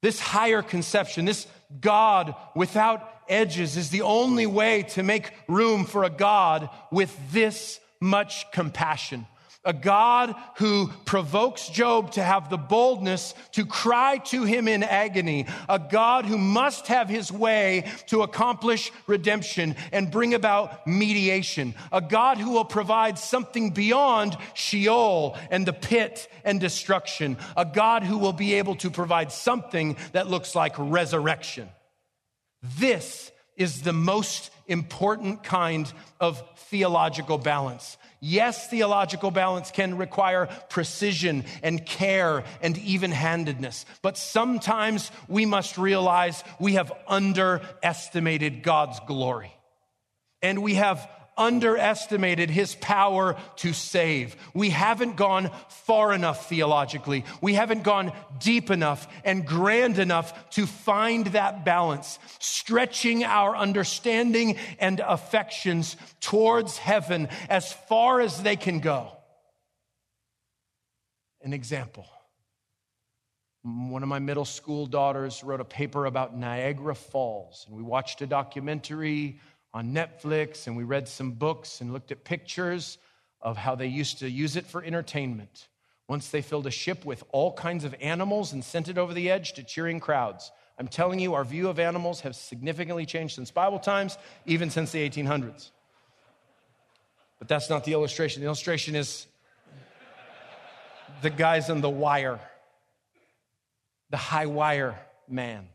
This 0.01 0.19
higher 0.19 0.63
conception, 0.63 1.25
this 1.25 1.47
God 1.81 2.35
without 2.55 3.07
edges, 3.29 3.77
is 3.77 3.91
the 3.91 4.03
only 4.03 4.47
way 4.47 4.85
to 4.91 5.03
make 5.03 5.33
room 5.47 5.85
for 5.85 6.05
a 6.05 6.11
God 6.11 6.71
with 6.91 7.15
this 7.33 7.81
much 8.01 8.51
compassion 8.53 9.27
a 9.65 9.73
God 9.75 10.35
who 10.57 10.89
provokes 11.05 11.69
Job 11.69 12.13
to 12.13 12.23
have 12.23 12.49
the 12.49 12.57
boldness 12.57 13.35
to 13.53 13.67
cry 13.67 14.17
to 14.27 14.45
him 14.45 14.67
in 14.67 14.83
agony, 14.83 15.47
a 15.69 15.79
God 15.79 16.25
who 16.25 16.39
must 16.39 16.87
have 16.87 17.11
his 17.11 17.31
way 17.31 17.91
to 18.07 18.23
accomplish 18.23 18.91
redemption 19.07 19.77
and 19.93 20.11
bring 20.11 20.33
about 20.33 20.87
mediation, 20.87 21.75
a 21.93 22.01
God 22.01 22.39
who 22.39 22.53
will 22.53 22.65
provide 22.65 23.19
something 23.19 23.71
beyond 23.71 24.37
Sheol 24.55 25.37
and 25.51 25.67
the 25.67 25.75
pit 25.75 26.29
and 26.43 26.59
destruction, 26.59 27.37
a 27.55 27.67
God 27.67 28.03
who 28.03 28.17
will 28.17 28.33
be 28.33 28.55
able 28.55 28.77
to 28.77 28.91
provide 28.91 29.31
something 29.31 29.97
that 30.13 30.29
looks 30.29 30.55
like 30.55 30.75
resurrection. 30.79 31.69
This 32.63 33.31
is 33.57 33.83
the 33.83 33.93
most 33.93 34.51
important 34.67 35.43
kind 35.43 35.93
of 36.19 36.43
theological 36.57 37.37
balance. 37.37 37.99
Yes, 38.21 38.69
theological 38.69 39.31
balance 39.31 39.71
can 39.71 39.97
require 39.97 40.47
precision 40.69 41.45
and 41.63 41.85
care 41.85 42.45
and 42.61 42.77
even 42.79 43.11
handedness, 43.11 43.87
but 44.03 44.19
sometimes 44.19 45.11
we 45.27 45.47
must 45.47 45.79
realize 45.79 46.45
we 46.59 46.75
have 46.75 46.93
underestimated 47.09 48.63
God's 48.63 49.01
glory. 49.07 49.55
And 50.43 50.63
we 50.63 50.75
have 50.75 51.09
underestimated 51.41 52.51
his 52.51 52.77
power 52.77 53.37
to 53.57 53.73
save. 53.73 54.37
We 54.55 54.71
haven't 54.71 55.17
gone 55.17 55.51
far 55.69 56.13
enough 56.13 56.49
theologically. 56.49 57.25
We 57.41 57.55
haven't 57.55 57.83
gone 57.83 58.13
deep 58.39 58.71
enough 58.71 59.09
and 59.25 59.47
grand 59.47 59.99
enough 59.99 60.51
to 60.51 60.67
find 60.67 61.27
that 61.29 61.65
balance, 61.65 62.19
stretching 62.39 63.25
our 63.25 63.57
understanding 63.57 64.57
and 64.79 65.01
affections 65.01 65.97
towards 66.21 66.77
heaven 66.77 67.29
as 67.49 67.73
far 67.73 68.21
as 68.21 68.43
they 68.43 68.57
can 68.57 68.81
go. 68.81 69.17
An 71.43 71.55
example. 71.55 72.07
One 73.63 74.03
of 74.03 74.09
my 74.09 74.19
middle 74.19 74.45
school 74.45 74.87
daughters 74.87 75.43
wrote 75.45 75.61
a 75.61 75.65
paper 75.65 76.07
about 76.07 76.37
Niagara 76.37 76.95
Falls, 76.95 77.65
and 77.67 77.77
we 77.77 77.83
watched 77.83 78.23
a 78.23 78.27
documentary 78.27 79.39
on 79.73 79.95
Netflix 79.95 80.67
and 80.67 80.77
we 80.77 80.85
read 80.85 81.09
some 81.09 81.33
books 81.33 81.81
and 81.81 81.93
looked 81.93 82.11
at 82.11 82.25
pictures 82.25 82.99
of 83.41 83.57
how 83.57 83.75
they 83.75 83.87
used 83.87 84.19
to 84.19 84.29
use 84.31 84.57
it 84.57 84.67
for 84.67 84.83
entertainment. 84.83 85.69
Once 86.09 86.29
they 86.29 86.43
filled 86.43 86.67
a 86.67 86.71
ship 86.71 87.05
with 87.05 87.23
all 87.31 87.53
kinds 87.53 87.85
of 87.85 87.95
animals 88.01 88.53
and 88.53 88.65
sent 88.65 88.89
it 88.89 88.99
over 88.99 89.15
the 89.15 89.31
edge 89.31 89.53
to 89.53 89.63
cheering 89.63 90.01
crowds. 90.01 90.51
I'm 90.79 90.89
telling 90.89 91.21
you, 91.21 91.35
our 91.35 91.45
view 91.45 91.69
of 91.69 91.79
animals 91.79 92.23
has 92.23 92.37
significantly 92.39 93.07
changed 93.07 93.35
since 93.35 93.51
Bible 93.51 93.79
times, 93.79 94.19
even 94.47 94.71
since 94.71 94.91
the 94.93 95.09
1800s. 95.09 95.71
But 97.39 97.49
that's 97.49 97.71
not 97.71 97.85
the 97.85 97.93
illustration. 97.93 98.41
The 98.41 98.47
illustration 98.47 98.97
is 98.97 99.27
the 101.23 101.31
guys 101.31 101.71
on 101.71 101.81
the 101.81 101.91
wire, 101.91 102.41
the 104.11 104.17
high 104.17 104.47
wire 104.47 104.99
man. 105.29 105.69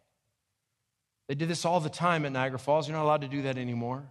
They 1.27 1.35
did 1.35 1.49
this 1.49 1.65
all 1.65 1.79
the 1.79 1.89
time 1.89 2.25
at 2.25 2.31
Niagara 2.31 2.59
Falls. 2.59 2.87
You're 2.87 2.97
not 2.97 3.03
allowed 3.03 3.21
to 3.21 3.27
do 3.27 3.43
that 3.43 3.57
anymore. 3.57 4.03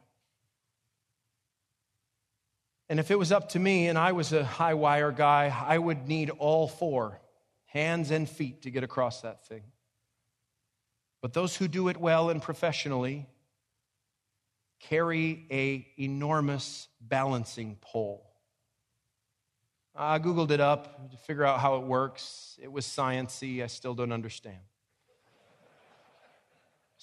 And 2.88 3.00
if 3.00 3.10
it 3.10 3.18
was 3.18 3.32
up 3.32 3.50
to 3.50 3.58
me 3.58 3.88
and 3.88 3.96
I 3.96 4.12
was 4.12 4.32
a 4.32 4.44
high 4.44 4.74
wire 4.74 5.12
guy, 5.12 5.54
I 5.66 5.78
would 5.78 6.06
need 6.06 6.30
all 6.30 6.68
four 6.68 7.20
hands 7.66 8.10
and 8.10 8.28
feet 8.28 8.62
to 8.62 8.70
get 8.70 8.84
across 8.84 9.22
that 9.22 9.46
thing. 9.46 9.62
But 11.22 11.32
those 11.32 11.56
who 11.56 11.68
do 11.68 11.88
it 11.88 11.96
well 11.96 12.30
and 12.30 12.42
professionally 12.42 13.26
carry 14.80 15.46
a 15.50 15.86
enormous 15.98 16.88
balancing 17.00 17.78
pole. 17.80 18.30
I 19.96 20.18
googled 20.18 20.50
it 20.50 20.60
up 20.60 21.10
to 21.12 21.16
figure 21.16 21.44
out 21.44 21.60
how 21.60 21.76
it 21.76 21.84
works. 21.84 22.58
It 22.60 22.70
was 22.70 22.84
sciency. 22.84 23.62
I 23.62 23.68
still 23.68 23.94
don't 23.94 24.12
understand 24.12 24.58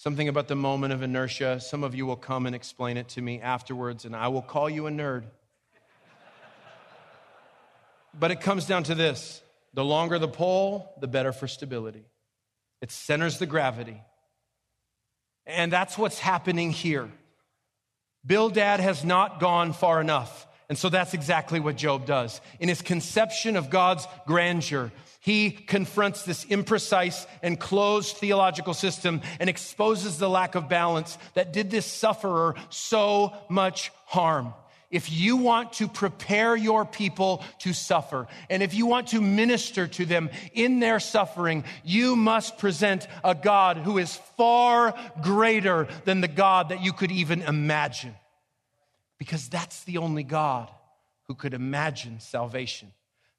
something 0.02 0.28
about 0.28 0.48
the 0.48 0.56
moment 0.56 0.92
of 0.92 1.04
inertia. 1.04 1.60
Some 1.60 1.84
of 1.84 1.94
you 1.94 2.08
will 2.08 2.16
come 2.16 2.48
and 2.48 2.56
explain 2.56 2.98
it 2.98 3.10
to 3.10 3.22
me 3.22 3.40
afterwards, 3.40 4.04
and 4.04 4.16
I 4.16 4.30
will 4.30 4.42
call 4.42 4.68
you 4.68 4.88
a 4.88 4.90
nerd. 4.90 5.26
but 8.20 8.32
it 8.32 8.42
comes 8.42 8.66
down 8.66 8.82
to 8.86 8.96
this 8.96 9.44
the 9.76 9.86
longer 9.86 10.18
the 10.18 10.28
pole, 10.28 10.92
the 11.00 11.08
better 11.08 11.32
for 11.32 11.48
stability. 11.48 12.04
It 12.82 12.90
centers 12.90 13.38
the 13.38 13.46
gravity. 13.46 14.02
And 15.46 15.72
that's 15.72 16.00
what's 16.00 16.18
happening 16.18 16.72
here. 16.72 17.08
Bildad 18.26 18.80
has 18.80 19.06
not 19.06 19.40
gone 19.40 19.72
far 19.72 20.02
enough. 20.02 20.48
And 20.68 20.80
so 20.80 20.90
that's 20.90 21.14
exactly 21.14 21.60
what 21.60 21.76
Job 21.76 22.08
does. 22.08 22.42
In 22.60 22.70
his 22.70 22.82
conception 22.82 23.56
of 23.56 23.70
God's 23.70 24.08
grandeur, 24.26 24.92
he 25.22 25.52
confronts 25.52 26.24
this 26.24 26.46
imprecise 26.46 27.28
and 27.44 27.60
closed 27.60 28.18
theological 28.18 28.74
system 28.74 29.22
and 29.40 29.50
exposes 29.50 30.18
the 30.18 30.28
lack 30.28 30.56
of 30.56 30.68
balance 30.68 31.16
that 31.36 31.54
did 31.54 31.70
this 31.70 31.86
sufferer 31.86 32.56
so 32.70 33.32
much 33.48 33.92
harm. 34.06 34.56
If 34.90 35.12
you 35.12 35.38
want 35.38 35.74
to 35.74 35.88
prepare 35.88 36.56
your 36.56 36.86
people 36.86 37.46
to 37.60 37.72
suffer, 37.72 38.28
and 38.50 38.64
if 38.64 38.74
you 38.74 38.88
want 38.88 39.10
to 39.10 39.22
minister 39.22 39.88
to 39.88 40.06
them 40.06 40.32
in 40.54 40.80
their 40.80 41.00
suffering, 41.00 41.66
you 41.84 42.16
must 42.16 42.58
present 42.58 43.08
a 43.24 43.36
God 43.36 43.78
who 43.78 44.00
is 44.00 44.16
far 44.38 44.96
greater 45.22 45.88
than 46.04 46.22
the 46.22 46.28
God 46.28 46.70
that 46.70 46.82
you 46.82 46.94
could 46.94 47.12
even 47.12 47.44
imagine. 47.44 48.16
Because 49.20 49.48
that's 49.48 49.84
the 49.84 50.00
only 50.00 50.24
God 50.24 50.70
who 51.28 51.36
could 51.36 51.54
imagine 51.54 52.20
salvation. 52.20 52.92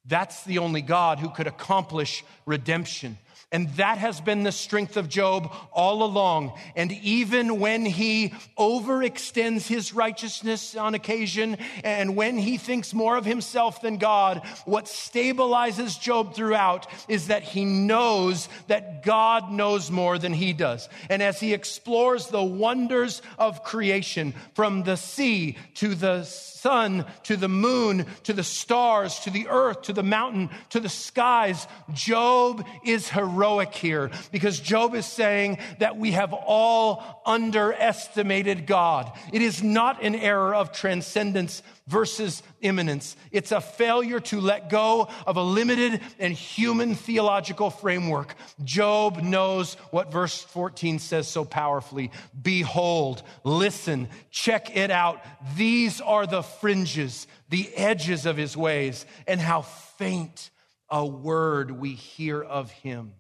That's 0.05 0.45
the 0.45 0.59
only 0.59 0.83
God 0.83 1.19
who 1.19 1.31
could 1.31 1.47
accomplish 1.47 2.25
redemption. 2.45 3.19
And 3.53 3.69
that 3.75 3.99
has 3.99 4.19
been 4.19 4.45
the 4.45 4.51
strength 4.51 4.97
of 4.97 5.11
Job 5.11 5.55
all 5.73 6.03
along. 6.03 6.59
And 6.75 6.91
even 6.91 7.61
when 7.61 7.85
he 7.85 8.31
overextends 8.59 9.67
his 9.67 9.93
righteousness 9.93 10.75
on 10.75 10.95
occasion, 10.95 11.59
and 11.85 12.17
when 12.17 12.39
he 12.39 12.57
thinks 12.57 12.95
more 12.95 13.15
of 13.15 13.27
himself 13.27 13.83
than 13.83 13.99
God, 13.99 14.41
what 14.65 14.87
stabilizes 14.87 16.01
Job 16.01 16.35
throughout 16.35 16.87
is 17.09 17.29
that 17.29 17.43
he 17.43 17.67
knows 17.67 18.49
that 18.69 19.05
God 19.05 19.53
knows 19.53 19.91
more 19.91 20.19
than 20.19 20.33
he 20.33 20.55
does. 20.55 20.89
And 21.11 21.23
as 21.23 21.39
he 21.39 21.53
explores 21.53 22.29
the 22.29 22.43
wonders 22.43 23.21
of 23.39 23.63
creation, 23.63 24.33
from 24.55 24.85
the 24.85 24.97
sea 24.97 25.59
to 25.75 25.95
the 25.95 26.25
sun 26.63 27.05
to 27.25 27.37
the 27.37 27.49
moon 27.49 28.07
to 28.23 28.33
the 28.33 28.45
stars 28.45 29.19
to 29.19 29.31
the 29.31 29.49
earth 29.49 29.83
to 29.83 29.93
the 29.93 30.03
mountain 30.03 30.49
to 30.71 30.79
the 30.79 30.89
skies. 30.89 31.67
Job 31.93 32.65
is 32.87 33.09
heroic 33.09 33.75
here 33.75 34.11
because 34.31 34.61
Job 34.61 34.95
is 34.95 35.05
saying 35.05 35.59
that 35.81 35.97
we 35.97 36.13
have 36.13 36.33
all 36.33 37.23
underestimated 37.27 38.67
God. 38.67 39.11
It 39.33 39.43
is 39.43 39.63
not 39.63 40.03
an 40.05 40.15
error 40.15 40.55
of 40.55 40.71
transcendence 40.71 41.63
versus 41.87 42.43
immanence. 42.61 43.17
It's 43.31 43.53
a 43.53 43.61
failure 43.61 44.21
to 44.21 44.41
let 44.41 44.71
go 44.71 45.09
of 45.27 45.37
a 45.37 45.43
limited 45.43 46.01
and 46.19 46.33
human 46.33 46.95
theological 46.95 47.71
framework. 47.71 48.35
Job 48.63 49.23
knows 49.23 49.75
what 49.91 50.13
verse 50.13 50.41
14 50.43 50.99
says 50.99 51.29
so 51.29 51.45
powerfully. 51.45 52.11
Behold, 52.41 53.23
listen, 53.45 54.09
check 54.31 54.77
it 54.77 54.91
out. 54.91 55.23
These 55.57 56.01
are 56.01 56.27
the 56.27 56.43
fringes, 56.43 57.27
the 57.49 57.75
edges 57.75 58.27
of 58.27 58.37
his 58.37 58.57
ways, 58.57 59.05
and 59.27 59.41
how 59.41 59.63
faint 59.63 60.51
a 60.89 61.05
word 61.05 61.71
we 61.71 61.95
hear 61.95 62.43
of 62.43 62.71
him. 62.71 63.15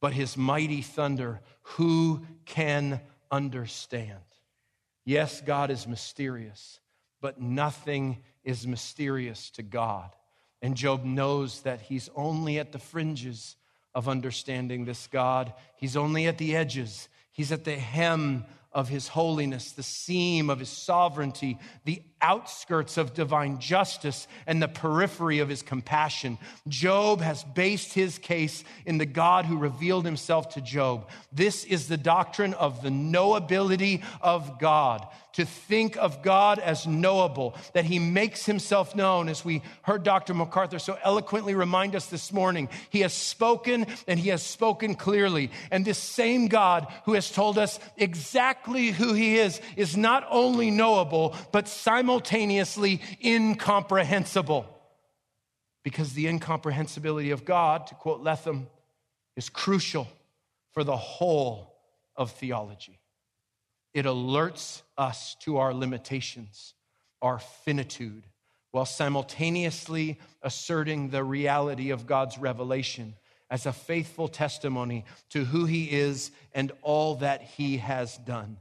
But 0.00 0.12
his 0.12 0.36
mighty 0.36 0.82
thunder, 0.82 1.40
who 1.62 2.22
can 2.46 3.00
understand? 3.30 4.18
Yes, 5.04 5.40
God 5.40 5.70
is 5.70 5.86
mysterious 5.86 6.79
but 7.20 7.40
nothing 7.40 8.18
is 8.44 8.66
mysterious 8.66 9.50
to 9.50 9.62
God. 9.62 10.14
And 10.62 10.76
Job 10.76 11.04
knows 11.04 11.62
that 11.62 11.80
he's 11.80 12.10
only 12.14 12.58
at 12.58 12.72
the 12.72 12.78
fringes 12.78 13.56
of 13.94 14.08
understanding 14.08 14.84
this 14.84 15.06
God. 15.06 15.52
He's 15.76 15.96
only 15.96 16.26
at 16.26 16.38
the 16.38 16.54
edges. 16.54 17.08
He's 17.32 17.52
at 17.52 17.64
the 17.64 17.76
hem 17.76 18.44
of 18.72 18.88
his 18.88 19.08
holiness, 19.08 19.72
the 19.72 19.82
seam 19.82 20.48
of 20.48 20.60
his 20.60 20.68
sovereignty, 20.68 21.58
the 21.84 22.02
outskirts 22.22 22.96
of 22.96 23.14
divine 23.14 23.58
justice, 23.58 24.28
and 24.46 24.62
the 24.62 24.68
periphery 24.68 25.40
of 25.40 25.48
his 25.48 25.62
compassion. 25.62 26.38
Job 26.68 27.20
has 27.20 27.42
based 27.42 27.92
his 27.94 28.18
case 28.18 28.62
in 28.86 28.98
the 28.98 29.06
God 29.06 29.46
who 29.46 29.56
revealed 29.56 30.04
himself 30.04 30.50
to 30.50 30.60
Job. 30.60 31.08
This 31.32 31.64
is 31.64 31.88
the 31.88 31.96
doctrine 31.96 32.54
of 32.54 32.82
the 32.82 32.90
knowability 32.90 34.02
of 34.20 34.58
God 34.58 35.06
to 35.32 35.44
think 35.44 35.96
of 35.96 36.22
God 36.22 36.58
as 36.58 36.86
knowable, 36.86 37.56
that 37.72 37.84
he 37.84 37.98
makes 37.98 38.44
himself 38.46 38.96
known, 38.96 39.28
as 39.28 39.44
we 39.44 39.62
heard 39.82 40.02
Dr. 40.02 40.34
MacArthur 40.34 40.78
so 40.78 40.98
eloquently 41.04 41.54
remind 41.54 41.94
us 41.94 42.06
this 42.06 42.32
morning. 42.32 42.68
He 42.90 43.00
has 43.00 43.12
spoken 43.12 43.86
and 44.08 44.18
he 44.18 44.30
has 44.30 44.42
spoken 44.42 44.96
clearly. 44.96 45.50
And 45.70 45.84
this 45.84 45.98
same 45.98 46.48
God 46.48 46.92
who 47.04 47.14
has 47.14 47.30
told 47.30 47.58
us 47.58 47.78
exactly 47.96 48.59
who 48.64 49.12
he 49.12 49.38
is, 49.38 49.60
is 49.76 49.96
not 49.96 50.26
only 50.30 50.70
knowable, 50.70 51.36
but 51.52 51.68
simultaneously 51.68 53.00
incomprehensible. 53.24 54.66
Because 55.82 56.12
the 56.12 56.26
incomprehensibility 56.26 57.30
of 57.30 57.44
God, 57.44 57.86
to 57.88 57.94
quote 57.94 58.20
Letham, 58.20 58.68
is 59.36 59.48
crucial 59.48 60.06
for 60.72 60.84
the 60.84 60.96
whole 60.96 61.74
of 62.16 62.32
theology. 62.32 62.98
It 63.94 64.04
alerts 64.04 64.82
us 64.96 65.36
to 65.40 65.56
our 65.56 65.74
limitations, 65.74 66.74
our 67.22 67.38
finitude, 67.38 68.24
while 68.70 68.84
simultaneously 68.84 70.18
asserting 70.42 71.10
the 71.10 71.24
reality 71.24 71.90
of 71.90 72.06
God's 72.06 72.38
revelation 72.38 73.14
as 73.50 73.66
a 73.66 73.72
faithful 73.72 74.28
testimony 74.28 75.04
to 75.30 75.44
who 75.44 75.64
He 75.64 75.84
is 75.84 76.30
and 76.54 76.72
all 76.82 77.16
that 77.16 77.42
He 77.42 77.78
has 77.78 78.16
done. 78.18 78.58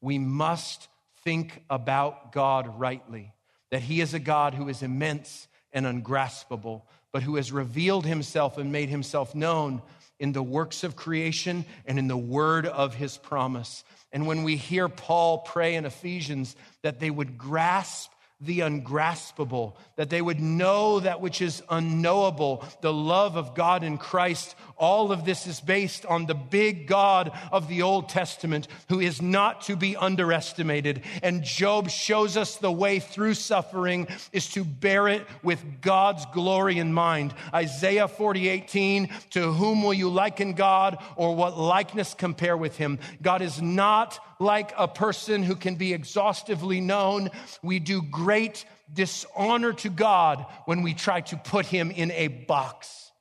We 0.00 0.18
must 0.18 0.88
think 1.24 1.62
about 1.68 2.32
God 2.32 2.78
rightly, 2.78 3.32
that 3.70 3.82
He 3.82 4.00
is 4.00 4.14
a 4.14 4.18
God 4.18 4.54
who 4.54 4.68
is 4.68 4.82
immense 4.82 5.46
and 5.72 5.86
ungraspable, 5.86 6.86
but 7.12 7.22
who 7.22 7.36
has 7.36 7.52
revealed 7.52 8.06
Himself 8.06 8.56
and 8.56 8.72
made 8.72 8.88
Himself 8.88 9.34
known 9.34 9.82
in 10.18 10.32
the 10.32 10.42
works 10.42 10.84
of 10.84 10.96
creation 10.96 11.64
and 11.86 11.98
in 11.98 12.08
the 12.08 12.16
word 12.16 12.66
of 12.66 12.94
His 12.94 13.18
promise. 13.18 13.84
And 14.12 14.26
when 14.26 14.42
we 14.42 14.56
hear 14.56 14.88
Paul 14.88 15.38
pray 15.38 15.74
in 15.74 15.84
Ephesians 15.84 16.56
that 16.82 16.98
they 16.98 17.10
would 17.10 17.38
grasp 17.38 18.10
the 18.40 18.60
ungraspable, 18.60 19.76
that 19.96 20.08
they 20.08 20.22
would 20.22 20.40
know 20.40 21.00
that 21.00 21.20
which 21.20 21.42
is 21.42 21.62
unknowable, 21.68 22.64
the 22.80 22.92
love 22.92 23.36
of 23.36 23.54
God 23.54 23.84
in 23.84 23.98
Christ. 23.98 24.54
All 24.78 25.12
of 25.12 25.26
this 25.26 25.46
is 25.46 25.60
based 25.60 26.06
on 26.06 26.24
the 26.24 26.34
big 26.34 26.86
God 26.86 27.32
of 27.52 27.68
the 27.68 27.82
Old 27.82 28.08
Testament 28.08 28.66
who 28.88 28.98
is 28.98 29.20
not 29.20 29.60
to 29.62 29.76
be 29.76 29.94
underestimated. 29.94 31.02
And 31.22 31.44
Job 31.44 31.90
shows 31.90 32.38
us 32.38 32.56
the 32.56 32.72
way 32.72 32.98
through 32.98 33.34
suffering 33.34 34.08
is 34.32 34.48
to 34.50 34.64
bear 34.64 35.08
it 35.08 35.26
with 35.42 35.82
God's 35.82 36.24
glory 36.32 36.78
in 36.78 36.94
mind. 36.94 37.34
Isaiah 37.52 38.08
40, 38.08 38.48
18, 38.48 39.10
to 39.30 39.52
whom 39.52 39.82
will 39.82 39.92
you 39.92 40.08
liken 40.08 40.54
God 40.54 40.96
or 41.16 41.36
what 41.36 41.58
likeness 41.58 42.14
compare 42.14 42.56
with 42.56 42.78
him? 42.78 42.98
God 43.20 43.42
is 43.42 43.60
not 43.60 44.18
like 44.40 44.72
a 44.76 44.88
person 44.88 45.42
who 45.42 45.54
can 45.54 45.76
be 45.76 45.92
exhaustively 45.92 46.80
known. 46.80 47.30
We 47.62 47.78
do 47.78 48.02
great 48.02 48.64
dishonor 48.92 49.74
to 49.74 49.90
God 49.90 50.44
when 50.64 50.82
we 50.82 50.94
try 50.94 51.20
to 51.20 51.36
put 51.36 51.66
him 51.66 51.90
in 51.90 52.10
a 52.10 52.28
box. 52.28 53.12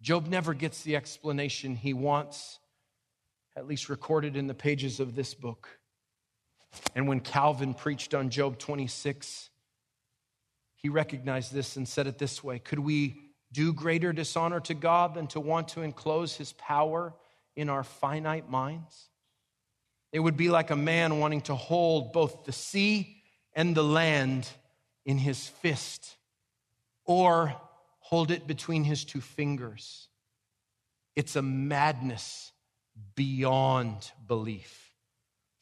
Job 0.00 0.28
never 0.28 0.54
gets 0.54 0.82
the 0.82 0.96
explanation 0.96 1.76
he 1.76 1.92
wants, 1.92 2.58
at 3.54 3.66
least 3.66 3.90
recorded 3.90 4.36
in 4.36 4.46
the 4.46 4.54
pages 4.54 5.00
of 5.00 5.14
this 5.14 5.34
book. 5.34 5.68
And 6.94 7.08
when 7.08 7.20
Calvin 7.20 7.74
preached 7.74 8.14
on 8.14 8.30
Job 8.30 8.56
26, 8.58 9.50
he 10.76 10.88
recognized 10.88 11.52
this 11.52 11.76
and 11.76 11.86
said 11.86 12.06
it 12.06 12.16
this 12.16 12.42
way 12.42 12.60
Could 12.60 12.78
we 12.78 13.20
do 13.52 13.74
greater 13.74 14.12
dishonor 14.12 14.60
to 14.60 14.74
God 14.74 15.14
than 15.14 15.26
to 15.28 15.40
want 15.40 15.68
to 15.68 15.82
enclose 15.82 16.36
his 16.36 16.52
power 16.52 17.12
in 17.56 17.68
our 17.68 17.82
finite 17.82 18.48
minds? 18.48 19.09
It 20.12 20.20
would 20.20 20.36
be 20.36 20.50
like 20.50 20.70
a 20.70 20.76
man 20.76 21.18
wanting 21.20 21.42
to 21.42 21.54
hold 21.54 22.12
both 22.12 22.44
the 22.44 22.52
sea 22.52 23.22
and 23.54 23.74
the 23.74 23.84
land 23.84 24.48
in 25.04 25.18
his 25.18 25.46
fist, 25.46 26.16
or 27.04 27.54
hold 28.00 28.30
it 28.30 28.46
between 28.46 28.84
his 28.84 29.04
two 29.04 29.20
fingers. 29.20 30.08
It's 31.16 31.36
a 31.36 31.42
madness 31.42 32.52
beyond 33.14 34.10
belief. 34.26 34.92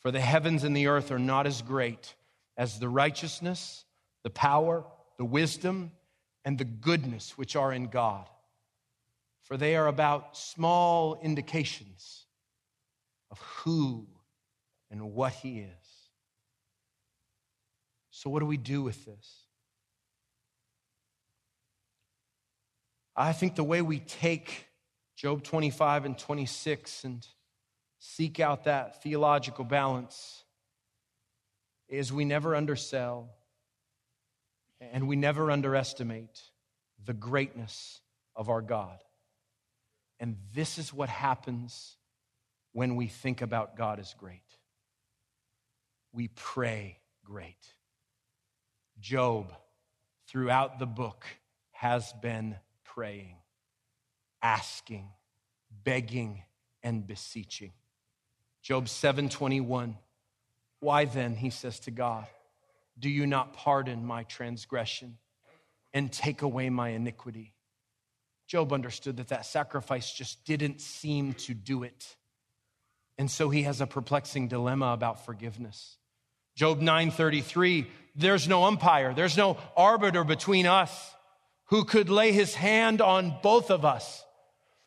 For 0.00 0.10
the 0.10 0.20
heavens 0.20 0.64
and 0.64 0.76
the 0.76 0.86
earth 0.86 1.10
are 1.10 1.18
not 1.18 1.46
as 1.46 1.62
great 1.62 2.14
as 2.56 2.78
the 2.78 2.88
righteousness, 2.88 3.84
the 4.22 4.30
power, 4.30 4.84
the 5.16 5.24
wisdom, 5.24 5.92
and 6.44 6.58
the 6.58 6.64
goodness 6.64 7.36
which 7.36 7.56
are 7.56 7.72
in 7.72 7.88
God. 7.88 8.26
For 9.42 9.56
they 9.56 9.76
are 9.76 9.86
about 9.86 10.36
small 10.36 11.18
indications 11.22 12.26
of 13.30 13.40
who 13.40 14.06
and 14.90 15.12
what 15.14 15.32
he 15.32 15.58
is. 15.58 15.98
So, 18.10 18.30
what 18.30 18.40
do 18.40 18.46
we 18.46 18.56
do 18.56 18.82
with 18.82 19.04
this? 19.04 19.44
I 23.14 23.32
think 23.32 23.56
the 23.56 23.64
way 23.64 23.82
we 23.82 23.98
take 23.98 24.66
Job 25.16 25.42
25 25.42 26.04
and 26.04 26.18
26 26.18 27.04
and 27.04 27.26
seek 27.98 28.40
out 28.40 28.64
that 28.64 29.02
theological 29.02 29.64
balance 29.64 30.44
is 31.88 32.12
we 32.12 32.24
never 32.24 32.54
undersell 32.54 33.30
and 34.80 35.08
we 35.08 35.16
never 35.16 35.50
underestimate 35.50 36.40
the 37.04 37.14
greatness 37.14 38.00
of 38.36 38.48
our 38.48 38.62
God. 38.62 38.98
And 40.20 40.36
this 40.54 40.78
is 40.78 40.92
what 40.92 41.08
happens 41.08 41.96
when 42.72 42.96
we 42.96 43.06
think 43.08 43.42
about 43.42 43.76
God 43.76 43.98
as 43.98 44.14
great 44.14 44.47
we 46.12 46.28
pray 46.28 46.98
great. 47.24 47.74
Job, 49.00 49.52
throughout 50.26 50.78
the 50.78 50.86
book, 50.86 51.24
has 51.70 52.12
been 52.20 52.56
praying, 52.84 53.36
asking, 54.42 55.08
begging, 55.84 56.42
and 56.82 57.06
beseeching. 57.06 57.72
Job 58.62 58.86
7:21. 58.86 59.96
Why 60.80 61.04
then, 61.04 61.36
he 61.36 61.50
says 61.50 61.80
to 61.80 61.90
God, 61.90 62.26
do 62.98 63.08
you 63.08 63.26
not 63.26 63.52
pardon 63.52 64.04
my 64.04 64.24
transgression 64.24 65.18
and 65.92 66.12
take 66.12 66.42
away 66.42 66.70
my 66.70 66.90
iniquity? 66.90 67.54
Job 68.46 68.72
understood 68.72 69.18
that 69.18 69.28
that 69.28 69.46
sacrifice 69.46 70.12
just 70.12 70.44
didn't 70.44 70.80
seem 70.80 71.34
to 71.34 71.54
do 71.54 71.82
it. 71.82 72.16
And 73.18 73.30
so 73.30 73.50
he 73.50 73.64
has 73.64 73.80
a 73.80 73.86
perplexing 73.86 74.48
dilemma 74.48 74.92
about 74.92 75.24
forgiveness. 75.24 75.97
Job 76.58 76.80
9:33, 76.80 77.86
there's 78.16 78.48
no 78.48 78.64
umpire, 78.64 79.14
there's 79.14 79.36
no 79.36 79.58
arbiter 79.76 80.24
between 80.24 80.66
us 80.66 81.14
who 81.66 81.84
could 81.84 82.10
lay 82.10 82.32
his 82.32 82.56
hand 82.56 83.00
on 83.00 83.38
both 83.44 83.70
of 83.70 83.84
us. 83.84 84.24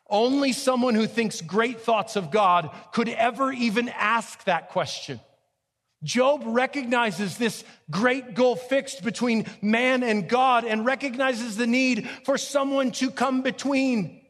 Only 0.06 0.52
someone 0.52 0.94
who 0.94 1.06
thinks 1.06 1.40
great 1.40 1.80
thoughts 1.80 2.14
of 2.14 2.30
God 2.30 2.68
could 2.92 3.08
ever 3.08 3.50
even 3.50 3.88
ask 3.88 4.44
that 4.44 4.68
question. 4.68 5.18
Job 6.02 6.42
recognizes 6.44 7.38
this 7.38 7.64
great 7.90 8.34
goal 8.34 8.54
fixed 8.54 9.02
between 9.02 9.46
man 9.62 10.02
and 10.02 10.28
God 10.28 10.66
and 10.66 10.84
recognizes 10.84 11.56
the 11.56 11.66
need 11.66 12.06
for 12.26 12.36
someone 12.36 12.90
to 12.92 13.10
come 13.10 13.40
between. 13.40 14.21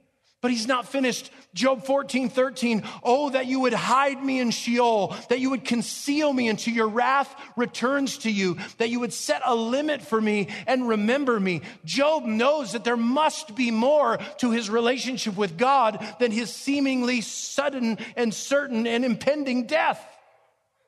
But 0.43 0.51
he's 0.51 0.67
not 0.67 0.89
finished. 0.89 1.31
Job 1.55 1.85
14, 1.85 2.29
13. 2.29 2.83
Oh, 3.05 3.31
that 3.31 3.47
you 3.47 3.61
would 3.61 3.73
hide 3.73 4.23
me 4.23 4.41
in 4.41 4.51
Sheol, 4.51 5.15
that 5.29 5.39
you 5.39 5.51
would 5.51 5.65
conceal 5.65 6.33
me 6.33 6.49
until 6.49 6.75
your 6.75 6.89
wrath 6.89 7.33
returns 7.57 8.19
to 8.19 8.31
you, 8.31 8.59
that 8.79 8.91
you 8.91 8.99
would 9.01 9.13
set 9.13 9.43
a 9.45 9.55
limit 9.55 10.03
for 10.03 10.21
me 10.21 10.49
and 10.67 10.89
remember 10.89 11.39
me. 11.39 11.63
Job 11.85 12.25
knows 12.25 12.73
that 12.73 12.83
there 12.83 12.97
must 12.97 13.55
be 13.55 13.71
more 13.71 14.19
to 14.39 14.51
his 14.51 14.69
relationship 14.69 15.37
with 15.37 15.57
God 15.57 16.05
than 16.19 16.33
his 16.33 16.53
seemingly 16.53 17.21
sudden 17.21 17.99
and 18.17 18.35
certain 18.35 18.87
and 18.89 19.05
impending 19.05 19.67
death. 19.67 20.05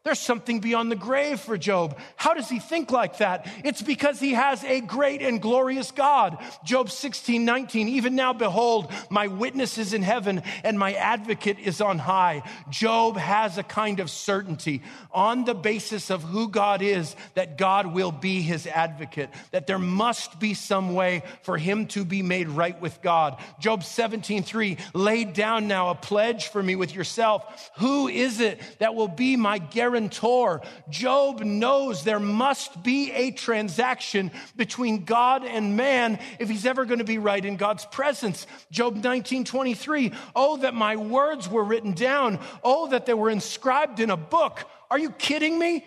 There's 0.04 0.20
something 0.20 0.60
beyond 0.60 0.92
the 0.92 0.96
grave 0.96 1.40
for 1.40 1.56
Job. 1.56 1.96
How 2.16 2.34
does 2.34 2.50
he 2.50 2.58
think 2.58 2.90
like 2.90 3.18
that? 3.18 3.50
It's 3.64 3.80
because 3.80 4.20
he 4.20 4.34
has 4.34 4.62
a 4.62 4.82
great 4.82 5.22
and 5.22 5.40
glorious 5.40 5.92
God. 5.92 6.36
Job 6.62 6.90
16, 6.90 7.42
19, 7.42 7.88
even 7.88 8.14
now 8.14 8.34
behold, 8.34 8.92
my 9.08 9.28
witness 9.28 9.78
is 9.78 9.94
in 9.94 10.02
heaven 10.02 10.42
and 10.62 10.78
my 10.78 10.92
advocate 10.92 11.58
is 11.58 11.80
on 11.80 11.98
high. 11.98 12.42
Job 12.68 13.16
has 13.16 13.56
a 13.56 13.62
kind 13.62 13.98
of 13.98 14.10
certainty 14.10 14.82
on 15.10 15.46
the 15.46 15.54
basis 15.54 16.10
of 16.10 16.22
who 16.22 16.50
God 16.50 16.82
is 16.82 17.16
that 17.32 17.56
God 17.56 17.86
will 17.86 18.12
be 18.12 18.42
his 18.42 18.66
advocate, 18.66 19.30
that 19.52 19.66
there 19.66 19.78
must 19.78 20.38
be 20.38 20.52
some 20.52 20.92
way 20.92 21.22
for 21.44 21.56
him 21.56 21.86
to 21.86 22.04
be 22.04 22.20
made 22.20 22.48
right 22.50 22.78
with 22.78 23.00
God. 23.00 23.42
Job 23.58 23.82
17, 23.82 24.42
3, 24.42 24.76
lay 24.92 25.24
down 25.24 25.66
now 25.66 25.88
a 25.88 25.94
pledge 25.94 26.48
for 26.48 26.62
me 26.62 26.76
with 26.76 26.94
yourself. 26.94 27.70
Who 27.78 28.08
is 28.08 28.40
it 28.40 28.60
that 28.80 28.94
will 28.94 29.08
be 29.08 29.36
my 29.36 29.56
guarantee? 29.56 29.93
Guarantor. 29.94 30.60
Job 30.90 31.40
knows 31.40 32.02
there 32.02 32.18
must 32.18 32.82
be 32.82 33.12
a 33.12 33.30
transaction 33.30 34.32
between 34.56 35.04
God 35.04 35.44
and 35.44 35.76
man 35.76 36.18
if 36.40 36.48
he's 36.48 36.66
ever 36.66 36.84
going 36.84 36.98
to 36.98 37.04
be 37.04 37.18
right 37.18 37.44
in 37.44 37.56
God's 37.56 37.84
presence. 37.86 38.46
Job 38.72 38.96
19, 38.96 39.44
23. 39.44 40.12
Oh, 40.34 40.56
that 40.58 40.74
my 40.74 40.96
words 40.96 41.48
were 41.48 41.64
written 41.64 41.92
down. 41.92 42.40
Oh, 42.64 42.88
that 42.88 43.06
they 43.06 43.14
were 43.14 43.30
inscribed 43.30 44.00
in 44.00 44.10
a 44.10 44.16
book. 44.16 44.68
Are 44.90 44.98
you 44.98 45.10
kidding 45.10 45.58
me? 45.58 45.84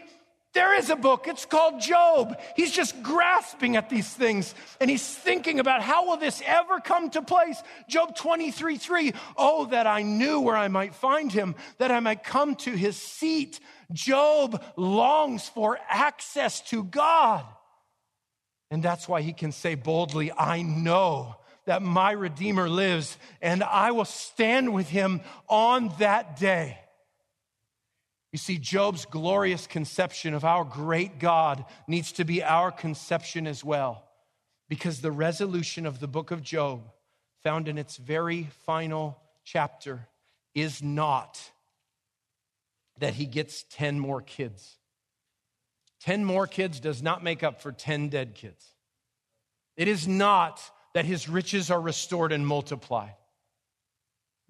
There 0.57 0.75
is 0.75 0.89
a 0.89 0.95
book. 0.95 1.27
It's 1.27 1.45
called 1.45 1.81
Job. 1.81 2.39
He's 2.55 2.71
just 2.71 3.03
grasping 3.03 3.75
at 3.75 3.91
these 3.91 4.09
things 4.11 4.55
and 4.81 4.89
he's 4.89 5.07
thinking 5.07 5.59
about 5.59 5.83
how 5.83 6.07
will 6.07 6.17
this 6.17 6.41
ever 6.45 6.79
come 6.79 7.11
to 7.11 7.21
place? 7.21 7.61
Job 7.87 8.15
23 8.15 8.77
3. 8.77 9.13
Oh, 9.37 9.65
that 9.67 9.85
I 9.85 10.01
knew 10.01 10.39
where 10.39 10.57
I 10.57 10.67
might 10.67 10.95
find 10.95 11.31
him, 11.31 11.53
that 11.77 11.91
I 11.91 11.99
might 11.99 12.23
come 12.23 12.55
to 12.55 12.71
his 12.71 12.97
seat. 12.97 13.59
Job 13.91 14.63
longs 14.75 15.47
for 15.47 15.79
access 15.89 16.61
to 16.69 16.83
God. 16.83 17.45
And 18.69 18.83
that's 18.83 19.07
why 19.07 19.21
he 19.21 19.33
can 19.33 19.51
say 19.51 19.75
boldly, 19.75 20.31
I 20.31 20.61
know 20.61 21.35
that 21.65 21.81
my 21.81 22.11
Redeemer 22.11 22.69
lives 22.69 23.17
and 23.41 23.63
I 23.63 23.91
will 23.91 24.05
stand 24.05 24.73
with 24.73 24.89
him 24.89 25.21
on 25.47 25.93
that 25.99 26.37
day. 26.37 26.79
You 28.31 28.39
see, 28.39 28.57
Job's 28.57 29.05
glorious 29.05 29.67
conception 29.67 30.33
of 30.33 30.43
our 30.43 30.63
great 30.65 31.17
God 31.17 31.63
needs 31.87 32.11
to 32.13 32.25
be 32.25 32.43
our 32.43 32.71
conception 32.71 33.47
as 33.47 33.63
well, 33.63 34.03
because 34.69 34.99
the 34.99 35.11
resolution 35.11 35.85
of 35.85 35.99
the 35.99 36.07
book 36.07 36.31
of 36.31 36.43
Job, 36.43 36.81
found 37.43 37.69
in 37.69 37.77
its 37.77 37.95
very 37.95 38.49
final 38.65 39.17
chapter, 39.45 40.07
is 40.53 40.83
not 40.83 41.39
that 42.99 43.13
he 43.13 43.25
gets 43.25 43.63
10 43.71 43.99
more 43.99 44.21
kids. 44.21 44.77
10 46.01 46.23
more 46.23 46.47
kids 46.47 46.79
does 46.79 47.01
not 47.01 47.23
make 47.23 47.43
up 47.43 47.61
for 47.61 47.71
10 47.71 48.09
dead 48.09 48.35
kids. 48.35 48.73
It 49.75 49.87
is 49.87 50.07
not 50.07 50.61
that 50.93 51.05
his 51.05 51.29
riches 51.29 51.69
are 51.69 51.79
restored 51.79 52.31
and 52.31 52.45
multiplied, 52.45 53.15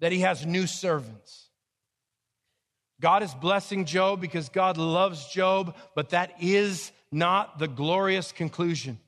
that 0.00 0.12
he 0.12 0.20
has 0.20 0.46
new 0.46 0.66
servants. 0.66 1.48
God 3.00 3.22
is 3.22 3.34
blessing 3.34 3.84
Job 3.84 4.20
because 4.20 4.48
God 4.48 4.76
loves 4.76 5.28
Job, 5.28 5.76
but 5.94 6.10
that 6.10 6.32
is 6.40 6.90
not 7.12 7.58
the 7.58 7.68
glorious 7.68 8.32
conclusion. 8.32 8.98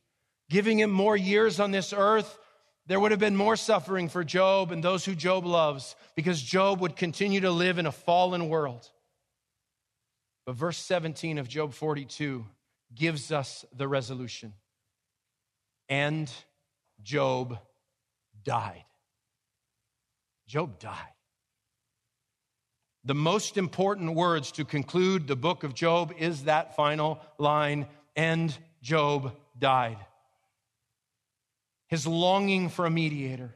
Giving 0.49 0.79
him 0.79 0.91
more 0.91 1.17
years 1.17 1.61
on 1.61 1.71
this 1.71 1.93
earth, 1.93 2.39
there 2.87 3.01
would 3.01 3.11
have 3.11 3.21
been 3.21 3.37
more 3.37 3.57
suffering 3.57 4.09
for 4.09 4.25
Job 4.25 4.73
and 4.73 4.83
those 4.83 5.05
who 5.05 5.15
Job 5.15 5.47
loves 5.47 5.97
because 6.17 6.43
Job 6.43 6.81
would 6.81 6.97
continue 6.97 7.41
to 7.41 7.51
live 7.51 7.79
in 7.79 7.87
a 7.87 7.93
fallen 7.93 8.49
world. 8.49 8.89
But 10.51 10.57
verse 10.57 10.79
17 10.79 11.39
of 11.39 11.47
Job 11.47 11.73
42 11.75 12.45
gives 12.93 13.31
us 13.31 13.65
the 13.73 13.87
resolution. 13.87 14.53
And 15.89 16.29
Job 17.05 17.57
died. 18.43 18.83
Job 20.49 20.81
died. 20.81 21.15
The 23.05 23.15
most 23.15 23.59
important 23.59 24.17
words 24.17 24.51
to 24.51 24.65
conclude 24.65 25.29
the 25.29 25.37
book 25.37 25.63
of 25.63 25.73
Job 25.73 26.13
is 26.19 26.43
that 26.43 26.75
final 26.75 27.21
line, 27.39 27.87
and 28.17 28.53
Job 28.83 29.37
died. 29.57 29.99
His 31.87 32.09
longing 32.09 32.71
for 32.71 32.87
a 32.87 32.91
mediator, 32.91 33.55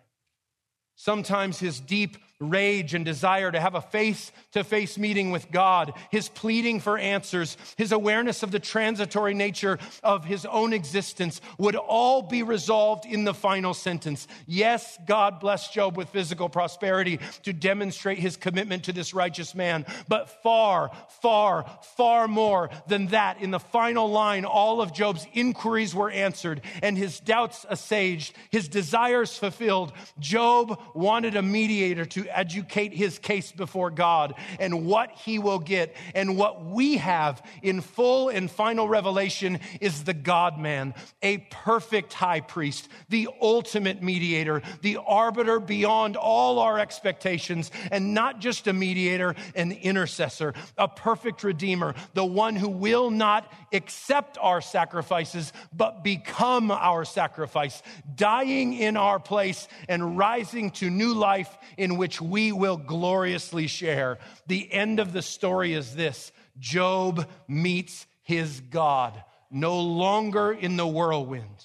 sometimes 0.95 1.59
his 1.59 1.81
deep 1.81 2.19
rage 2.51 2.95
and 2.95 3.05
desire 3.05 3.51
to 3.51 3.61
have 3.61 3.75
a 3.75 3.81
face 3.81 4.33
to 4.53 4.65
face 4.65 4.99
meeting 4.99 5.31
with 5.31 5.51
God, 5.51 5.95
his 6.11 6.29
pleading 6.29 6.81
for 6.81 6.99
answers, 6.99 7.57
his 7.77 7.93
awareness 7.93 8.43
of 8.43 8.51
the 8.51 8.59
transitory 8.59 9.35
nature 9.35 9.79
of 10.03 10.25
his 10.25 10.47
own 10.47 10.73
existence 10.73 11.41
would 11.59 11.77
all 11.77 12.23
be 12.23 12.43
resolved 12.43 13.05
in 13.07 13.25
the 13.25 13.35
final 13.35 13.75
sentence. 13.75 14.29
Yes, 14.47 14.99
God 15.07 15.41
blessed 15.41 15.73
Job 15.73 15.97
with 15.97 16.09
physical 16.09 16.49
prosperity 16.49 17.21
to 17.43 17.53
demonstrate 17.53 18.19
his 18.19 18.37
commitment 18.37 18.85
to 18.85 18.93
this 18.93 19.15
righteous 19.15 19.55
man, 19.55 19.87
but 20.09 20.43
far, 20.43 20.91
far, 21.21 21.65
far 21.97 22.29
more 22.29 22.71
than 22.87 23.09
that. 23.09 23.41
In 23.41 23.51
the 23.51 23.61
final 23.61 24.11
line, 24.11 24.45
all 24.45 24.81
of 24.81 24.93
Job's 24.93 25.27
inquiries 25.33 25.95
were 25.95 26.11
answered 26.11 26.61
and 26.83 26.97
his 26.97 27.21
doubts 27.21 27.67
assuaged, 27.69 28.35
his 28.51 28.69
desires 28.69 29.37
fulfilled. 29.37 29.93
Job 30.19 30.81
wanted 30.95 31.37
a 31.37 31.43
mediator 31.43 32.05
to 32.05 32.29
educate 32.35 32.93
his 32.93 33.19
case 33.19 33.53
before 33.53 33.91
God 33.91 34.35
and 34.59 34.87
what 34.87 35.13
he 35.13 35.39
will 35.39 35.59
get. 35.59 35.95
And 36.15 36.37
what 36.37 36.65
we 36.65 36.97
have 36.99 37.43
in 37.63 37.81
full 37.81 38.29
and 38.29 38.51
final 38.51 38.89
revelation 38.89 39.61
is 39.81 40.05
the 40.05 40.15
God 40.15 40.59
man, 40.59 40.95
a 41.23 41.39
perfect 41.51 42.13
high 42.13 42.41
priest, 42.41 42.89
the 43.09 43.29
ultimate 43.41 44.03
mediator, 44.03 44.63
the 44.83 44.99
arbiter 45.07 45.61
beyond 45.61 46.17
all 46.17 46.59
our 46.59 46.79
expectations, 46.79 47.71
and 47.91 48.15
not 48.15 48.41
just 48.41 48.67
a 48.67 48.73
mediator, 48.73 49.35
an 49.55 49.73
intercessor, 49.73 50.55
a 50.77 50.89
perfect 50.89 51.45
redeemer, 51.45 51.95
the 52.15 52.25
one 52.25 52.57
who 52.57 52.69
will 52.69 53.11
not 53.11 53.53
accept 53.73 54.39
our 54.41 54.61
sacrifices, 54.61 55.53
but 55.73 56.05
become 56.05 56.71
our 56.71 57.05
sacrifice, 57.05 57.83
dying 58.15 58.75
in 58.75 58.97
our 58.97 59.19
place 59.19 59.69
and 59.89 60.17
rising 60.19 60.71
to 60.71 60.91
new 60.91 61.15
life 61.15 61.57
in 61.77 61.97
which 61.97 62.21
we 62.25 62.53
will 62.53 62.77
gloriously 62.77 63.67
share. 63.67 64.19
The 64.47 64.73
end 64.73 65.01
of 65.01 65.13
the 65.13 65.23
story 65.23 65.73
is 65.73 65.95
this 65.95 66.33
Job 66.59 67.29
meets 67.49 68.07
his 68.23 68.61
God, 68.61 69.23
no 69.51 69.81
longer 69.81 70.53
in 70.53 70.77
the 70.77 70.87
whirlwind, 70.87 71.65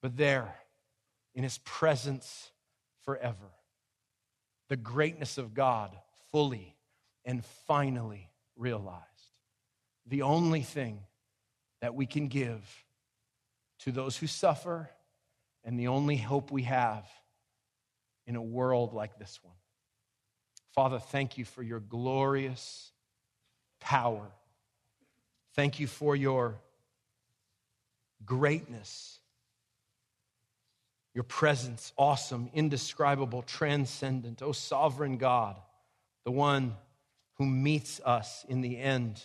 but 0.00 0.16
there 0.16 0.54
in 1.34 1.42
his 1.42 1.58
presence 1.58 2.50
forever. 3.04 3.50
The 4.68 4.76
greatness 4.76 5.38
of 5.38 5.54
God 5.54 5.90
fully 6.30 6.76
and 7.24 7.44
finally 7.66 8.30
realized. 8.56 9.02
The 10.06 10.22
only 10.22 10.62
thing 10.62 11.00
that 11.80 11.94
we 11.94 12.06
can 12.06 12.28
give 12.28 12.62
to 13.80 13.92
those 13.92 14.16
who 14.16 14.26
suffer, 14.26 14.90
and 15.64 15.78
the 15.78 15.88
only 15.88 16.16
hope 16.16 16.50
we 16.50 16.62
have 16.62 17.04
in 18.26 18.36
a 18.36 18.42
world 18.42 18.92
like 18.92 19.18
this 19.18 19.38
one. 19.42 19.54
Father, 20.74 20.98
thank 20.98 21.36
you 21.36 21.44
for 21.44 21.62
your 21.62 21.80
glorious 21.80 22.92
power. 23.80 24.26
Thank 25.54 25.80
you 25.80 25.86
for 25.86 26.16
your 26.16 26.58
greatness, 28.24 29.18
your 31.14 31.24
presence, 31.24 31.92
awesome, 31.98 32.48
indescribable, 32.54 33.42
transcendent. 33.42 34.40
Oh, 34.42 34.52
sovereign 34.52 35.18
God, 35.18 35.56
the 36.24 36.30
one 36.30 36.74
who 37.34 37.44
meets 37.44 38.00
us 38.00 38.46
in 38.48 38.62
the 38.62 38.78
end 38.78 39.22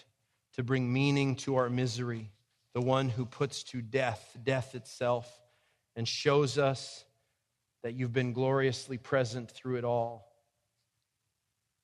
to 0.55 0.63
bring 0.63 0.91
meaning 0.91 1.35
to 1.35 1.55
our 1.55 1.69
misery, 1.69 2.29
the 2.73 2.81
one 2.81 3.09
who 3.09 3.25
puts 3.25 3.63
to 3.63 3.81
death 3.81 4.35
death 4.43 4.75
itself 4.75 5.31
and 5.95 6.07
shows 6.07 6.57
us 6.57 7.05
that 7.87 7.93
you've 7.93 8.11
been 8.11 8.33
gloriously 8.33 8.97
present 8.97 9.49
through 9.49 9.77
it 9.77 9.85
all. 9.85 10.29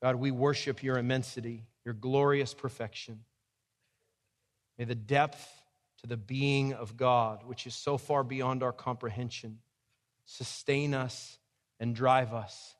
God, 0.01 0.17
we 0.17 0.31
worship 0.31 0.83
your 0.83 0.97
immensity, 0.97 1.63
your 1.85 1.93
glorious 1.93 2.53
perfection. 2.53 3.21
May 4.77 4.83
the 4.83 4.95
depth 4.95 5.47
to 6.01 6.07
the 6.07 6.17
being 6.17 6.73
of 6.73 6.97
God, 6.97 7.45
which 7.45 7.65
is 7.65 7.73
so 7.73 7.97
far 7.97 8.25
beyond 8.25 8.63
our 8.63 8.73
comprehension, 8.73 9.59
sustain 10.25 10.93
us 10.93 11.39
and 11.79 11.95
drive 11.95 12.33
us 12.33 12.75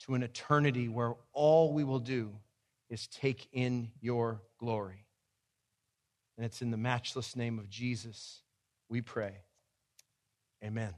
to 0.00 0.14
an 0.14 0.24
eternity 0.24 0.88
where 0.88 1.14
all 1.32 1.72
we 1.72 1.84
will 1.84 2.00
do 2.00 2.32
is 2.90 3.06
take 3.06 3.46
in 3.52 3.92
your 4.00 4.42
glory. 4.58 5.06
And 6.36 6.44
it's 6.44 6.60
in 6.60 6.72
the 6.72 6.76
matchless 6.76 7.36
name 7.36 7.60
of 7.60 7.70
Jesus 7.70 8.42
we 8.88 9.00
pray. 9.00 9.36
Amen. 10.64 10.92